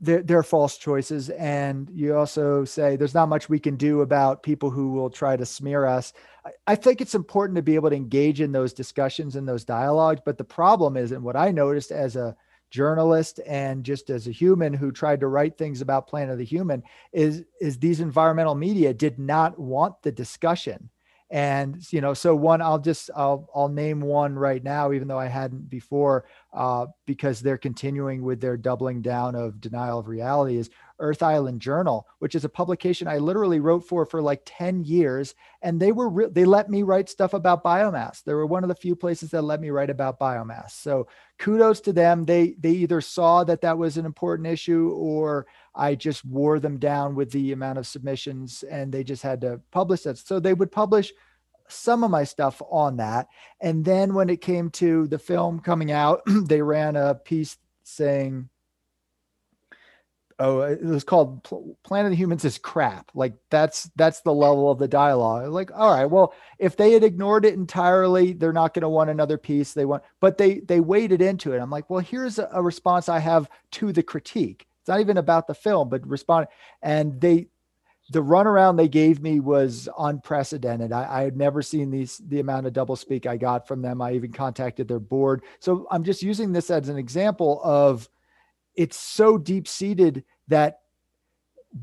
they're, 0.00 0.42
false 0.42 0.78
choices. 0.78 1.28
And 1.30 1.90
you 1.92 2.16
also 2.16 2.64
say 2.64 2.96
there's 2.96 3.14
not 3.14 3.28
much 3.28 3.48
we 3.48 3.58
can 3.58 3.76
do 3.76 4.02
about 4.02 4.42
people 4.42 4.70
who 4.70 4.92
will 4.92 5.10
try 5.10 5.36
to 5.36 5.44
smear 5.44 5.86
us. 5.86 6.12
I, 6.44 6.50
I 6.68 6.74
think 6.76 7.00
it's 7.00 7.14
important 7.14 7.56
to 7.56 7.62
be 7.62 7.74
able 7.74 7.90
to 7.90 7.96
engage 7.96 8.40
in 8.40 8.52
those 8.52 8.72
discussions 8.72 9.36
and 9.36 9.48
those 9.48 9.64
dialogues. 9.64 10.20
But 10.24 10.38
the 10.38 10.44
problem 10.44 10.96
is, 10.96 11.12
and 11.12 11.24
what 11.24 11.36
I 11.36 11.50
noticed 11.50 11.90
as 11.90 12.16
a 12.16 12.36
journalist 12.70 13.40
and 13.46 13.82
just 13.82 14.10
as 14.10 14.28
a 14.28 14.32
human 14.32 14.72
who 14.72 14.92
tried 14.92 15.20
to 15.20 15.26
write 15.26 15.56
things 15.56 15.80
about 15.80 16.06
Planet 16.06 16.32
of 16.32 16.38
the 16.38 16.44
Human, 16.44 16.82
is 17.12 17.44
is 17.60 17.78
these 17.78 18.00
environmental 18.00 18.54
media 18.54 18.94
did 18.94 19.18
not 19.18 19.58
want 19.58 20.00
the 20.02 20.12
discussion 20.12 20.90
and 21.30 21.92
you 21.92 22.00
know 22.00 22.14
so 22.14 22.34
one 22.34 22.62
i'll 22.62 22.78
just 22.78 23.10
i'll 23.14 23.48
i'll 23.54 23.68
name 23.68 24.00
one 24.00 24.34
right 24.34 24.64
now 24.64 24.92
even 24.92 25.06
though 25.06 25.18
i 25.18 25.26
hadn't 25.26 25.68
before 25.68 26.24
uh, 26.54 26.86
because 27.04 27.40
they're 27.40 27.58
continuing 27.58 28.22
with 28.22 28.40
their 28.40 28.56
doubling 28.56 29.02
down 29.02 29.34
of 29.34 29.60
denial 29.60 29.98
of 29.98 30.08
reality 30.08 30.56
is 30.56 30.70
earth 31.00 31.22
island 31.22 31.60
journal 31.60 32.06
which 32.18 32.34
is 32.34 32.44
a 32.44 32.48
publication 32.48 33.06
i 33.06 33.18
literally 33.18 33.60
wrote 33.60 33.86
for 33.86 34.06
for 34.06 34.22
like 34.22 34.42
10 34.44 34.84
years. 34.84 35.34
And 35.62 35.80
they 35.80 35.92
were 35.92 36.08
re- 36.08 36.28
they 36.30 36.44
let 36.44 36.70
me 36.70 36.82
write 36.82 37.08
stuff 37.08 37.34
about 37.34 37.64
biomass. 37.64 38.22
They 38.22 38.34
were 38.34 38.46
one 38.46 38.64
of 38.64 38.68
the 38.68 38.74
few 38.74 38.94
places 38.94 39.30
that 39.30 39.42
let 39.42 39.60
me 39.60 39.70
write 39.70 39.90
about 39.90 40.20
biomass. 40.20 40.70
So 40.70 41.08
kudos 41.38 41.80
to 41.82 41.92
them. 41.92 42.24
They 42.24 42.54
they 42.58 42.70
either 42.70 43.00
saw 43.00 43.44
that 43.44 43.60
that 43.62 43.78
was 43.78 43.96
an 43.96 44.06
important 44.06 44.48
issue 44.48 44.92
or 44.96 45.46
I 45.78 45.94
just 45.94 46.24
wore 46.24 46.58
them 46.58 46.78
down 46.78 47.14
with 47.14 47.30
the 47.30 47.52
amount 47.52 47.78
of 47.78 47.86
submissions 47.86 48.64
and 48.64 48.92
they 48.92 49.04
just 49.04 49.22
had 49.22 49.40
to 49.42 49.60
publish 49.70 50.02
that. 50.02 50.18
So 50.18 50.40
they 50.40 50.52
would 50.52 50.72
publish 50.72 51.12
some 51.68 52.02
of 52.02 52.10
my 52.10 52.24
stuff 52.24 52.60
on 52.70 52.96
that. 52.96 53.28
And 53.60 53.84
then 53.84 54.12
when 54.12 54.28
it 54.28 54.40
came 54.40 54.70
to 54.70 55.06
the 55.06 55.18
film 55.18 55.60
coming 55.60 55.92
out, 55.92 56.22
they 56.26 56.62
ran 56.62 56.96
a 56.96 57.14
piece 57.14 57.56
saying, 57.84 58.48
oh 60.40 60.60
it 60.60 60.82
was 60.84 61.02
called 61.02 61.42
planet 61.82 62.06
of 62.06 62.10
the 62.10 62.16
humans 62.16 62.44
is 62.44 62.58
crap. 62.58 63.10
Like 63.14 63.34
that's 63.50 63.90
that's 63.96 64.20
the 64.20 64.32
level 64.32 64.70
of 64.70 64.78
the 64.78 64.88
dialogue. 64.88 65.50
Like 65.50 65.70
all 65.74 65.92
right 65.92 66.06
well 66.06 66.32
if 66.58 66.76
they 66.76 66.92
had 66.92 67.02
ignored 67.02 67.44
it 67.44 67.54
entirely 67.54 68.32
they're 68.32 68.52
not 68.52 68.72
going 68.72 68.82
to 68.82 68.88
want 68.88 69.10
another 69.10 69.36
piece. 69.36 69.72
They 69.72 69.84
want 69.84 70.04
but 70.20 70.38
they 70.38 70.60
they 70.60 70.80
waded 70.80 71.22
into 71.22 71.52
it. 71.54 71.58
I'm 71.58 71.70
like 71.70 71.90
well 71.90 72.00
here's 72.00 72.38
a, 72.38 72.48
a 72.52 72.62
response 72.62 73.08
i 73.08 73.18
have 73.18 73.50
to 73.72 73.92
the 73.92 74.02
critique 74.02 74.67
it's 74.88 74.94
not 74.94 75.00
even 75.00 75.18
about 75.18 75.46
the 75.46 75.54
film, 75.54 75.90
but 75.90 76.06
respond. 76.06 76.46
And 76.80 77.20
they, 77.20 77.48
the 78.10 78.22
runaround 78.22 78.78
they 78.78 78.88
gave 78.88 79.20
me 79.20 79.38
was 79.38 79.86
unprecedented. 79.98 80.92
I, 80.92 81.18
I, 81.18 81.22
had 81.24 81.36
never 81.36 81.60
seen 81.60 81.90
these 81.90 82.22
the 82.26 82.40
amount 82.40 82.66
of 82.66 82.72
double 82.72 82.96
speak 82.96 83.26
I 83.26 83.36
got 83.36 83.68
from 83.68 83.82
them. 83.82 84.00
I 84.00 84.14
even 84.14 84.32
contacted 84.32 84.88
their 84.88 84.98
board. 84.98 85.42
So 85.60 85.86
I'm 85.90 86.04
just 86.04 86.22
using 86.22 86.52
this 86.52 86.70
as 86.70 86.88
an 86.88 86.96
example 86.96 87.60
of 87.62 88.08
it's 88.76 88.96
so 88.96 89.36
deep 89.36 89.68
seated 89.68 90.24
that 90.46 90.78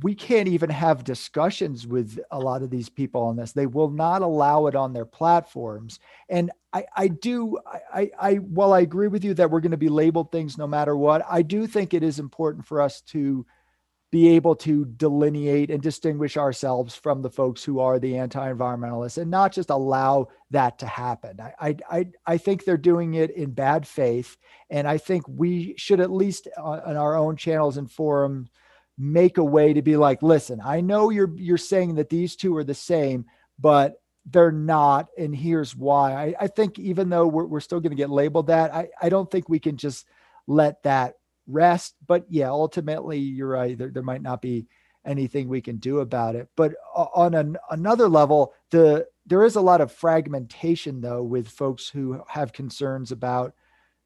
we 0.02 0.16
can't 0.16 0.48
even 0.48 0.70
have 0.70 1.04
discussions 1.04 1.86
with 1.86 2.20
a 2.32 2.40
lot 2.40 2.64
of 2.64 2.70
these 2.70 2.90
people 2.90 3.22
on 3.22 3.36
this. 3.36 3.52
They 3.52 3.68
will 3.68 3.90
not 3.90 4.22
allow 4.22 4.68
it 4.68 4.76
on 4.76 4.94
their 4.94 5.06
platforms. 5.06 6.00
And 6.30 6.52
I, 6.74 6.86
I 6.96 7.08
do, 7.08 7.58
I, 7.94 8.12
I, 8.20 8.34
while 8.36 8.74
I 8.74 8.82
agree 8.82 9.08
with 9.08 9.24
you 9.24 9.34
that 9.36 9.52
we're 9.52 9.62
going 9.62 9.72
to 9.72 9.78
be 9.78 9.90
labeled 9.90 10.32
things 10.32 10.58
no 10.58 10.68
matter 10.68 10.96
what, 10.98 11.24
I 11.30 11.42
do 11.42 11.68
think 11.68 11.94
it 11.94 12.04
is 12.04 12.20
important 12.20 12.66
for 12.66 12.82
us 12.82 13.02
to 13.02 13.46
be 14.12 14.30
able 14.30 14.56
to 14.56 14.86
delineate 14.86 15.70
and 15.70 15.82
distinguish 15.82 16.38
ourselves 16.38 16.96
from 16.96 17.22
the 17.22 17.30
folks 17.30 17.64
who 17.64 17.80
are 17.80 18.00
the 18.00 18.18
anti-environmentalists 18.18 19.18
and 19.18 19.30
not 19.30 19.52
just 19.52 19.70
allow 19.70 20.28
that 20.52 20.80
to 20.80 20.86
happen. 20.86 21.38
I, 21.60 21.76
I, 21.90 22.08
I 22.26 22.38
think 22.38 22.64
they're 22.64 22.78
doing 22.78 23.16
it 23.16 23.32
in 23.32 23.52
bad 23.52 23.86
faith. 23.86 24.38
And 24.70 24.88
I 24.88 24.98
think 25.00 25.28
we 25.28 25.76
should 25.78 26.00
at 26.00 26.12
least 26.12 26.48
on, 26.58 26.80
uh, 26.80 26.84
on 26.86 26.98
our 26.98 27.18
own 27.18 27.36
channels 27.36 27.78
and 27.78 27.92
forums 27.92 28.50
make 28.98 29.38
a 29.38 29.44
way 29.44 29.74
to 29.74 29.82
be 29.82 29.98
like, 29.98 30.24
listen, 30.24 30.62
I 30.64 30.82
know 30.82 31.10
you're 31.10 31.36
you're 31.36 31.58
saying 31.58 31.96
that 31.96 32.10
these 32.10 32.36
two 32.36 32.56
are 32.56 32.64
the 32.64 32.74
same, 32.74 33.26
but 33.60 34.02
they're 34.26 34.52
not, 34.52 35.08
and 35.18 35.36
here's 35.36 35.76
why. 35.76 36.14
I, 36.14 36.36
I 36.46 36.48
think 36.48 36.80
even 36.80 37.10
though 37.10 37.28
we're, 37.28 37.46
we're 37.46 37.60
still 37.60 37.80
going 37.80 37.92
to 37.92 37.98
get 37.98 38.10
labeled 38.10 38.48
that, 38.48 38.74
I, 38.74 38.90
I 39.02 39.10
don't 39.10 39.30
think 39.30 39.48
we 39.48 39.60
can 39.60 39.78
just 39.78 40.08
let 40.48 40.82
that 40.84 41.16
rest. 41.48 41.96
But 42.08 42.26
yeah, 42.30 42.50
ultimately, 42.50 43.20
you're 43.20 43.50
right. 43.50 43.78
There, 43.78 43.92
there 43.92 44.04
might 44.04 44.24
not 44.24 44.42
be 44.42 44.68
anything 45.06 45.48
we 45.48 45.62
can 45.62 45.78
do 45.78 46.00
about 46.00 46.36
it. 46.36 46.48
But 46.56 46.74
on 46.96 47.36
an, 47.36 47.58
another 47.70 48.10
level, 48.10 48.54
the 48.72 49.08
there 49.28 49.44
is 49.44 49.56
a 49.56 49.62
lot 49.62 49.82
of 49.82 49.92
fragmentation 49.92 51.02
though 51.02 51.24
with 51.24 51.48
folks 51.48 51.90
who 51.90 52.22
have 52.28 52.54
concerns 52.54 53.12
about, 53.12 53.54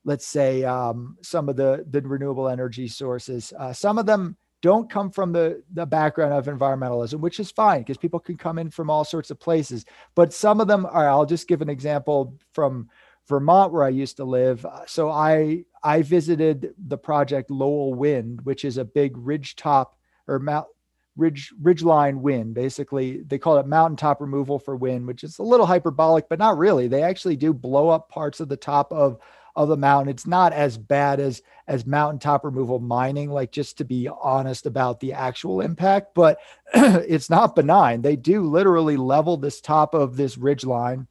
let's 0.03 0.27
say, 0.27 0.63
um, 0.65 1.17
some 1.21 1.47
of 1.47 1.55
the 1.55 1.85
the 1.89 2.01
renewable 2.01 2.49
energy 2.49 2.89
sources. 2.89 3.53
Uh, 3.57 3.71
some 3.71 3.97
of 3.97 4.05
them 4.05 4.35
don't 4.61 4.89
come 4.89 5.09
from 5.09 5.31
the, 5.31 5.63
the 5.73 5.85
background 5.85 6.33
of 6.33 6.45
environmentalism, 6.45 7.19
which 7.19 7.39
is 7.39 7.51
fine 7.51 7.81
because 7.81 7.97
people 7.97 8.19
can 8.19 8.37
come 8.37 8.57
in 8.57 8.69
from 8.69 8.89
all 8.89 9.05
sorts 9.05 9.31
of 9.31 9.39
places. 9.39 9.85
But 10.15 10.33
some 10.33 10.59
of 10.59 10.67
them 10.67 10.85
are, 10.85 11.09
I'll 11.09 11.25
just 11.25 11.47
give 11.47 11.61
an 11.61 11.69
example 11.69 12.37
from 12.53 12.89
Vermont 13.27 13.71
where 13.71 13.83
I 13.83 13.89
used 13.89 14.17
to 14.17 14.25
live. 14.25 14.65
Uh, 14.65 14.85
so 14.85 15.09
I 15.09 15.63
I 15.83 16.01
visited 16.01 16.73
the 16.87 16.97
project 16.97 17.51
Lowell 17.51 17.93
Wind, 17.93 18.41
which 18.43 18.65
is 18.65 18.77
a 18.77 18.83
big 18.83 19.15
ridge 19.15 19.55
top 19.55 19.97
or 20.27 20.39
mount 20.39 20.67
ridge 21.15 21.53
ridge 21.61 21.83
line 21.83 22.21
wind. 22.21 22.55
Basically, 22.55 23.21
they 23.21 23.37
call 23.37 23.57
it 23.57 23.67
mountaintop 23.67 24.19
removal 24.19 24.57
for 24.57 24.75
wind, 24.75 25.05
which 25.05 25.23
is 25.23 25.37
a 25.37 25.43
little 25.43 25.65
hyperbolic, 25.65 26.27
but 26.27 26.39
not 26.39 26.57
really. 26.57 26.87
They 26.87 27.03
actually 27.03 27.35
do 27.37 27.53
blow 27.53 27.89
up 27.89 28.09
parts 28.09 28.39
of 28.39 28.49
the 28.49 28.57
top 28.57 28.91
of 28.91 29.19
of 29.59 29.67
the 29.67 29.75
mountain. 29.75 30.09
It's 30.09 30.25
not 30.25 30.53
as 30.53 30.77
bad 30.77 31.19
as 31.19 31.41
as 31.67 31.85
mountaintop 31.85 32.45
removal 32.45 32.79
mining, 32.79 33.29
like 33.29 33.51
just 33.51 33.77
to 33.77 33.83
be 33.83 34.07
honest 34.07 34.65
about 34.65 35.01
the 35.01 35.11
actual 35.11 35.59
impact, 35.59 36.15
but 36.15 36.39
it's 36.73 37.29
not 37.29 37.55
benign. 37.55 38.01
They 38.01 38.15
do 38.15 38.47
literally 38.47 38.95
level 38.95 39.35
this 39.35 39.59
top 39.59 39.93
of 39.93 40.15
this 40.15 40.37
ridge 40.37 40.63
line 40.63 41.07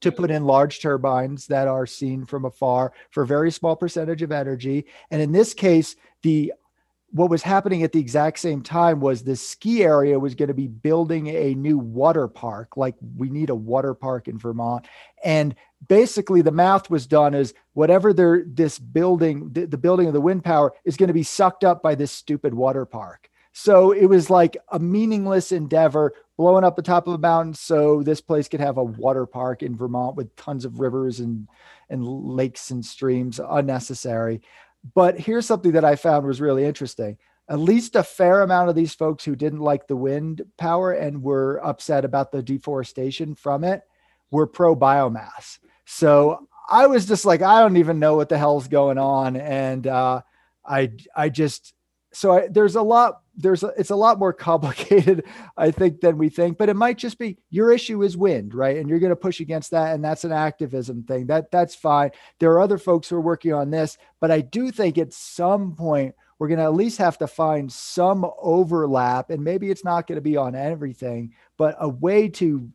to 0.00 0.12
put 0.12 0.30
in 0.30 0.44
large 0.44 0.80
turbines 0.80 1.46
that 1.46 1.66
are 1.66 1.86
seen 1.86 2.26
from 2.26 2.44
afar 2.44 2.92
for 3.10 3.22
a 3.22 3.26
very 3.26 3.50
small 3.50 3.74
percentage 3.74 4.20
of 4.20 4.30
energy. 4.30 4.84
And 5.10 5.22
in 5.22 5.32
this 5.32 5.54
case, 5.54 5.96
the 6.22 6.52
what 7.14 7.30
was 7.30 7.42
happening 7.42 7.84
at 7.84 7.92
the 7.92 8.00
exact 8.00 8.40
same 8.40 8.60
time 8.60 8.98
was 8.98 9.22
this 9.22 9.40
ski 9.40 9.84
area 9.84 10.18
was 10.18 10.34
going 10.34 10.48
to 10.48 10.54
be 10.54 10.66
building 10.66 11.28
a 11.28 11.54
new 11.54 11.78
water 11.78 12.26
park 12.26 12.76
like 12.76 12.96
we 13.16 13.30
need 13.30 13.50
a 13.50 13.54
water 13.54 13.94
park 13.94 14.26
in 14.26 14.36
vermont. 14.36 14.88
And 15.24 15.54
basically 15.86 16.42
the 16.42 16.50
math 16.50 16.90
was 16.90 17.06
done 17.06 17.32
as 17.32 17.54
whatever 17.74 18.12
they're 18.12 18.42
this 18.44 18.80
building 18.80 19.52
the, 19.52 19.64
the 19.64 19.78
building 19.78 20.08
of 20.08 20.12
the 20.12 20.20
wind 20.20 20.42
power 20.42 20.72
is 20.84 20.96
going 20.96 21.06
to 21.06 21.14
be 21.14 21.22
sucked 21.22 21.62
up 21.62 21.84
by 21.84 21.94
this 21.94 22.10
stupid 22.10 22.52
water 22.52 22.84
park. 22.84 23.30
So 23.52 23.92
it 23.92 24.06
was 24.06 24.28
like 24.28 24.56
a 24.72 24.80
meaningless 24.80 25.52
endeavor 25.52 26.14
blowing 26.36 26.64
up 26.64 26.74
the 26.74 26.82
top 26.82 27.06
of 27.06 27.14
a 27.14 27.18
mountain 27.18 27.54
so 27.54 28.02
this 28.02 28.20
place 28.20 28.48
could 28.48 28.58
have 28.58 28.76
a 28.76 28.82
water 28.82 29.24
park 29.24 29.62
in 29.62 29.76
vermont 29.76 30.16
with 30.16 30.34
tons 30.34 30.64
of 30.64 30.80
rivers 30.80 31.20
and 31.20 31.46
and 31.90 32.04
lakes 32.04 32.72
and 32.72 32.84
streams 32.84 33.38
unnecessary 33.38 34.42
but 34.94 35.18
here's 35.18 35.46
something 35.46 35.72
that 35.72 35.84
I 35.84 35.96
found 35.96 36.26
was 36.26 36.40
really 36.40 36.64
interesting. 36.64 37.16
At 37.48 37.58
least 37.58 37.96
a 37.96 38.02
fair 38.02 38.42
amount 38.42 38.70
of 38.70 38.74
these 38.74 38.94
folks 38.94 39.24
who 39.24 39.36
didn't 39.36 39.60
like 39.60 39.86
the 39.86 39.96
wind 39.96 40.42
power 40.58 40.92
and 40.92 41.22
were 41.22 41.60
upset 41.64 42.04
about 42.04 42.32
the 42.32 42.42
deforestation 42.42 43.34
from 43.34 43.64
it 43.64 43.82
were 44.30 44.46
pro 44.46 44.74
biomass. 44.74 45.58
So 45.84 46.48
I 46.68 46.86
was 46.86 47.06
just 47.06 47.24
like, 47.24 47.42
I 47.42 47.60
don't 47.60 47.76
even 47.76 47.98
know 47.98 48.16
what 48.16 48.28
the 48.28 48.38
hell's 48.38 48.68
going 48.68 48.98
on. 48.98 49.36
And 49.36 49.86
uh, 49.86 50.22
I, 50.64 50.92
I 51.14 51.28
just, 51.28 51.74
so 52.12 52.32
I, 52.32 52.48
there's 52.48 52.76
a 52.76 52.82
lot 52.82 53.20
there's 53.36 53.62
a, 53.62 53.72
it's 53.76 53.90
a 53.90 53.96
lot 53.96 54.18
more 54.18 54.32
complicated 54.50 55.24
i 55.56 55.70
think 55.70 56.00
than 56.00 56.16
we 56.18 56.28
think 56.28 56.56
but 56.58 56.68
it 56.68 56.76
might 56.76 56.98
just 56.98 57.18
be 57.18 57.36
your 57.50 57.72
issue 57.72 58.02
is 58.02 58.16
wind 58.16 58.54
right? 58.54 58.76
And 58.76 58.88
you're 58.88 58.98
going 58.98 59.10
to 59.10 59.16
push 59.16 59.40
against 59.40 59.70
that 59.72 59.94
and 59.94 60.04
that's 60.04 60.24
an 60.24 60.32
activism 60.32 61.02
thing. 61.02 61.26
That 61.26 61.50
that's 61.50 61.74
fine. 61.74 62.10
There 62.38 62.52
are 62.52 62.60
other 62.60 62.78
folks 62.78 63.08
who 63.08 63.16
are 63.16 63.20
working 63.20 63.52
on 63.52 63.70
this 63.70 63.98
but 64.20 64.30
i 64.30 64.40
do 64.40 64.70
think 64.70 64.98
at 64.98 65.12
some 65.12 65.74
point 65.74 66.14
we're 66.38 66.48
going 66.48 66.58
to 66.58 66.64
at 66.64 66.74
least 66.74 66.98
have 66.98 67.18
to 67.18 67.26
find 67.26 67.72
some 67.72 68.26
overlap 68.40 69.30
and 69.30 69.42
maybe 69.42 69.70
it's 69.70 69.84
not 69.84 70.06
going 70.06 70.16
to 70.16 70.22
be 70.22 70.36
on 70.36 70.54
everything 70.54 71.32
but 71.56 71.76
a 71.78 71.88
way 71.88 72.28
to 72.28 72.68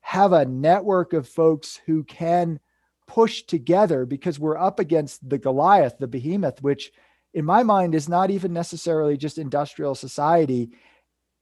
have 0.00 0.32
a 0.32 0.44
network 0.44 1.12
of 1.12 1.28
folks 1.28 1.80
who 1.86 2.04
can 2.04 2.58
push 3.06 3.42
together 3.42 4.06
because 4.06 4.38
we're 4.38 4.56
up 4.56 4.78
against 4.78 5.28
the 5.28 5.38
goliath 5.38 5.98
the 5.98 6.06
behemoth 6.06 6.62
which 6.62 6.92
in 7.34 7.44
my 7.44 7.62
mind 7.62 7.94
is 7.94 8.08
not 8.08 8.30
even 8.30 8.52
necessarily 8.52 9.16
just 9.16 9.38
industrial 9.38 9.94
society 9.94 10.70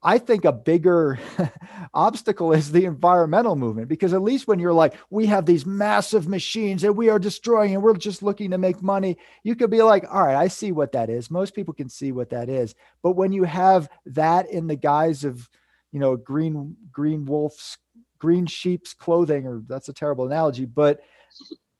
I 0.03 0.19
think 0.19 0.45
a 0.45 0.53
bigger 0.53 1.19
obstacle 1.95 2.53
is 2.53 2.71
the 2.71 2.85
environmental 2.85 3.57
movement 3.57 3.89
because 3.89 4.13
at 4.13 4.23
least 4.23 4.47
when 4.47 4.61
you're 4.61 4.73
like, 4.73 4.95
we 5.11 5.27
have 5.27 5.45
these 5.45 5.67
massive 5.67 6.29
machines 6.29 6.83
that 6.83 6.93
we 6.93 7.09
are 7.09 7.19
destroying 7.19 7.75
and 7.75 7.83
we're 7.83 7.97
just 7.97 8.23
looking 8.23 8.53
to 8.53 8.59
make 8.59 8.81
money, 8.81 9.17
you 9.43 9.57
could 9.57 9.71
be 9.71 9.83
like, 9.83 10.05
all 10.09 10.25
right, 10.25 10.37
I 10.37 10.49
see 10.49 10.71
what 10.71 10.93
that 10.93 11.11
is. 11.11 11.33
Most 11.33 11.55
people 11.55 11.75
can 11.75 11.89
see 11.89 12.13
what 12.13 12.31
that 12.31 12.49
is. 12.49 12.77
But 13.03 13.13
when 13.13 13.33
you 13.33 13.43
have 13.43 13.89
that 14.07 14.49
in 14.49 14.69
the 14.69 14.77
guise 14.77 15.25
of, 15.25 15.49
you 15.91 15.99
know, 15.99 16.17
green, 16.17 16.77
green 16.93 17.25
wolf's, 17.25 17.77
green 18.21 18.47
sheep's 18.47 18.95
clothing, 18.95 19.47
or 19.49 19.63
that's 19.67 19.89
a 19.89 19.93
terrible 19.93 20.27
analogy, 20.27 20.65
but 20.65 21.01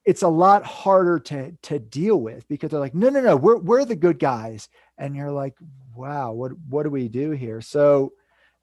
it's 0.09 0.23
a 0.23 0.29
lot 0.29 0.65
harder 0.65 1.19
to 1.19 1.53
to 1.61 1.79
deal 1.79 2.19
with 2.19 2.49
because 2.49 2.71
they're 2.71 2.81
like, 2.81 2.95
no, 2.95 3.11
no, 3.11 3.21
no, 3.21 3.37
we're 3.37 3.59
we're 3.59 3.85
the 3.85 3.95
good 3.95 4.19
guys, 4.19 4.71
and 4.97 5.15
you're 5.15 5.31
like, 5.31 5.55
wow, 5.95 6.33
what 6.33 6.53
what 6.71 6.85
do 6.85 6.91
we 6.91 7.09
do 7.09 7.33
here? 7.33 7.61
So 7.61 8.15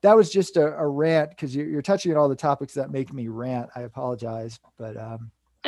that 0.02 0.16
was 0.16 0.32
just 0.32 0.58
a, 0.58 0.76
a 0.76 0.88
rant 0.88 1.30
because 1.30 1.56
you're, 1.56 1.68
you're, 1.68 1.84
touching 1.84 2.12
on 2.12 2.18
all 2.18 2.30
the 2.30 2.36
topics 2.36 2.74
that 2.74 2.89
make 2.89 3.14
me 3.14 3.28
rant. 3.28 3.70
I 3.76 3.82
apologize, 3.82 4.60
but 4.80 4.98
um, 4.98 5.30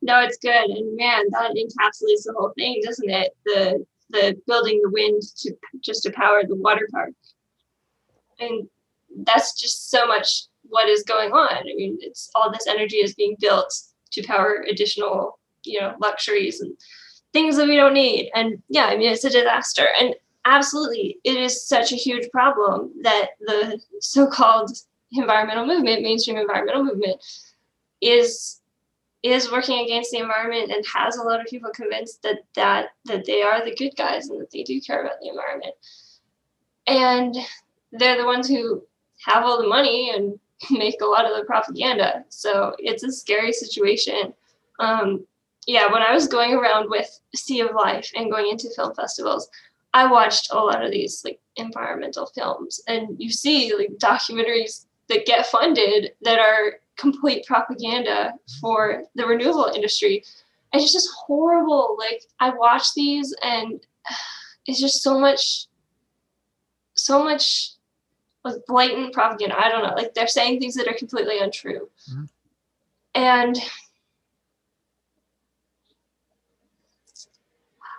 no, 0.00 0.20
it's 0.20 0.38
good. 0.38 0.70
And 0.70 0.96
man, 0.96 1.24
that 1.32 1.50
encapsulates 1.50 2.24
the 2.24 2.34
whole 2.34 2.54
thing, 2.56 2.80
doesn't 2.82 3.10
it? 3.10 3.36
The 3.44 3.84
the 4.08 4.40
building 4.46 4.80
the 4.82 4.88
wind 4.88 5.20
to 5.40 5.54
just 5.84 6.02
to 6.04 6.10
power 6.12 6.44
the 6.48 6.56
water 6.56 6.88
park, 6.90 7.10
and 8.40 8.66
that's 9.18 9.60
just 9.60 9.90
so 9.90 10.06
much 10.06 10.44
what 10.62 10.88
is 10.88 11.02
going 11.02 11.32
on. 11.32 11.58
I 11.58 11.74
mean, 11.76 11.98
it's 12.00 12.30
all 12.34 12.50
this 12.50 12.66
energy 12.66 12.96
is 12.96 13.14
being 13.14 13.36
built 13.38 13.70
to 14.12 14.22
power 14.22 14.64
additional, 14.68 15.38
you 15.64 15.80
know, 15.80 15.94
luxuries 16.00 16.60
and 16.60 16.76
things 17.32 17.56
that 17.56 17.68
we 17.68 17.76
don't 17.76 17.94
need. 17.94 18.30
And 18.34 18.62
yeah, 18.68 18.86
I 18.86 18.96
mean, 18.96 19.12
it's 19.12 19.24
a 19.24 19.30
disaster. 19.30 19.86
And 20.00 20.14
absolutely, 20.44 21.18
it 21.24 21.36
is 21.36 21.66
such 21.66 21.92
a 21.92 21.96
huge 21.96 22.30
problem 22.30 22.92
that 23.02 23.30
the 23.40 23.80
so-called 24.00 24.70
environmental 25.12 25.66
movement, 25.66 26.02
mainstream 26.02 26.36
environmental 26.36 26.84
movement, 26.84 27.22
is 28.00 28.60
is 29.24 29.50
working 29.50 29.80
against 29.80 30.12
the 30.12 30.18
environment 30.18 30.70
and 30.70 30.86
has 30.86 31.16
a 31.16 31.22
lot 31.22 31.40
of 31.40 31.46
people 31.46 31.70
convinced 31.74 32.22
that 32.22 32.38
that 32.54 32.90
that 33.04 33.24
they 33.26 33.42
are 33.42 33.64
the 33.64 33.74
good 33.74 33.94
guys 33.96 34.28
and 34.28 34.40
that 34.40 34.50
they 34.50 34.62
do 34.62 34.80
care 34.80 35.02
about 35.02 35.20
the 35.20 35.28
environment. 35.28 35.74
And 36.86 37.36
they're 37.92 38.16
the 38.16 38.24
ones 38.24 38.48
who 38.48 38.82
have 39.24 39.44
all 39.44 39.60
the 39.60 39.68
money 39.68 40.12
and 40.14 40.38
make 40.70 41.00
a 41.00 41.06
lot 41.06 41.24
of 41.24 41.36
the 41.36 41.44
propaganda. 41.44 42.24
So 42.28 42.74
it's 42.78 43.02
a 43.02 43.12
scary 43.12 43.52
situation. 43.52 44.34
Um, 44.78 45.26
yeah, 45.66 45.92
when 45.92 46.02
I 46.02 46.12
was 46.12 46.28
going 46.28 46.54
around 46.54 46.88
with 46.88 47.20
Sea 47.34 47.60
of 47.60 47.74
Life 47.74 48.10
and 48.16 48.30
going 48.30 48.48
into 48.50 48.70
film 48.74 48.94
festivals, 48.94 49.48
I 49.92 50.10
watched 50.10 50.48
a 50.50 50.58
lot 50.58 50.84
of 50.84 50.90
these 50.90 51.22
like 51.24 51.40
environmental 51.56 52.26
films, 52.26 52.80
and 52.86 53.16
you 53.18 53.30
see 53.30 53.74
like 53.74 53.90
documentaries 53.98 54.86
that 55.08 55.26
get 55.26 55.46
funded 55.46 56.12
that 56.22 56.38
are 56.38 56.80
complete 56.96 57.46
propaganda 57.46 58.34
for 58.60 59.04
the 59.14 59.26
renewable 59.26 59.70
industry. 59.74 60.24
And 60.72 60.82
it's 60.82 60.92
just 60.92 61.08
horrible. 61.14 61.96
Like 61.98 62.22
I 62.40 62.50
watch 62.50 62.94
these, 62.94 63.34
and 63.42 63.80
it's 64.66 64.80
just 64.80 65.02
so 65.02 65.18
much, 65.18 65.66
so 66.94 67.22
much 67.22 67.72
blatant 68.66 69.12
propaganda. 69.12 69.58
I 69.58 69.68
don't 69.68 69.82
know. 69.82 69.94
Like 69.94 70.14
they're 70.14 70.26
saying 70.26 70.60
things 70.60 70.74
that 70.74 70.88
are 70.88 70.94
completely 70.94 71.38
untrue. 71.38 71.88
Mm-hmm. 72.10 72.24
And 73.14 73.56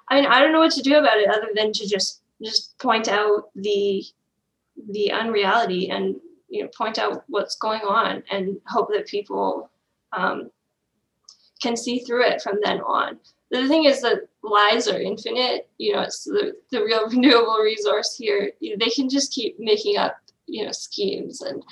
I 0.10 0.16
mean, 0.16 0.26
I 0.26 0.40
don't 0.40 0.52
know 0.52 0.60
what 0.60 0.72
to 0.74 0.82
do 0.82 0.98
about 0.98 1.18
it 1.18 1.30
other 1.30 1.50
than 1.56 1.72
to 1.74 1.88
just 1.88 2.22
just 2.42 2.78
point 2.80 3.08
out 3.08 3.50
the 3.56 4.04
the 4.92 5.12
unreality 5.12 5.90
and 5.90 6.16
you 6.48 6.64
know 6.64 6.70
point 6.70 6.98
out 6.98 7.24
what's 7.28 7.56
going 7.56 7.82
on 7.82 8.24
and 8.32 8.58
hope 8.68 8.90
that 8.94 9.08
people 9.08 9.70
um, 10.14 10.50
can 11.62 11.76
see 11.76 12.00
through 12.00 12.26
it 12.26 12.42
from 12.42 12.60
then 12.64 12.80
on. 12.82 13.20
The 13.52 13.68
thing 13.68 13.86
is 13.86 14.02
that 14.02 14.28
lies 14.44 14.88
are 14.88 15.00
infinite. 15.00 15.68
You 15.78 15.94
know, 15.94 16.02
it's 16.02 16.24
the, 16.24 16.56
the 16.72 16.84
real 16.84 17.08
renewable 17.10 17.60
resource 17.64 18.16
here. 18.16 18.52
You 18.60 18.72
know, 18.72 18.86
they 18.86 18.92
can 18.92 19.10
just 19.10 19.34
keep 19.34 19.60
making 19.60 19.98
up 19.98 20.18
you 20.50 20.66
know 20.66 20.72
schemes 20.72 21.42
and 21.42 21.64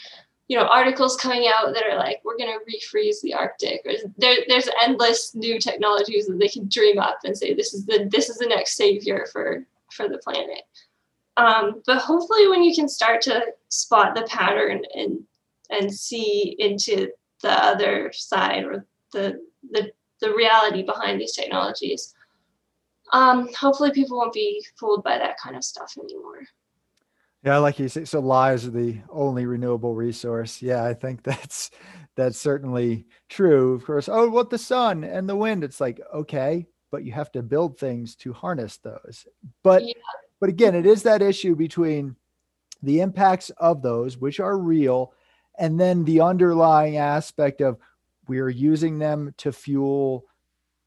you 0.47 0.57
know 0.57 0.65
articles 0.65 1.17
coming 1.17 1.49
out 1.53 1.73
that 1.73 1.86
are 1.86 1.97
like 1.97 2.21
we're 2.23 2.38
going 2.38 2.51
to 2.51 2.71
refreeze 2.71 3.21
the 3.21 3.34
arctic 3.34 3.82
or 3.86 3.93
there, 4.17 4.38
there's 4.47 4.69
endless 4.82 5.36
new 5.36 5.59
technologies 5.59 6.28
that 6.28 6.39
they 6.39 6.47
can 6.47 6.67
dream 6.69 6.99
up 6.99 7.19
and 7.23 7.38
say 7.38 7.53
this 7.53 7.73
is 7.73 7.86
the 7.86 8.07
this 8.11 8.30
is 8.30 8.38
the 8.38 8.47
next 8.47 8.75
savior 8.75 9.28
for 9.32 9.65
for 9.91 10.09
the 10.09 10.17
planet. 10.17 10.63
Um, 11.38 11.82
but 11.86 11.99
hopefully 11.99 12.47
when 12.47 12.63
you 12.63 12.73
can 12.75 12.89
start 12.89 13.21
to 13.23 13.45
spot 13.69 14.15
the 14.15 14.23
pattern 14.23 14.82
and 14.95 15.19
and 15.69 15.93
see 15.93 16.55
into 16.59 17.09
the 17.41 17.51
other 17.51 18.11
side 18.13 18.63
or 18.63 18.86
the 19.13 19.39
the, 19.71 19.91
the 20.21 20.34
reality 20.34 20.84
behind 20.84 21.19
these 21.19 21.34
technologies 21.34 22.13
um, 23.13 23.49
hopefully 23.53 23.91
people 23.91 24.17
won't 24.17 24.34
be 24.34 24.65
fooled 24.80 25.03
by 25.03 25.17
that 25.17 25.38
kind 25.39 25.55
of 25.55 25.63
stuff 25.63 25.93
anymore 26.01 26.41
yeah, 27.43 27.57
like 27.57 27.79
you 27.79 27.88
say, 27.88 28.05
so 28.05 28.19
lies 28.19 28.65
are 28.65 28.71
the 28.71 28.99
only 29.09 29.45
renewable 29.45 29.95
resource. 29.95 30.61
Yeah, 30.61 30.83
I 30.83 30.93
think 30.93 31.23
that's 31.23 31.71
that's 32.15 32.38
certainly 32.39 33.05
true. 33.29 33.73
Of 33.73 33.85
course, 33.85 34.09
oh, 34.09 34.29
what 34.29 34.49
the 34.49 34.57
sun 34.57 35.03
and 35.03 35.29
the 35.29 35.35
wind. 35.35 35.63
It's 35.63 35.79
like 35.79 36.01
okay, 36.13 36.65
but 36.91 37.03
you 37.03 37.11
have 37.13 37.31
to 37.33 37.43
build 37.43 37.77
things 37.77 38.15
to 38.17 38.33
harness 38.33 38.77
those. 38.77 39.25
But 39.63 39.85
yeah. 39.85 39.93
but 40.39 40.49
again, 40.49 40.75
it 40.75 40.85
is 40.85 41.03
that 41.03 41.21
issue 41.21 41.55
between 41.55 42.15
the 42.83 43.01
impacts 43.01 43.49
of 43.51 43.81
those, 43.81 44.17
which 44.17 44.39
are 44.39 44.57
real, 44.57 45.13
and 45.57 45.79
then 45.79 46.03
the 46.03 46.21
underlying 46.21 46.97
aspect 46.97 47.61
of 47.61 47.77
we're 48.27 48.49
using 48.49 48.99
them 48.99 49.33
to 49.38 49.51
fuel 49.51 50.25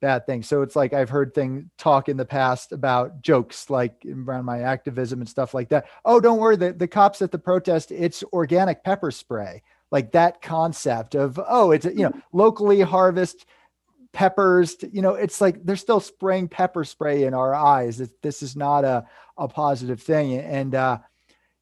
bad 0.00 0.26
things. 0.26 0.48
So 0.48 0.62
it's 0.62 0.76
like 0.76 0.92
I've 0.92 1.10
heard 1.10 1.34
thing 1.34 1.70
talk 1.78 2.08
in 2.08 2.16
the 2.16 2.24
past 2.24 2.72
about 2.72 3.22
jokes 3.22 3.70
like 3.70 4.04
around 4.06 4.44
my 4.44 4.60
activism 4.60 5.20
and 5.20 5.28
stuff 5.28 5.54
like 5.54 5.68
that. 5.68 5.86
Oh, 6.04 6.20
don't 6.20 6.38
worry, 6.38 6.56
the, 6.56 6.72
the 6.72 6.88
cops 6.88 7.22
at 7.22 7.30
the 7.30 7.38
protest, 7.38 7.92
it's 7.92 8.24
organic 8.32 8.82
pepper 8.84 9.10
spray. 9.10 9.62
Like 9.90 10.12
that 10.12 10.40
concept 10.40 11.14
of, 11.14 11.40
oh, 11.48 11.72
it's 11.72 11.84
you 11.84 12.04
know, 12.04 12.12
locally 12.32 12.80
harvest 12.80 13.46
peppers, 14.12 14.76
you 14.92 15.02
know, 15.02 15.14
it's 15.14 15.40
like 15.40 15.64
they're 15.64 15.76
still 15.76 16.00
spraying 16.00 16.48
pepper 16.48 16.84
spray 16.84 17.24
in 17.24 17.34
our 17.34 17.54
eyes. 17.54 18.02
this 18.22 18.42
is 18.42 18.56
not 18.56 18.84
a, 18.84 19.06
a 19.36 19.48
positive 19.48 20.00
thing. 20.00 20.38
And 20.38 20.74
uh 20.74 20.98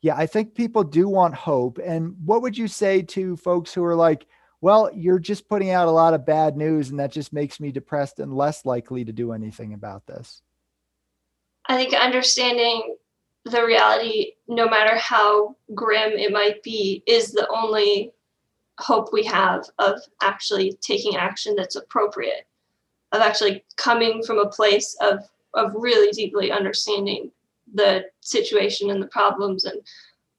yeah, 0.01 0.17
I 0.17 0.27
think 0.27 0.55
people 0.55 0.85
do 0.85 1.09
want 1.09 1.35
hope. 1.35 1.79
And 1.85 2.15
what 2.25 2.43
would 2.43 2.57
you 2.57 2.69
say 2.69 3.03
to 3.03 3.37
folks 3.37 3.75
who 3.75 3.83
are 3.85 3.97
like, 3.97 4.27
well, 4.61 4.91
you're 4.93 5.21
just 5.21 5.49
putting 5.49 5.71
out 5.71 5.89
a 5.89 5.93
lot 5.93 6.15
of 6.15 6.27
bad 6.27 6.57
news, 6.57 6.91
and 6.91 6.99
that 6.99 7.13
just 7.13 7.33
makes 7.33 7.61
me 7.61 7.71
depressed 7.71 8.19
and 8.19 8.37
less 8.37 8.65
likely 8.65 9.05
to 9.05 9.13
do 9.13 9.33
anything 9.33 9.73
about 9.73 10.07
this. 10.07 10.43
I 11.67 11.77
think 11.77 11.95
understanding 11.95 12.97
the 13.45 13.65
reality, 13.65 14.33
no 14.49 14.69
matter 14.69 14.97
how 14.97 15.55
grim 15.75 16.13
it 16.13 16.33
might 16.33 16.63
be, 16.63 17.05
is 17.07 17.31
the 17.31 17.49
only 17.49 18.13
hope 18.81 19.13
we 19.13 19.23
have 19.25 19.65
of 19.79 20.01
actually 20.23 20.73
taking 20.81 21.17
action 21.17 21.55
that's 21.55 21.77
appropriate, 21.77 22.47
of 23.13 23.21
actually 23.21 23.65
coming 23.77 24.23
from 24.23 24.39
a 24.39 24.49
place 24.49 24.97
of, 25.01 25.29
of 25.55 25.73
really 25.75 26.11
deeply 26.11 26.51
understanding 26.51 27.31
the 27.75 28.05
situation 28.21 28.91
and 28.91 29.01
the 29.01 29.09
problems 29.09 29.67
and 29.67 29.81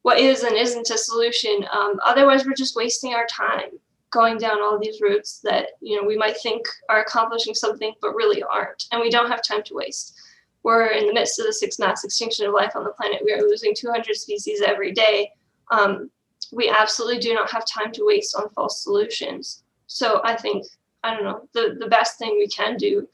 what 0.02 0.20
is 0.20 0.44
and 0.44 0.58
isn't 0.58 0.90
a 0.90 0.98
solution. 0.98 1.66
Um, 1.72 2.00
otherwise, 2.04 2.46
we're 2.46 2.54
just 2.54 2.76
wasting 2.76 3.14
our 3.14 3.28
time 3.28 3.80
going 4.12 4.38
down 4.38 4.62
all 4.62 4.80
these 4.80 5.02
routes 5.02 5.40
that 5.44 5.72
you 5.82 5.96
know 5.96 6.08
we 6.08 6.18
might 6.18 6.38
think 6.38 6.66
are 6.90 7.02
accomplishing 7.02 7.54
something 7.54 7.94
but 8.02 8.16
really 8.16 8.44
aren't. 8.44 8.86
And 8.92 9.02
we 9.02 9.10
don't 9.10 9.30
have 9.30 9.44
time 9.44 9.64
to 9.64 9.76
waste. 9.76 10.20
We're 10.64 10.88
in 10.88 11.08
the 11.08 11.14
midst 11.14 11.40
of 11.40 11.46
the 11.46 11.54
sixth 11.54 11.80
mass 11.80 12.04
extinction 12.04 12.46
of 12.46 12.54
life 12.54 12.76
on 12.76 12.84
the 12.84 12.92
planet. 12.92 13.22
We 13.24 13.34
are 13.34 13.42
losing 13.42 13.74
200 13.74 14.16
species 14.16 14.62
every 14.62 14.92
day. 14.92 15.32
Um, 15.72 16.10
we 16.52 16.70
absolutely 16.70 17.20
do 17.20 17.34
not 17.34 17.50
have 17.52 17.66
time 17.66 17.92
to 17.94 18.06
waste 18.06 18.36
on 18.36 18.50
false 18.50 18.84
solutions. 18.84 19.64
So 19.90 20.22
i 20.24 20.36
think 20.36 20.66
i 21.04 21.14
don't 21.14 21.24
know 21.24 21.48
the, 21.54 21.76
the 21.80 21.88
best 21.88 22.18
thing 22.18 22.38
we 22.38 22.48
can 22.48 22.78
do 22.78 23.08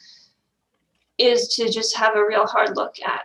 is 1.17 1.47
to 1.55 1.71
just 1.71 1.95
have 1.95 2.15
a 2.15 2.25
real 2.25 2.45
hard 2.45 2.75
look 2.75 2.95
at 3.01 3.23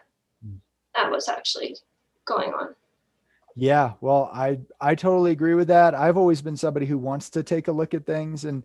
at 0.97 1.11
what's 1.11 1.29
actually 1.29 1.77
going 2.25 2.53
on 2.53 2.75
yeah, 3.61 3.93
well, 4.01 4.31
I 4.33 4.59
I 4.81 4.95
totally 4.95 5.33
agree 5.33 5.53
with 5.53 5.69
that. 5.69 5.95
I've 5.95 6.17
always 6.17 6.41
been 6.41 6.57
somebody 6.57 6.87
who 6.87 6.97
wants 6.97 7.29
to 7.31 7.43
take 7.43 7.69
a 7.69 7.73
look 7.73 7.93
at 7.93 8.07
things 8.07 8.47
and 8.47 8.65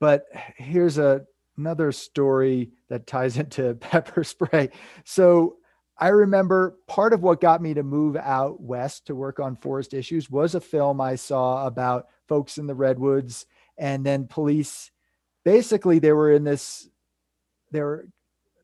but 0.00 0.26
here's 0.56 0.98
a 0.98 1.22
another 1.56 1.92
story 1.92 2.72
that 2.90 3.06
ties 3.06 3.38
into 3.38 3.74
pepper 3.76 4.22
spray. 4.22 4.68
So 5.04 5.56
I 5.96 6.08
remember 6.08 6.76
part 6.86 7.14
of 7.14 7.22
what 7.22 7.40
got 7.40 7.62
me 7.62 7.72
to 7.72 7.82
move 7.82 8.16
out 8.16 8.60
west 8.60 9.06
to 9.06 9.14
work 9.14 9.40
on 9.40 9.56
forest 9.56 9.94
issues 9.94 10.28
was 10.28 10.54
a 10.54 10.60
film 10.60 11.00
I 11.00 11.14
saw 11.14 11.66
about 11.66 12.08
folks 12.28 12.58
in 12.58 12.66
the 12.66 12.74
redwoods 12.74 13.46
and 13.78 14.04
then 14.04 14.26
police 14.26 14.90
basically 15.42 16.00
they 16.00 16.12
were 16.12 16.32
in 16.32 16.44
this 16.44 16.86
they 17.70 17.80
were 17.80 18.08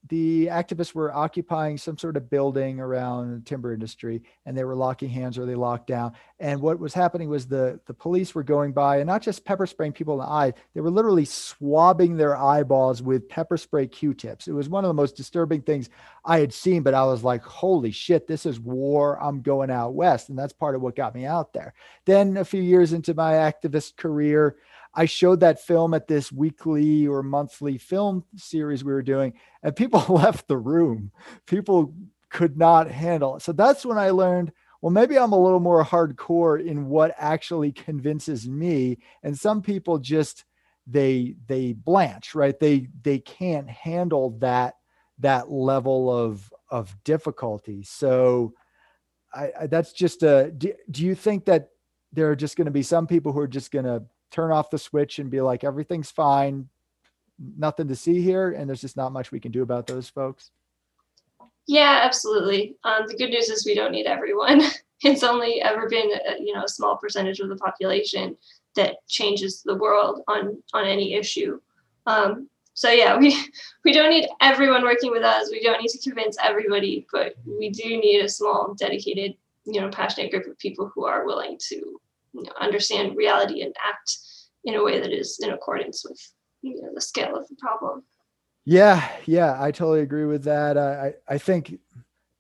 the 0.09 0.47
activists 0.47 0.95
were 0.95 1.15
occupying 1.15 1.77
some 1.77 1.99
sort 1.99 2.17
of 2.17 2.31
building 2.31 2.81
around 2.81 3.35
the 3.35 3.45
timber 3.45 3.73
industry 3.73 4.23
and 4.47 4.57
they 4.57 4.65
were 4.65 4.77
locking 4.77 5.09
hands 5.09 5.37
or 5.37 5.45
they 5.45 5.55
locked 5.55 5.89
down. 5.89 6.13
And 6.39 6.61
what 6.61 6.79
was 6.79 6.95
happening 6.95 7.29
was 7.29 7.47
the 7.47 7.81
the 7.87 7.95
police 7.95 8.35
were 8.35 8.45
going 8.45 8.73
by 8.73 8.99
and 8.99 9.07
not 9.07 9.23
just 9.23 9.45
pepper 9.45 9.67
spraying 9.67 9.93
people 9.93 10.15
in 10.15 10.21
the 10.21 10.33
eye 10.33 10.53
they 10.75 10.81
were 10.81 10.91
literally 10.91 11.25
swabbing 11.25 12.17
their 12.17 12.37
eyeballs 12.37 13.03
with 13.03 13.29
pepper 13.29 13.57
spray 13.57 13.87
q-tips. 13.87 14.49
It 14.49 14.53
was 14.53 14.69
one 14.69 14.85
of 14.85 14.89
the 14.89 14.95
most 14.95 15.17
disturbing 15.17 15.63
things 15.63 15.91
i 16.25 16.39
had 16.41 16.53
seen 16.53 16.83
but 16.83 16.95
i 16.95 17.05
was 17.05 17.25
like 17.25 17.43
holy 17.43 17.91
shit 17.91 18.27
this 18.27 18.47
is 18.47 18.61
war. 18.61 19.21
I'm 19.23 19.43
going 19.43 19.71
out 19.71 19.95
west. 19.95 20.29
And 20.29 20.39
that's 20.39 20.53
part 20.53 20.75
of 20.75 20.83
what 20.83 20.97
got 20.97 21.15
me 21.15 21.25
out 21.27 21.53
there. 21.53 21.75
Then 22.05 22.37
a 22.37 22.45
few 22.45 22.63
years 22.63 22.93
into 22.93 23.15
my 23.15 23.33
activist 23.33 23.97
career 23.97 24.57
I 24.99 25.05
showed 25.05 25.39
that 25.41 25.61
film 25.61 25.95
at 25.95 26.09
this 26.09 26.33
weekly 26.33 27.07
or 27.07 27.23
monthly 27.23 27.79
film 27.79 28.25
series 28.35 28.83
we 28.83 28.93
were 28.93 29.01
doing, 29.01 29.35
and 29.63 29.77
people 29.77 30.05
left 30.09 30.49
the 30.49 30.59
room. 30.59 31.13
People 31.47 31.95
could 32.31 32.59
not 32.59 32.91
handle 32.91 33.37
it. 33.37 33.43
So 33.43 33.53
that's 33.53 33.87
when 33.87 33.97
I 33.97 34.11
learned 34.11 34.53
well, 34.81 34.91
maybe 34.91 35.19
I'm 35.19 35.33
a 35.33 35.41
little 35.41 35.61
more 35.61 35.85
hardcore 35.85 36.65
in 36.65 36.89
what 36.89 37.15
actually 37.19 37.73
convinces 37.73 38.49
me. 38.49 38.99
And 39.23 39.39
some 39.39 39.63
people 39.63 39.99
just 39.99 40.45
they 40.87 41.37
they 41.47 41.75
blanch, 41.75 42.35
right? 42.35 42.59
They 42.59 42.89
they 43.03 43.21
can't 43.21 43.69
handle 43.69 44.31
that 44.39 44.75
that 45.19 45.51
level 45.51 46.11
of 46.11 46.53
of 46.71 46.97
difficulty. 47.05 47.85
So 47.85 48.53
I, 49.33 49.53
I 49.61 49.67
that's 49.69 49.93
just 49.93 50.25
a 50.25 50.53
do, 50.57 50.73
do 50.91 51.05
you 51.05 51.15
think 51.15 51.45
that 51.45 51.69
there 52.13 52.31
are 52.31 52.37
just 52.37 52.57
going 52.57 52.65
to 52.65 52.71
be 52.73 52.83
some 52.83 53.07
people 53.07 53.33
who 53.33 53.41
are 53.41 53.49
just 53.49 53.71
going 53.71 53.85
to 53.85 54.03
turn 54.31 54.53
off 54.53 54.71
the 54.71 54.79
switch 54.79 55.19
and 55.19 55.31
be 55.31 55.41
like 55.41 55.65
everything's 55.65 56.11
fine, 56.11 56.69
nothing 57.57 57.89
to 57.89 57.97
see 57.97 58.21
here 58.21 58.53
and 58.53 58.69
there's 58.69 58.81
just 58.81 58.97
not 58.97 59.13
much 59.13 59.33
we 59.33 59.41
can 59.41 59.53
do 59.53 59.63
about 59.63 59.87
those 59.87 60.09
folks? 60.09 60.51
Yeah, 61.67 62.01
absolutely. 62.03 62.77
Um, 62.85 63.05
the 63.07 63.17
good 63.17 63.31
news 63.31 63.51
is 63.51 63.67
we 63.67 63.75
don't 63.75 63.93
need 63.93 64.07
everyone. 64.07 64.63
it's 65.03 65.23
only 65.23 65.61
ever 65.61 65.89
been, 65.89 66.11
a, 66.11 66.43
you 66.43 66.55
know, 66.55 66.65
a 66.65 66.69
small 66.69 66.97
percentage 66.97 67.41
of 67.41 67.51
the 67.51 67.57
population 67.57 68.37
that 68.75 69.07
changes 69.07 69.63
the 69.63 69.75
world 69.75 70.23
on 70.29 70.63
on 70.73 70.87
any 70.87 71.15
issue. 71.15 71.61
Um, 72.07 72.49
so 72.73 72.91
yeah, 72.91 73.19
we 73.23 73.37
we 73.85 73.93
don't 73.93 74.11
need 74.11 74.29
everyone 74.41 74.83
working 74.83 75.11
with 75.11 75.23
us. 75.23 75.51
We 75.51 75.63
don't 75.63 75.81
need 75.81 75.91
to 75.91 75.99
convince 75.99 76.37
everybody, 76.43 77.07
but 77.13 77.35
we 77.45 77.71
do 77.71 77.99
need 77.99 78.25
a 78.25 78.29
small, 78.29 78.75
dedicated, 78.79 79.35
you 79.65 79.81
know, 79.81 79.91
passionate 79.91 80.31
group 80.31 80.47
of 80.47 80.59
people 80.59 80.91
who 80.95 81.05
are 81.05 81.27
willing 81.27 81.59
to 81.69 82.01
you 82.33 82.43
know, 82.43 82.53
understand 82.61 83.17
reality 83.17 83.63
and 83.63 83.75
act 83.85 84.17
in 84.65 84.75
a 84.75 84.85
way 84.85 85.01
that 85.01 85.13
is 85.13 85.39
in 85.43 85.51
accordance 85.51 86.05
with 86.09 86.21
you 86.63 86.81
know 86.83 86.91
the 86.95 87.01
scale 87.01 87.37
of 87.37 87.49
the 87.49 87.57
problem. 87.57 88.03
Yeah, 88.65 89.09
yeah, 89.25 89.57
I 89.63 89.71
totally 89.71 90.01
agree 90.01 90.27
with 90.27 90.45
that. 90.45 90.77
I 90.77 91.15
I 91.29 91.39
think 91.39 91.79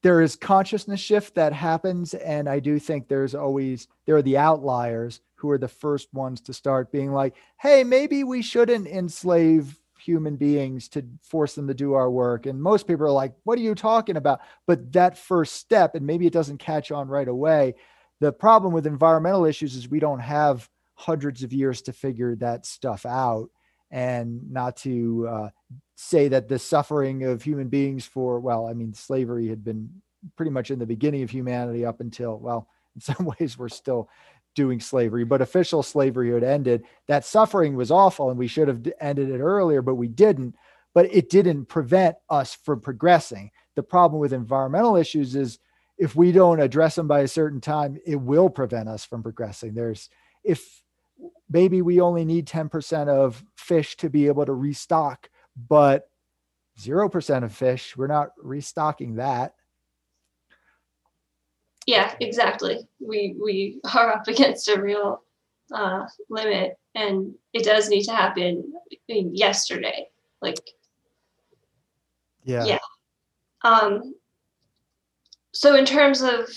there 0.03 0.20
is 0.20 0.36
consciousness 0.36 1.01
shift 1.01 1.34
that 1.34 1.53
happens, 1.53 2.14
and 2.14 2.49
I 2.49 2.61
do 2.61 2.78
think 2.78 3.09
there's 3.09 3.34
always 3.34 3.89
there 4.07 4.16
are 4.16 4.22
the 4.22 4.39
outliers 4.39 5.20
who 5.36 5.51
are 5.51 5.59
the 5.59 5.68
first 5.68 6.12
ones 6.12 6.41
to 6.43 6.53
start 6.53 6.93
being 6.93 7.12
like, 7.12 7.34
hey, 7.61 7.84
maybe 7.84 8.24
we 8.24 8.43
shouldn't 8.43 8.89
enslave 8.89 9.78
human 9.99 10.36
beings 10.36 10.89
to 10.89 11.05
force 11.22 11.55
them 11.55 11.66
to 11.68 11.74
do 11.74 11.95
our 11.95 12.11
work. 12.11 12.47
And 12.47 12.61
most 12.61 12.86
people 12.86 13.07
are 13.07 13.11
like, 13.11 13.34
what 13.45 13.59
are 13.59 13.62
you 13.62 13.74
talking 13.74 14.16
about? 14.16 14.41
But 14.66 14.93
that 14.93 15.18
first 15.18 15.55
step, 15.55 15.95
and 15.95 16.07
maybe 16.07 16.26
it 16.26 16.32
doesn't 16.32 16.59
catch 16.59 16.91
on 16.91 17.09
right 17.09 17.28
away. 17.28 17.74
The 18.21 18.33
problem 18.33 18.73
with 18.73 18.87
environmental 18.87 19.45
issues 19.45 19.77
is 19.77 19.89
we 19.89 20.01
don't 20.01 20.21
have 20.21 20.69
hundreds 20.95 21.43
of 21.43 21.53
years 21.53 21.83
to 21.83 21.93
figure 21.93 22.35
that 22.37 22.66
stuff 22.66 23.07
out. 23.07 23.51
And 23.91 24.51
not 24.51 24.77
to 24.79 25.27
uh, 25.29 25.49
say 25.95 26.29
that 26.29 26.49
the 26.49 26.59
suffering 26.59 27.25
of 27.25 27.43
human 27.43 27.69
beings 27.69 28.07
for 28.07 28.39
well 28.39 28.69
i 28.69 28.73
mean 28.73 28.95
slavery 28.95 29.49
had 29.49 29.64
been 29.64 29.91
pretty 30.37 30.51
much 30.51 30.71
in 30.71 30.79
the 30.79 30.87
beginning 30.87 31.23
of 31.23 31.31
humanity 31.31 31.85
up 31.85 32.01
until 32.01 32.39
well 32.39 32.69
in 32.95 33.01
some 33.01 33.27
ways 33.41 33.59
we're 33.59 33.69
still 33.69 34.09
doing 34.55 34.81
slavery 34.81 35.25
but 35.25 35.41
official 35.41 35.83
slavery 35.83 36.33
had 36.33 36.43
ended. 36.43 36.83
That 37.07 37.25
suffering 37.25 37.77
was 37.77 37.91
awful 37.91 38.31
and 38.31 38.39
we 38.39 38.49
should 38.49 38.69
have 38.69 38.87
ended 39.01 39.31
it 39.31 39.41
earlier 39.41 39.83
but 39.83 39.97
we 39.97 40.09
didn't. 40.09 40.55
But 40.95 41.14
it 41.14 41.31
didn't 41.31 41.66
prevent 41.66 42.16
us 42.29 42.55
from 42.55 42.81
progressing. 42.81 43.51
The 43.77 43.83
problem 43.83 44.21
with 44.21 44.33
environmental 44.33 44.97
issues 44.97 45.37
is 45.37 45.59
if 45.99 46.14
we 46.14 46.32
don't 46.32 46.61
address 46.61 46.94
them 46.94 47.09
by 47.09 47.20
a 47.20 47.28
certain 47.28 47.61
time 47.61 47.99
it 48.07 48.16
will 48.16 48.49
prevent 48.49 48.88
us 48.88 49.05
from 49.05 49.22
progressing 49.22 49.74
there's 49.74 50.09
if 50.44 50.82
maybe 51.51 51.82
we 51.82 52.01
only 52.01 52.24
need 52.24 52.46
10% 52.46 53.09
of 53.09 53.44
fish 53.57 53.96
to 53.96 54.11
be 54.11 54.26
able 54.26 54.46
to 54.46 54.53
restock, 54.53 55.28
but 55.68 56.09
0% 56.78 57.44
of 57.44 57.53
fish, 57.53 57.96
we're 57.96 58.07
not 58.07 58.30
restocking 58.38 59.16
that. 59.16 59.55
Yeah, 61.86 62.14
exactly. 62.20 62.86
We 63.01 63.34
we 63.42 63.80
are 63.94 64.12
up 64.12 64.28
against 64.28 64.68
a 64.68 64.80
real 64.80 65.22
uh, 65.72 66.05
limit, 66.28 66.78
and 66.94 67.34
it 67.55 67.64
does 67.64 67.88
need 67.88 68.03
to 68.03 68.12
happen 68.12 68.74
yesterday. 69.09 70.07
Like, 70.42 70.59
yeah, 72.44 72.64
yeah. 72.66 72.78
Um. 73.64 74.14
So 75.59 75.74
in 75.74 75.84
terms 75.84 76.22
of 76.22 76.48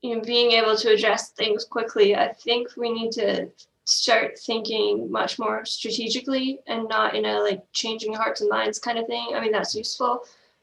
you 0.00 0.16
know, 0.16 0.22
being 0.22 0.52
able 0.52 0.74
to 0.74 0.94
address 0.94 1.32
things 1.32 1.66
quickly, 1.66 2.16
I 2.16 2.32
think 2.32 2.68
we 2.78 2.90
need 2.90 3.12
to 3.12 3.50
start 3.84 4.38
thinking 4.38 5.12
much 5.12 5.38
more 5.38 5.66
strategically 5.66 6.60
and 6.66 6.88
not 6.88 7.14
in 7.14 7.26
a 7.26 7.40
like 7.40 7.62
changing 7.74 8.14
hearts 8.14 8.40
and 8.40 8.48
minds 8.48 8.78
kind 8.78 8.98
of 8.98 9.06
thing. 9.06 9.32
I 9.34 9.40
mean, 9.40 9.52
that's 9.52 9.74
useful. 9.74 10.20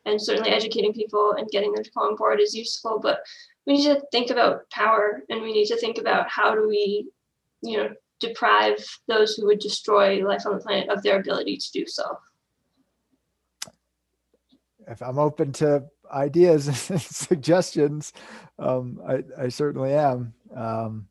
And 0.07 0.19
certainly 0.19 0.49
educating 0.49 0.93
people 0.93 1.33
and 1.33 1.47
getting 1.49 1.71
them 1.73 1.83
to 1.83 1.91
come 1.91 2.07
on 2.07 2.15
board 2.15 2.39
is 2.39 2.55
useful, 2.55 2.97
but 2.97 3.19
we 3.67 3.73
need 3.73 3.83
to 3.83 4.01
think 4.11 4.31
about 4.31 4.67
power 4.71 5.21
and 5.29 5.43
we 5.43 5.53
need 5.53 5.67
to 5.67 5.77
think 5.77 5.99
about 5.99 6.27
how 6.27 6.55
do 6.55 6.67
we, 6.67 7.07
you 7.61 7.77
know, 7.77 7.89
deprive 8.19 8.83
those 9.07 9.35
who 9.35 9.45
would 9.45 9.59
destroy 9.59 10.25
life 10.25 10.47
on 10.47 10.53
the 10.53 10.63
planet 10.63 10.89
of 10.89 11.03
their 11.03 11.19
ability 11.19 11.57
to 11.57 11.71
do 11.71 11.85
so. 11.85 12.17
If 14.87 15.03
I'm 15.03 15.19
open 15.19 15.53
to 15.53 15.83
ideas 16.11 16.67
and 16.89 17.01
suggestions. 17.01 18.13
Um, 18.59 18.99
I, 19.07 19.23
I 19.37 19.49
certainly 19.49 19.93
am. 19.93 20.33
Um, 20.55 21.07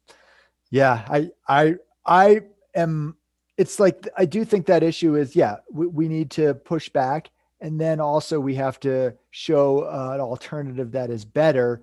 yeah, 0.71 1.05
I, 1.09 1.31
I, 1.49 1.75
I 2.07 2.41
am. 2.75 3.17
It's 3.57 3.79
like 3.79 4.09
I 4.17 4.25
do 4.25 4.45
think 4.45 4.67
that 4.67 4.83
issue 4.83 5.17
is 5.17 5.35
yeah. 5.37 5.57
We, 5.71 5.87
we 5.87 6.09
need 6.09 6.31
to 6.33 6.55
push 6.55 6.89
back, 6.89 7.31
and 7.61 7.81
then 7.81 8.01
also 8.01 8.39
we 8.41 8.55
have 8.55 8.81
to 8.81 9.15
show 9.31 9.81
uh, 9.81 10.13
an 10.15 10.21
alternative 10.21 10.93
that 10.93 11.11
is 11.11 11.25
better 11.25 11.83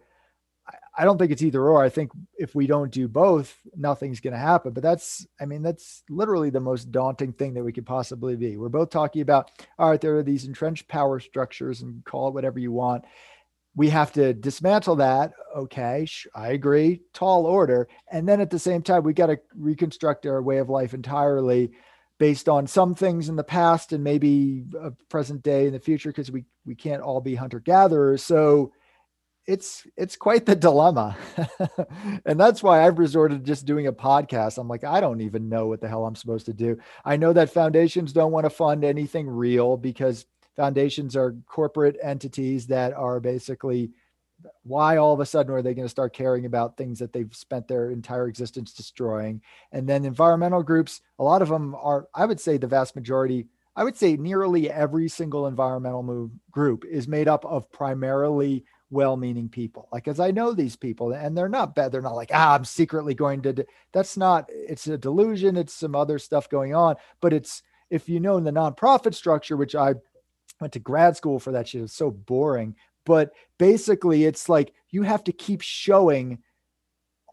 I 0.98 1.06
don't 1.06 1.20
think 1.20 1.32
it's 1.32 1.44
either 1.44 1.62
or. 1.62 1.84
I 1.84 1.90
think 1.90 2.12
if 2.40 2.56
we 2.56 2.66
don't 2.66 2.92
do 2.92 3.08
both, 3.08 3.56
nothing's 3.76 4.20
going 4.20 4.34
to 4.34 4.40
happen. 4.40 4.74
But 4.74 4.82
that's, 4.82 5.28
I 5.40 5.46
mean, 5.46 5.62
that's 5.62 6.04
literally 6.10 6.50
the 6.50 6.60
most 6.60 6.92
daunting 6.92 7.34
thing 7.34 7.54
that 7.54 7.64
we 7.64 7.72
could 7.72 7.86
possibly 7.86 8.36
be. 8.36 8.58
We're 8.58 8.70
both 8.70 8.90
talking 8.90 9.22
about, 9.22 9.52
all 9.78 9.92
right, 9.92 10.02
there 10.02 10.18
are 10.18 10.24
these 10.24 10.46
entrenched 10.46 10.88
power 10.88 11.20
structures 11.20 11.84
and 11.84 12.04
call 12.04 12.30
it 12.30 12.34
whatever 12.34 12.58
you 12.58 12.72
want. 12.72 13.06
We 13.76 13.90
have 13.90 14.12
to 14.14 14.34
dismantle 14.34 14.96
that. 14.96 15.34
Okay, 15.56 16.08
I 16.34 16.48
agree. 16.50 17.02
Tall 17.14 17.46
order. 17.46 17.88
And 18.12 18.28
then 18.28 18.42
at 18.42 18.50
the 18.50 18.58
same 18.58 18.82
time, 18.82 19.04
we 19.04 19.14
got 19.14 19.28
to 19.28 19.40
reconstruct 19.56 20.26
our 20.26 20.42
way 20.42 20.58
of 20.58 20.70
life 20.70 20.96
entirely 20.96 21.74
based 22.18 22.50
on 22.50 22.66
some 22.66 22.96
things 22.96 23.30
in 23.30 23.36
the 23.36 23.44
past 23.44 23.94
and 23.94 24.04
maybe 24.04 24.66
a 24.82 24.90
present 25.10 25.44
day 25.44 25.68
in 25.68 25.74
the 25.74 25.80
future 25.80 26.10
because 26.10 26.32
we, 26.32 26.46
we 26.66 26.74
can't 26.74 27.04
all 27.04 27.22
be 27.22 27.36
hunter 27.36 27.60
gatherers. 27.60 28.24
So, 28.24 28.74
it's 29.48 29.88
it's 29.96 30.16
quite 30.16 30.46
the 30.46 30.56
dilemma. 30.56 31.18
And 32.26 32.40
that's 32.40 32.62
why 32.62 32.86
i've 32.86 33.00
resorted 33.00 33.40
to 33.40 33.46
just 33.46 33.66
doing 33.66 33.88
a 33.88 33.94
podcast. 33.94 34.58
I'm 34.58 34.68
like 34.68 34.84
i 34.84 35.00
don't 35.00 35.22
even 35.22 35.50
know 35.50 35.68
what 35.68 35.82
the 35.82 35.88
hell 35.88 36.06
i'm 36.06 36.16
supposed 36.16 36.46
to 36.48 36.54
do. 36.54 36.78
I 37.06 37.16
know 37.18 37.34
that 37.34 37.50
foundations 37.50 38.14
don't 38.14 38.32
want 38.32 38.46
to 38.46 38.50
fund 38.50 38.84
anything 38.84 39.28
real 39.28 39.78
because 39.78 40.26
foundations 40.56 41.16
are 41.16 41.36
corporate 41.48 41.98
entities 42.04 42.68
that 42.68 42.94
are 42.94 43.20
basically 43.20 43.92
why 44.64 44.98
all 44.98 45.14
of 45.14 45.20
a 45.20 45.26
sudden 45.26 45.52
are 45.54 45.62
they 45.62 45.74
going 45.74 45.86
to 45.86 45.90
start 45.90 46.14
caring 46.14 46.46
about 46.46 46.78
things 46.78 47.00
that 47.00 47.12
they've 47.12 47.36
spent 47.36 47.68
their 47.68 47.90
entire 47.90 48.28
existence 48.28 48.72
destroying? 48.72 49.42
And 49.72 49.90
then 49.90 50.06
environmental 50.06 50.62
groups 50.62 51.02
a 51.20 51.24
lot 51.24 51.42
of 51.42 51.50
them 51.50 51.76
are 51.76 52.08
i 52.14 52.26
would 52.26 52.40
say 52.40 52.58
the 52.58 52.68
vast 52.68 52.96
majority 52.96 53.48
i 53.78 53.84
would 53.84 53.96
say 53.96 54.18
nearly 54.18 54.70
every 54.70 55.08
single 55.08 55.48
environmental 55.48 56.04
move 56.04 56.32
group 56.52 56.84
is 56.84 57.08
made 57.08 57.30
up 57.30 57.46
of 57.46 57.72
primarily 57.72 58.66
well-meaning 58.90 59.50
people. 59.50 59.88
Like 59.92 60.08
as 60.08 60.20
i 60.20 60.32
know 60.32 60.54
these 60.54 60.76
people 60.76 61.14
and 61.14 61.38
they're 61.38 61.50
not 61.50 61.76
bad 61.76 61.92
they're 61.92 62.02
not 62.02 62.16
like 62.16 62.32
ah 62.34 62.56
i'm 62.56 62.66
secretly 62.66 63.14
going 63.14 63.42
to 63.42 63.66
that's 63.92 64.18
not 64.18 64.46
it's 64.50 64.88
a 64.88 64.98
delusion 64.98 65.58
it's 65.58 65.74
some 65.74 65.96
other 65.96 66.20
stuff 66.20 66.50
going 66.50 66.74
on 66.74 66.96
but 67.22 67.34
it's 67.34 67.64
if 67.90 68.08
you 68.08 68.20
know 68.20 68.38
in 68.38 68.44
the 68.44 68.52
nonprofit 68.52 69.14
structure 69.14 69.58
which 69.58 69.76
i 69.76 69.94
went 70.62 70.74
to 70.74 70.80
grad 70.80 71.16
school 71.18 71.40
for 71.40 71.52
that 71.52 71.68
shit 71.68 71.82
it's 71.82 71.94
so 71.94 72.12
boring 72.12 72.76
but 73.06 73.32
basically 73.58 74.26
it's 74.26 74.50
like 74.50 74.74
you 74.90 75.04
have 75.04 75.24
to 75.24 75.32
keep 75.32 75.62
showing 75.62 76.40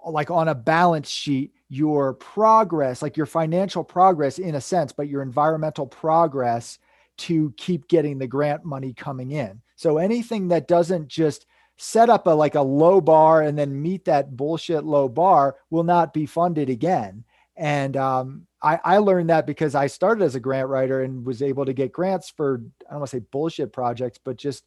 like 0.07 0.31
on 0.31 0.49
a 0.49 0.55
balance 0.55 1.09
sheet 1.09 1.53
your 1.69 2.15
progress 2.15 3.03
like 3.03 3.17
your 3.17 3.27
financial 3.27 3.85
progress 3.85 4.39
in 4.39 4.57
a 4.57 4.61
sense 4.61 4.93
but 4.93 5.09
your 5.09 5.23
environmental 5.23 5.87
progress 5.87 6.79
to 7.17 7.53
keep 7.57 7.89
getting 7.89 8.19
the 8.19 8.27
grant 8.27 8.65
money 8.65 8.93
coming 8.93 9.31
in 9.31 9.61
so 9.77 9.99
anything 9.99 10.49
that 10.49 10.69
doesn't 10.69 11.09
just 11.09 11.47
set 11.77 12.09
up 12.09 12.27
a 12.27 12.31
like 12.31 12.55
a 12.55 12.63
low 12.63 13.01
bar 13.01 13.43
and 13.43 13.59
then 13.59 13.83
meet 13.83 14.05
that 14.05 14.37
bullshit 14.37 14.85
low 14.85 15.09
bar 15.09 15.57
will 15.71 15.83
not 15.83 16.13
be 16.13 16.27
funded 16.27 16.71
again. 16.71 17.25
And 17.57 17.97
um, 17.97 18.47
I, 18.63 18.81
I 18.85 18.99
learned 18.99 19.31
that 19.31 19.47
because 19.47 19.75
I 19.75 19.87
started 19.87 20.25
as 20.25 20.35
a 20.35 20.41
grant 20.41 20.69
writer 20.69 21.03
and 21.03 21.25
was 21.25 21.43
able 21.43 21.65
to 21.65 21.73
get 21.73 21.93
grants 21.93 22.31
for 22.31 22.63
I 22.89 22.93
don't 22.93 23.01
want 23.01 23.11
to 23.11 23.17
say 23.17 23.25
bullshit 23.31 23.73
projects, 23.73 24.19
but 24.23 24.37
just 24.37 24.65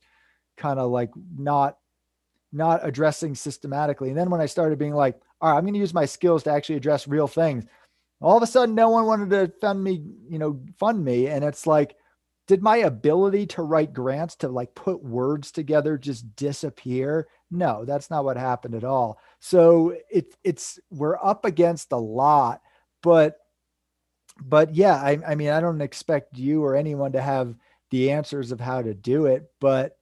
kind 0.58 0.80
of 0.80 0.92
like 0.92 1.12
not 1.38 1.78
not 2.52 2.86
addressing 2.86 3.36
systematically. 3.36 4.10
And 4.10 4.18
then 4.18 4.30
when 4.30 4.42
I 4.42 4.46
started 4.46 4.80
being 4.80 4.94
like, 4.94 5.20
all 5.42 5.52
right, 5.52 5.58
I'm 5.58 5.64
going 5.64 5.74
to 5.74 5.80
use 5.80 5.94
my 5.94 6.06
skills 6.06 6.44
to 6.44 6.52
actually 6.52 6.76
address 6.76 7.08
real 7.08 7.28
things. 7.28 7.66
All 8.22 8.38
of 8.38 8.44
a 8.44 8.48
sudden, 8.48 8.74
no 8.74 8.90
one 8.90 9.06
wanted 9.06 9.30
to 9.30 9.52
fund 9.60 9.84
me, 9.84 10.02
you 10.30 10.40
know, 10.40 10.60
fund 10.80 11.04
me. 11.04 11.28
And 11.28 11.44
it's 11.44 11.68
like, 11.68 11.96
did 12.48 12.64
my 12.64 12.78
ability 12.78 13.46
to 13.46 13.62
write 13.62 13.94
grants 13.94 14.36
to 14.38 14.48
like 14.48 14.74
put 14.74 15.04
words 15.04 15.52
together 15.52 15.98
just 15.98 16.36
disappear? 16.38 17.28
No, 17.52 17.84
that's 17.84 18.10
not 18.10 18.24
what 18.24 18.38
happened 18.38 18.74
at 18.74 18.86
all. 18.86 19.20
So 19.40 19.96
it, 20.10 20.34
it's, 20.44 20.80
we're 20.90 21.18
up 21.18 21.44
against 21.44 21.92
a 21.92 21.98
lot, 21.98 22.62
but, 23.04 23.38
but 24.42 24.74
yeah, 24.74 24.96
I, 24.96 25.20
I 25.28 25.36
mean, 25.36 25.50
I 25.50 25.60
don't 25.60 25.82
expect 25.82 26.38
you 26.38 26.64
or 26.64 26.76
anyone 26.76 27.12
to 27.12 27.22
have 27.22 27.54
the 27.92 28.12
answers 28.12 28.54
of 28.54 28.62
how 28.62 28.82
to 28.82 28.94
do 28.94 29.26
it, 29.26 29.52
but, 29.60 29.98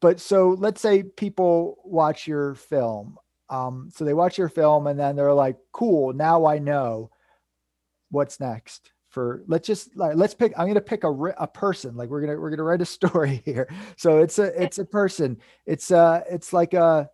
but 0.00 0.18
so 0.18 0.56
let's 0.58 0.80
say 0.80 1.02
people 1.02 1.78
watch 1.84 2.26
your 2.26 2.54
film. 2.54 3.18
Um, 3.50 3.90
so 3.94 4.04
they 4.04 4.14
watch 4.14 4.38
your 4.38 4.48
film 4.48 4.86
and 4.86 4.98
then 4.98 5.16
they're 5.16 5.34
like, 5.34 5.56
cool, 5.72 6.14
now 6.14 6.46
I 6.46 6.58
know 6.58 7.10
what's 8.10 8.40
next 8.40 8.92
for 9.10 9.42
let's 9.46 9.66
just 9.66 9.94
like 9.96 10.16
let's 10.16 10.34
pick 10.34 10.52
i'm 10.56 10.66
going 10.66 10.74
to 10.74 10.80
pick 10.80 11.02
a, 11.04 11.10
a 11.10 11.46
person 11.46 11.96
like 11.96 12.08
we're 12.08 12.20
going 12.20 12.32
to 12.32 12.40
we're 12.40 12.50
going 12.50 12.58
to 12.58 12.64
write 12.64 12.80
a 12.80 12.86
story 13.00 13.42
here. 13.44 13.68
So 13.96 14.18
it's 14.18 14.38
a 14.38 14.62
it's 14.62 14.78
a 14.78 14.84
person. 14.84 15.38
It's 15.66 15.90
uh 15.90 16.22
it's 16.30 16.52
like 16.52 16.74
a 16.74 17.08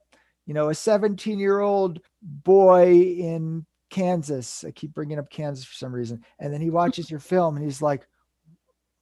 you 0.46 0.54
know 0.54 0.68
a 0.70 0.74
17 0.74 1.38
year 1.38 1.60
old 1.60 2.00
boy 2.22 2.92
in 2.92 3.66
kansas. 3.90 4.64
I 4.66 4.70
keep 4.70 4.94
bringing 4.94 5.18
up 5.18 5.30
kansas 5.30 5.64
for 5.64 5.74
some 5.74 5.92
reason. 5.92 6.24
And 6.38 6.52
then 6.52 6.60
he 6.60 6.70
watches 6.70 7.10
your 7.10 7.20
film 7.20 7.56
and 7.56 7.64
he's 7.64 7.82
like 7.82 8.06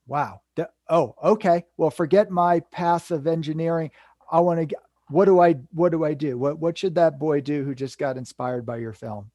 wow 0.07 0.41
oh 0.89 1.15
okay. 1.23 1.65
Well 1.77 1.91
forget 1.91 2.31
my 2.31 2.61
path 2.61 3.11
of 3.11 3.27
engineering. 3.27 3.91
I 4.31 4.41
want 4.41 4.61
to 4.61 4.67
get 4.67 4.79
what 5.09 5.27
do 5.27 5.41
i 5.41 5.55
what 5.73 5.93
do 5.93 6.05
i 6.05 6.15
do? 6.15 6.39
What 6.39 6.59
what 6.59 6.79
should 6.79 6.95
that 6.97 7.19
boy 7.19 7.41
do 7.41 7.65
who 7.65 7.75
just 7.75 7.99
got 7.99 8.17
inspired 8.17 8.65
by 8.65 8.79
your 8.79 8.93
film? 8.93 9.31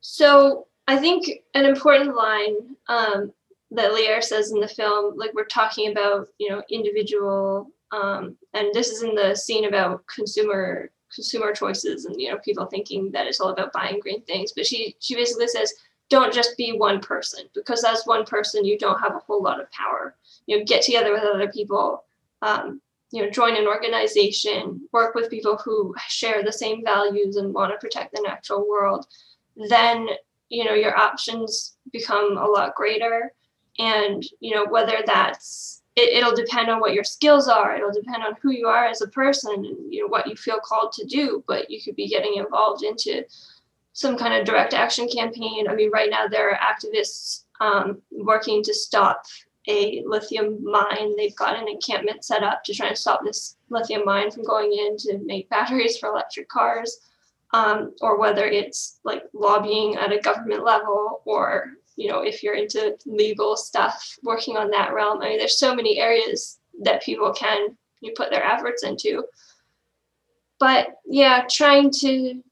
So 0.00 0.66
I 0.86 0.98
think 0.98 1.26
an 1.54 1.64
important 1.64 2.14
line 2.14 2.76
um, 2.88 3.32
that 3.70 3.94
Lierre 3.94 4.22
says 4.22 4.52
in 4.52 4.60
the 4.60 4.68
film, 4.68 5.16
like 5.16 5.32
we're 5.34 5.44
talking 5.44 5.90
about, 5.90 6.28
you 6.38 6.50
know, 6.50 6.62
individual, 6.70 7.70
um, 7.90 8.36
and 8.52 8.72
this 8.74 8.90
is 8.90 9.02
in 9.02 9.14
the 9.14 9.34
scene 9.34 9.66
about 9.66 10.06
consumer 10.06 10.90
consumer 11.14 11.52
choices 11.52 12.06
and 12.06 12.20
you 12.20 12.28
know 12.28 12.38
people 12.38 12.66
thinking 12.66 13.08
that 13.12 13.28
it's 13.28 13.38
all 13.38 13.50
about 13.50 13.72
buying 13.72 14.00
green 14.00 14.22
things. 14.22 14.52
But 14.52 14.66
she 14.66 14.96
she 14.98 15.14
basically 15.14 15.48
says, 15.48 15.72
don't 16.10 16.34
just 16.34 16.56
be 16.56 16.76
one 16.76 17.00
person 17.00 17.44
because 17.54 17.84
as 17.84 18.02
one 18.04 18.24
person 18.24 18.64
you 18.64 18.78
don't 18.78 19.00
have 19.00 19.14
a 19.14 19.20
whole 19.20 19.42
lot 19.42 19.60
of 19.60 19.70
power. 19.70 20.16
You 20.46 20.58
know, 20.58 20.64
get 20.64 20.82
together 20.82 21.12
with 21.12 21.22
other 21.22 21.50
people. 21.50 22.04
Um, 22.42 22.80
you 23.10 23.22
know, 23.22 23.30
join 23.30 23.56
an 23.56 23.68
organization, 23.68 24.88
work 24.90 25.14
with 25.14 25.30
people 25.30 25.56
who 25.56 25.94
share 26.08 26.42
the 26.42 26.52
same 26.52 26.82
values 26.84 27.36
and 27.36 27.54
want 27.54 27.72
to 27.72 27.78
protect 27.78 28.12
the 28.12 28.20
natural 28.22 28.68
world. 28.68 29.06
Then 29.68 30.08
you 30.54 30.64
know 30.64 30.74
your 30.74 30.96
options 30.96 31.76
become 31.92 32.38
a 32.38 32.46
lot 32.46 32.74
greater. 32.74 33.32
And 33.78 34.22
you 34.40 34.54
know 34.54 34.66
whether 34.66 34.98
that's 35.04 35.82
it, 35.96 36.24
will 36.24 36.34
depend 36.34 36.70
on 36.70 36.80
what 36.80 36.94
your 36.94 37.04
skills 37.04 37.48
are. 37.48 37.76
It'll 37.76 37.92
depend 37.92 38.22
on 38.22 38.36
who 38.40 38.50
you 38.50 38.66
are 38.66 38.84
as 38.84 39.02
a 39.02 39.08
person 39.08 39.52
and 39.52 39.92
you 39.92 40.02
know 40.02 40.08
what 40.08 40.28
you 40.28 40.36
feel 40.36 40.58
called 40.58 40.92
to 40.92 41.04
do. 41.06 41.44
But 41.48 41.70
you 41.70 41.82
could 41.82 41.96
be 41.96 42.08
getting 42.08 42.36
involved 42.36 42.84
into 42.84 43.24
some 43.92 44.16
kind 44.16 44.34
of 44.34 44.46
direct 44.46 44.74
action 44.74 45.08
campaign. 45.08 45.68
I 45.68 45.74
mean 45.74 45.90
right 45.90 46.10
now 46.10 46.28
there 46.28 46.50
are 46.50 46.58
activists 46.58 47.44
um, 47.60 48.00
working 48.12 48.62
to 48.62 48.74
stop 48.74 49.24
a 49.66 50.02
lithium 50.06 50.62
mine. 50.62 51.16
They've 51.16 51.34
got 51.34 51.58
an 51.58 51.68
encampment 51.68 52.24
set 52.24 52.42
up 52.42 52.62
to 52.64 52.74
try 52.74 52.88
and 52.88 52.98
stop 52.98 53.24
this 53.24 53.56
lithium 53.70 54.04
mine 54.04 54.30
from 54.30 54.44
going 54.44 54.72
in 54.72 54.96
to 54.98 55.18
make 55.24 55.48
batteries 55.48 55.96
for 55.96 56.10
electric 56.10 56.48
cars 56.48 56.98
um, 57.54 57.94
or 58.00 58.18
whether 58.18 58.44
it's 58.44 58.98
like 59.04 59.22
lobbying 59.32 59.94
at 59.94 60.12
a 60.12 60.18
government 60.18 60.64
level 60.64 61.22
or 61.24 61.70
you 61.94 62.08
know 62.08 62.22
if 62.22 62.42
you're 62.42 62.56
into 62.56 62.96
legal 63.06 63.56
stuff 63.56 64.18
working 64.24 64.56
on 64.56 64.70
that 64.70 64.92
realm. 64.92 65.22
I 65.22 65.28
mean 65.28 65.38
there's 65.38 65.58
so 65.58 65.74
many 65.74 66.00
areas 66.00 66.58
that 66.82 67.04
people 67.04 67.32
can 67.32 67.76
you 68.00 68.12
put 68.16 68.30
their 68.30 68.44
efforts 68.44 68.82
into. 68.82 69.24
But 70.58 70.96
yeah 71.06 71.44
trying 71.48 71.92
to 72.00 72.42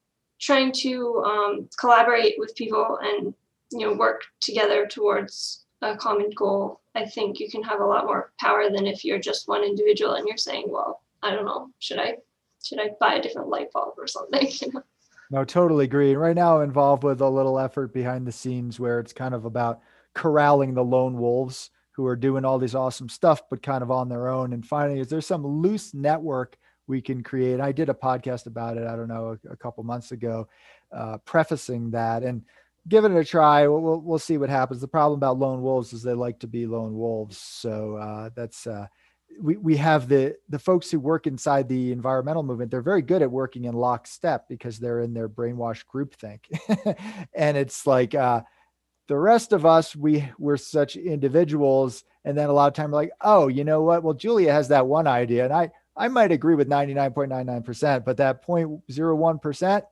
trying 0.40 0.72
to 0.72 1.22
um, 1.24 1.68
collaborate 1.78 2.34
with 2.38 2.54
people 2.54 2.98
and 3.02 3.34
you 3.72 3.80
know 3.80 3.94
work 3.94 4.22
together 4.40 4.86
towards 4.86 5.64
a 5.80 5.96
common 5.96 6.30
goal 6.36 6.80
i 6.94 7.04
think 7.04 7.40
you 7.40 7.50
can 7.50 7.62
have 7.62 7.80
a 7.80 7.84
lot 7.84 8.04
more 8.04 8.32
power 8.38 8.68
than 8.70 8.86
if 8.86 9.04
you're 9.04 9.18
just 9.18 9.48
one 9.48 9.64
individual 9.64 10.14
and 10.14 10.28
you're 10.28 10.36
saying 10.36 10.66
well 10.68 11.02
i 11.22 11.30
don't 11.30 11.46
know 11.46 11.70
should 11.78 11.98
i 11.98 12.14
should 12.62 12.78
i 12.78 12.90
buy 13.00 13.14
a 13.14 13.22
different 13.22 13.48
light 13.48 13.72
bulb 13.72 13.94
or 13.98 14.06
something? 14.06 14.46
You 14.60 14.72
know 14.72 14.82
no, 15.32 15.44
totally 15.46 15.86
agree. 15.86 16.14
Right 16.14 16.36
now, 16.36 16.60
involved 16.60 17.04
with 17.04 17.22
a 17.22 17.28
little 17.28 17.58
effort 17.58 17.94
behind 17.94 18.26
the 18.26 18.32
scenes 18.32 18.78
where 18.78 19.00
it's 19.00 19.14
kind 19.14 19.34
of 19.34 19.46
about 19.46 19.80
corralling 20.14 20.74
the 20.74 20.84
lone 20.84 21.16
wolves 21.16 21.70
who 21.92 22.04
are 22.06 22.16
doing 22.16 22.44
all 22.44 22.58
these 22.58 22.74
awesome 22.74 23.08
stuff, 23.08 23.40
but 23.48 23.62
kind 23.62 23.82
of 23.82 23.90
on 23.90 24.10
their 24.10 24.28
own. 24.28 24.52
And 24.52 24.64
finally, 24.64 25.00
is 25.00 25.08
there 25.08 25.22
some 25.22 25.46
loose 25.46 25.94
network 25.94 26.58
we 26.86 27.00
can 27.00 27.22
create? 27.22 27.60
I 27.60 27.72
did 27.72 27.88
a 27.88 27.94
podcast 27.94 28.44
about 28.44 28.76
it. 28.76 28.86
I 28.86 28.94
don't 28.94 29.08
know 29.08 29.38
a, 29.48 29.52
a 29.52 29.56
couple 29.56 29.82
months 29.84 30.12
ago, 30.12 30.48
uh, 30.94 31.16
prefacing 31.24 31.90
that 31.92 32.22
and 32.22 32.42
give 32.88 33.06
it 33.06 33.12
a 33.12 33.24
try. 33.24 33.66
We'll, 33.66 33.80
we'll, 33.80 34.00
we'll 34.02 34.18
see 34.18 34.36
what 34.36 34.50
happens. 34.50 34.82
The 34.82 34.88
problem 34.88 35.18
about 35.18 35.38
lone 35.38 35.62
wolves 35.62 35.94
is 35.94 36.02
they 36.02 36.12
like 36.12 36.40
to 36.40 36.46
be 36.46 36.66
lone 36.66 36.94
wolves. 36.94 37.38
So 37.38 37.96
uh, 37.96 38.28
that's 38.36 38.66
uh, 38.66 38.86
we, 39.40 39.56
we 39.56 39.76
have 39.76 40.08
the 40.08 40.36
the 40.48 40.58
folks 40.58 40.90
who 40.90 41.00
work 41.00 41.26
inside 41.26 41.68
the 41.68 41.92
environmental 41.92 42.42
movement 42.42 42.70
they're 42.70 42.82
very 42.82 43.02
good 43.02 43.22
at 43.22 43.30
working 43.30 43.64
in 43.64 43.74
lockstep 43.74 44.48
because 44.48 44.78
they're 44.78 45.00
in 45.00 45.14
their 45.14 45.28
brainwashed 45.28 45.84
groupthink. 45.92 46.40
And 47.34 47.56
it's 47.56 47.86
like 47.86 48.14
uh, 48.14 48.42
the 49.08 49.18
rest 49.18 49.52
of 49.52 49.66
us 49.66 49.96
we 49.96 50.28
we're 50.38 50.56
such 50.56 50.96
individuals 50.96 52.04
and 52.24 52.36
then 52.36 52.48
a 52.48 52.52
lot 52.52 52.68
of 52.68 52.74
time 52.74 52.90
we're 52.90 52.98
like 52.98 53.12
oh 53.20 53.48
you 53.48 53.64
know 53.64 53.82
what? 53.82 54.02
Well 54.02 54.14
julia 54.14 54.52
has 54.52 54.68
that 54.68 54.86
one 54.86 55.06
idea 55.06 55.44
and 55.44 55.52
i 55.52 55.70
i 55.96 56.08
might 56.08 56.32
agree 56.32 56.54
with 56.54 56.68
99.99% 56.68 58.04
but 58.04 58.16
that 58.16 58.46
0.01% 58.46 59.82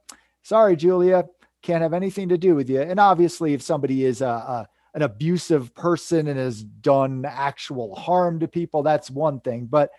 sorry 0.43 0.77
julia 0.77 1.25
can't 1.63 1.83
have 1.83 1.93
anything 1.93 2.29
to 2.29 2.39
do 2.39 2.55
with 2.55 2.71
you. 2.71 2.81
And 2.81 2.99
obviously 2.99 3.55
if 3.55 3.63
somebody 3.63 4.05
is 4.05 4.21
a, 4.21 4.27
a 4.27 4.69
an 4.95 5.03
abusive 5.03 5.75
person 5.75 6.29
and 6.29 6.39
has 6.39 6.63
done 6.63 7.25
actual 7.25 7.95
harm 7.95 8.41
to 8.41 8.49
people, 8.49 8.83
that's 8.83 9.11
one 9.11 9.41
thing. 9.41 9.67
But 9.67 9.91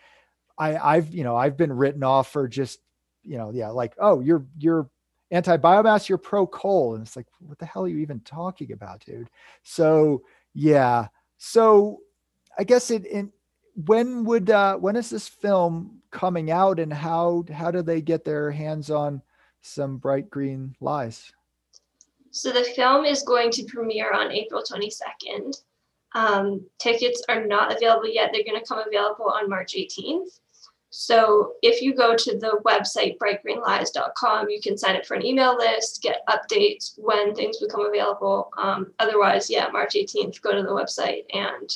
I, 0.58 0.78
I've, 0.78 1.14
you 1.14 1.24
know, 1.24 1.36
I've 1.36 1.58
been 1.58 1.74
written 1.74 2.04
off 2.04 2.32
for 2.32 2.48
just, 2.48 2.80
you 3.24 3.38
know, 3.38 3.52
yeah, 3.52 3.70
like, 3.70 3.94
oh, 4.00 4.20
you're 4.20 4.46
you're 4.58 4.89
anti-biomass, 5.32 6.10
you're 6.10 6.18
pro 6.18 6.46
coal. 6.46 6.96
And 6.96 7.06
it's 7.06 7.16
like, 7.16 7.28
what 7.39 7.58
the 7.58 7.66
hell 7.66 7.84
are 7.84 7.88
you 7.88 8.00
even 8.00 8.20
talking 8.22 8.72
about, 8.72 9.06
dude? 9.06 9.30
So 9.64 10.24
yeah. 10.54 11.08
So 11.38 12.00
I 12.58 12.64
guess 12.64 12.92
it 12.92 13.06
in 13.06 13.32
when 13.86 14.26
would 14.26 14.50
uh 14.50 14.76
when 14.76 14.98
is 14.98 15.10
this 15.10 15.28
film 15.28 16.02
coming 16.12 16.52
out 16.52 16.80
and 16.80 16.92
how 16.92 17.46
how 17.52 17.72
do 17.72 17.82
they 17.82 18.02
get 18.02 18.26
their 18.26 18.52
hands 18.52 18.92
on 18.92 19.22
some 19.62 19.98
bright 19.98 20.30
green 20.30 20.76
lies? 20.82 21.32
So 22.32 22.52
the 22.52 22.64
film 22.64 23.06
is 23.06 23.24
going 23.24 23.52
to 23.52 23.64
premiere 23.66 24.12
on 24.14 24.32
April 24.32 24.64
22nd. 24.64 25.62
Um, 26.14 26.66
tickets 26.80 27.22
are 27.30 27.46
not 27.46 27.76
available 27.76 28.10
yet. 28.10 28.32
They're 28.34 28.44
going 28.44 28.60
to 28.60 28.68
come 28.68 28.80
available 28.86 29.26
on 29.26 29.50
March 29.50 29.74
18th. 29.74 30.40
So 30.94 31.54
if 31.62 31.82
you 31.82 31.96
go 31.96 32.18
to 32.18 32.38
the 32.38 32.60
website 32.66 33.18
brightgreenlies.com, 33.18 34.50
you 34.50 34.60
can 34.62 34.78
sign 34.78 34.98
up 34.98 35.06
for 35.06 35.16
an 35.16 35.26
email 35.26 35.56
list, 35.56 36.02
get 36.02 36.22
updates 36.28 36.94
when 36.98 37.34
things 37.34 37.60
become 37.60 37.86
available. 37.86 38.52
Um, 38.58 38.92
otherwise, 39.00 39.50
yeah, 39.50 39.70
March 39.70 39.94
18th, 39.94 40.42
go 40.42 40.54
to 40.54 40.64
the 40.64 40.70
website 40.70 41.24
and 41.34 41.74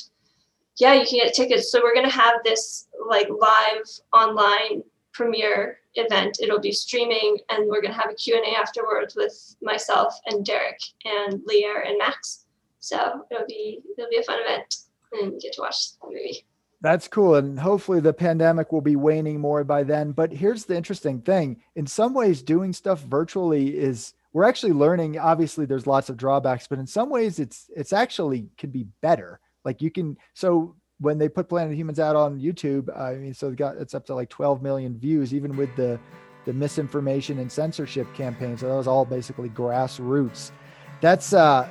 yeah, 0.76 0.92
you 0.92 1.06
can 1.06 1.20
get 1.20 1.32
tickets. 1.32 1.72
So 1.72 1.80
we're 1.82 1.94
going 1.94 2.08
to 2.08 2.14
have 2.14 2.44
this 2.44 2.88
like 3.08 3.28
live 3.30 3.88
online 4.12 4.82
premiere 5.12 5.78
event. 5.96 6.38
It'll 6.40 6.60
be 6.60 6.72
streaming, 6.72 7.38
and 7.50 7.68
we're 7.68 7.80
going 7.80 7.92
to 7.92 8.00
have 8.00 8.10
a 8.10 8.14
Q&A 8.14 8.54
afterwards 8.56 9.16
with 9.16 9.56
myself 9.60 10.18
and 10.26 10.44
Derrick 10.44 10.80
and 11.04 11.42
Lierre 11.46 11.82
and 11.82 11.98
Max. 11.98 12.46
So 12.80 13.24
it'll 13.30 13.46
be 13.46 13.80
it'll 13.98 14.10
be 14.10 14.18
a 14.18 14.22
fun 14.22 14.40
event, 14.40 14.76
and 15.12 15.40
get 15.40 15.54
to 15.54 15.62
watch 15.62 15.92
the 15.92 16.08
movie. 16.08 16.44
That's 16.80 17.08
cool. 17.08 17.36
And 17.36 17.58
hopefully 17.58 18.00
the 18.00 18.12
pandemic 18.12 18.70
will 18.70 18.82
be 18.82 18.96
waning 18.96 19.40
more 19.40 19.64
by 19.64 19.82
then. 19.82 20.12
But 20.12 20.30
here's 20.32 20.64
the 20.64 20.76
interesting 20.76 21.20
thing. 21.20 21.62
In 21.74 21.86
some 21.86 22.14
ways, 22.14 22.42
doing 22.42 22.72
stuff 22.72 23.02
virtually 23.02 23.76
is 23.76 24.14
we're 24.32 24.44
actually 24.44 24.72
learning. 24.72 25.18
Obviously, 25.18 25.64
there's 25.64 25.86
lots 25.86 26.10
of 26.10 26.16
drawbacks, 26.16 26.68
but 26.68 26.78
in 26.78 26.86
some 26.86 27.08
ways 27.08 27.38
it's 27.38 27.70
it's 27.74 27.92
actually 27.92 28.50
could 28.58 28.72
be 28.72 28.86
better. 29.00 29.40
Like 29.64 29.82
you 29.82 29.90
can 29.90 30.16
so 30.34 30.76
when 30.98 31.18
they 31.18 31.28
put 31.28 31.48
Planet 31.48 31.76
Humans 31.76 32.00
out 32.00 32.16
on 32.16 32.40
YouTube, 32.40 32.96
I 32.96 33.14
mean, 33.14 33.34
so 33.34 33.48
it 33.48 33.56
got 33.56 33.76
it's 33.76 33.94
up 33.94 34.06
to 34.06 34.14
like 34.14 34.30
12 34.30 34.62
million 34.62 34.98
views, 34.98 35.34
even 35.34 35.56
with 35.56 35.74
the 35.76 35.98
the 36.46 36.52
misinformation 36.52 37.38
and 37.40 37.50
censorship 37.50 38.12
campaign. 38.14 38.56
So 38.56 38.68
that 38.68 38.76
was 38.76 38.86
all 38.86 39.04
basically 39.04 39.48
grassroots. 39.50 40.52
That's 41.00 41.32
uh, 41.32 41.68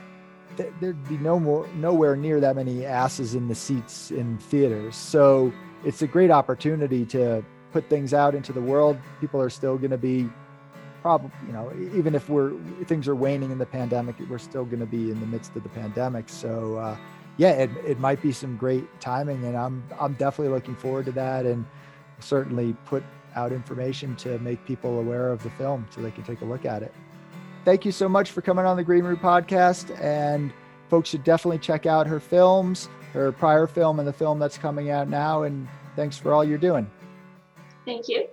th- 0.58 0.74
there'd 0.80 1.08
be 1.08 1.18
no 1.18 1.40
more 1.40 1.68
nowhere 1.76 2.16
near 2.16 2.40
that 2.40 2.56
many 2.56 2.86
asses 2.86 3.36
in 3.36 3.48
the 3.48 3.56
seats 3.56 4.12
in 4.12 4.38
theaters. 4.38 4.96
So 4.96 5.52
it's 5.84 6.02
a 6.02 6.08
great 6.08 6.30
opportunity 6.32 7.06
to 7.08 7.44
put 7.72 7.90
things 7.90 8.14
out 8.14 8.36
into 8.36 8.54
the 8.54 8.62
world. 8.62 8.98
People 9.20 9.42
are 9.42 9.50
still 9.50 9.78
going 9.78 9.92
to 9.92 9.98
be 9.98 10.30
probably, 11.02 11.32
you 11.46 11.54
know, 11.54 11.72
even 11.96 12.16
if 12.16 12.30
we're 12.30 12.54
things 12.86 13.08
are 13.08 13.16
waning 13.16 13.52
in 13.52 13.58
the 13.58 13.66
pandemic, 13.66 14.16
we're 14.30 14.38
still 14.38 14.66
going 14.66 14.80
to 14.80 14.86
be 14.86 15.10
in 15.12 15.20
the 15.20 15.26
midst 15.26 15.56
of 15.56 15.64
the 15.64 15.70
pandemic. 15.70 16.30
So, 16.30 16.78
uh, 16.78 16.98
yeah, 17.38 17.52
it, 17.52 17.70
it 17.86 18.00
might 18.00 18.22
be 18.22 18.32
some 18.32 18.58
great 18.58 18.86
timing, 19.02 19.44
and 19.46 19.58
I'm 19.58 19.84
I'm 20.00 20.14
definitely 20.14 20.54
looking 20.54 20.76
forward 20.76 21.06
to 21.06 21.12
that, 21.14 21.46
and 21.46 21.66
certainly 22.20 22.76
put 22.86 23.04
out 23.36 23.52
information 23.52 24.16
to 24.16 24.40
make 24.40 24.64
people 24.66 25.00
aware 25.00 25.30
of 25.30 25.44
the 25.44 25.50
film 25.52 25.86
so 25.90 26.02
they 26.02 26.12
can 26.12 26.24
take 26.24 26.42
a 26.42 26.46
look 26.46 26.66
at 26.66 26.82
it. 26.82 26.94
Thank 27.66 27.84
you 27.84 27.92
so 27.92 28.08
much 28.08 28.32
for 28.32 28.42
coming 28.42 28.66
on 28.66 28.78
the 28.78 28.84
Green 28.84 29.04
Root 29.04 29.22
podcast, 29.22 30.00
and 30.02 30.54
folks 30.90 31.10
should 31.10 31.24
definitely 31.24 31.60
check 31.60 31.86
out 31.86 32.08
her 32.08 32.20
films, 32.20 32.90
her 33.12 33.32
prior 33.32 33.68
film, 33.68 34.00
and 34.00 34.08
the 34.08 34.14
film 34.14 34.40
that's 34.40 34.58
coming 34.58 34.92
out 34.92 35.10
now. 35.10 35.44
And 35.44 35.68
thanks 35.96 36.18
for 36.18 36.34
all 36.34 36.44
you're 36.44 36.58
doing. 36.58 36.90
Thank 37.86 38.08
you. 38.08 38.28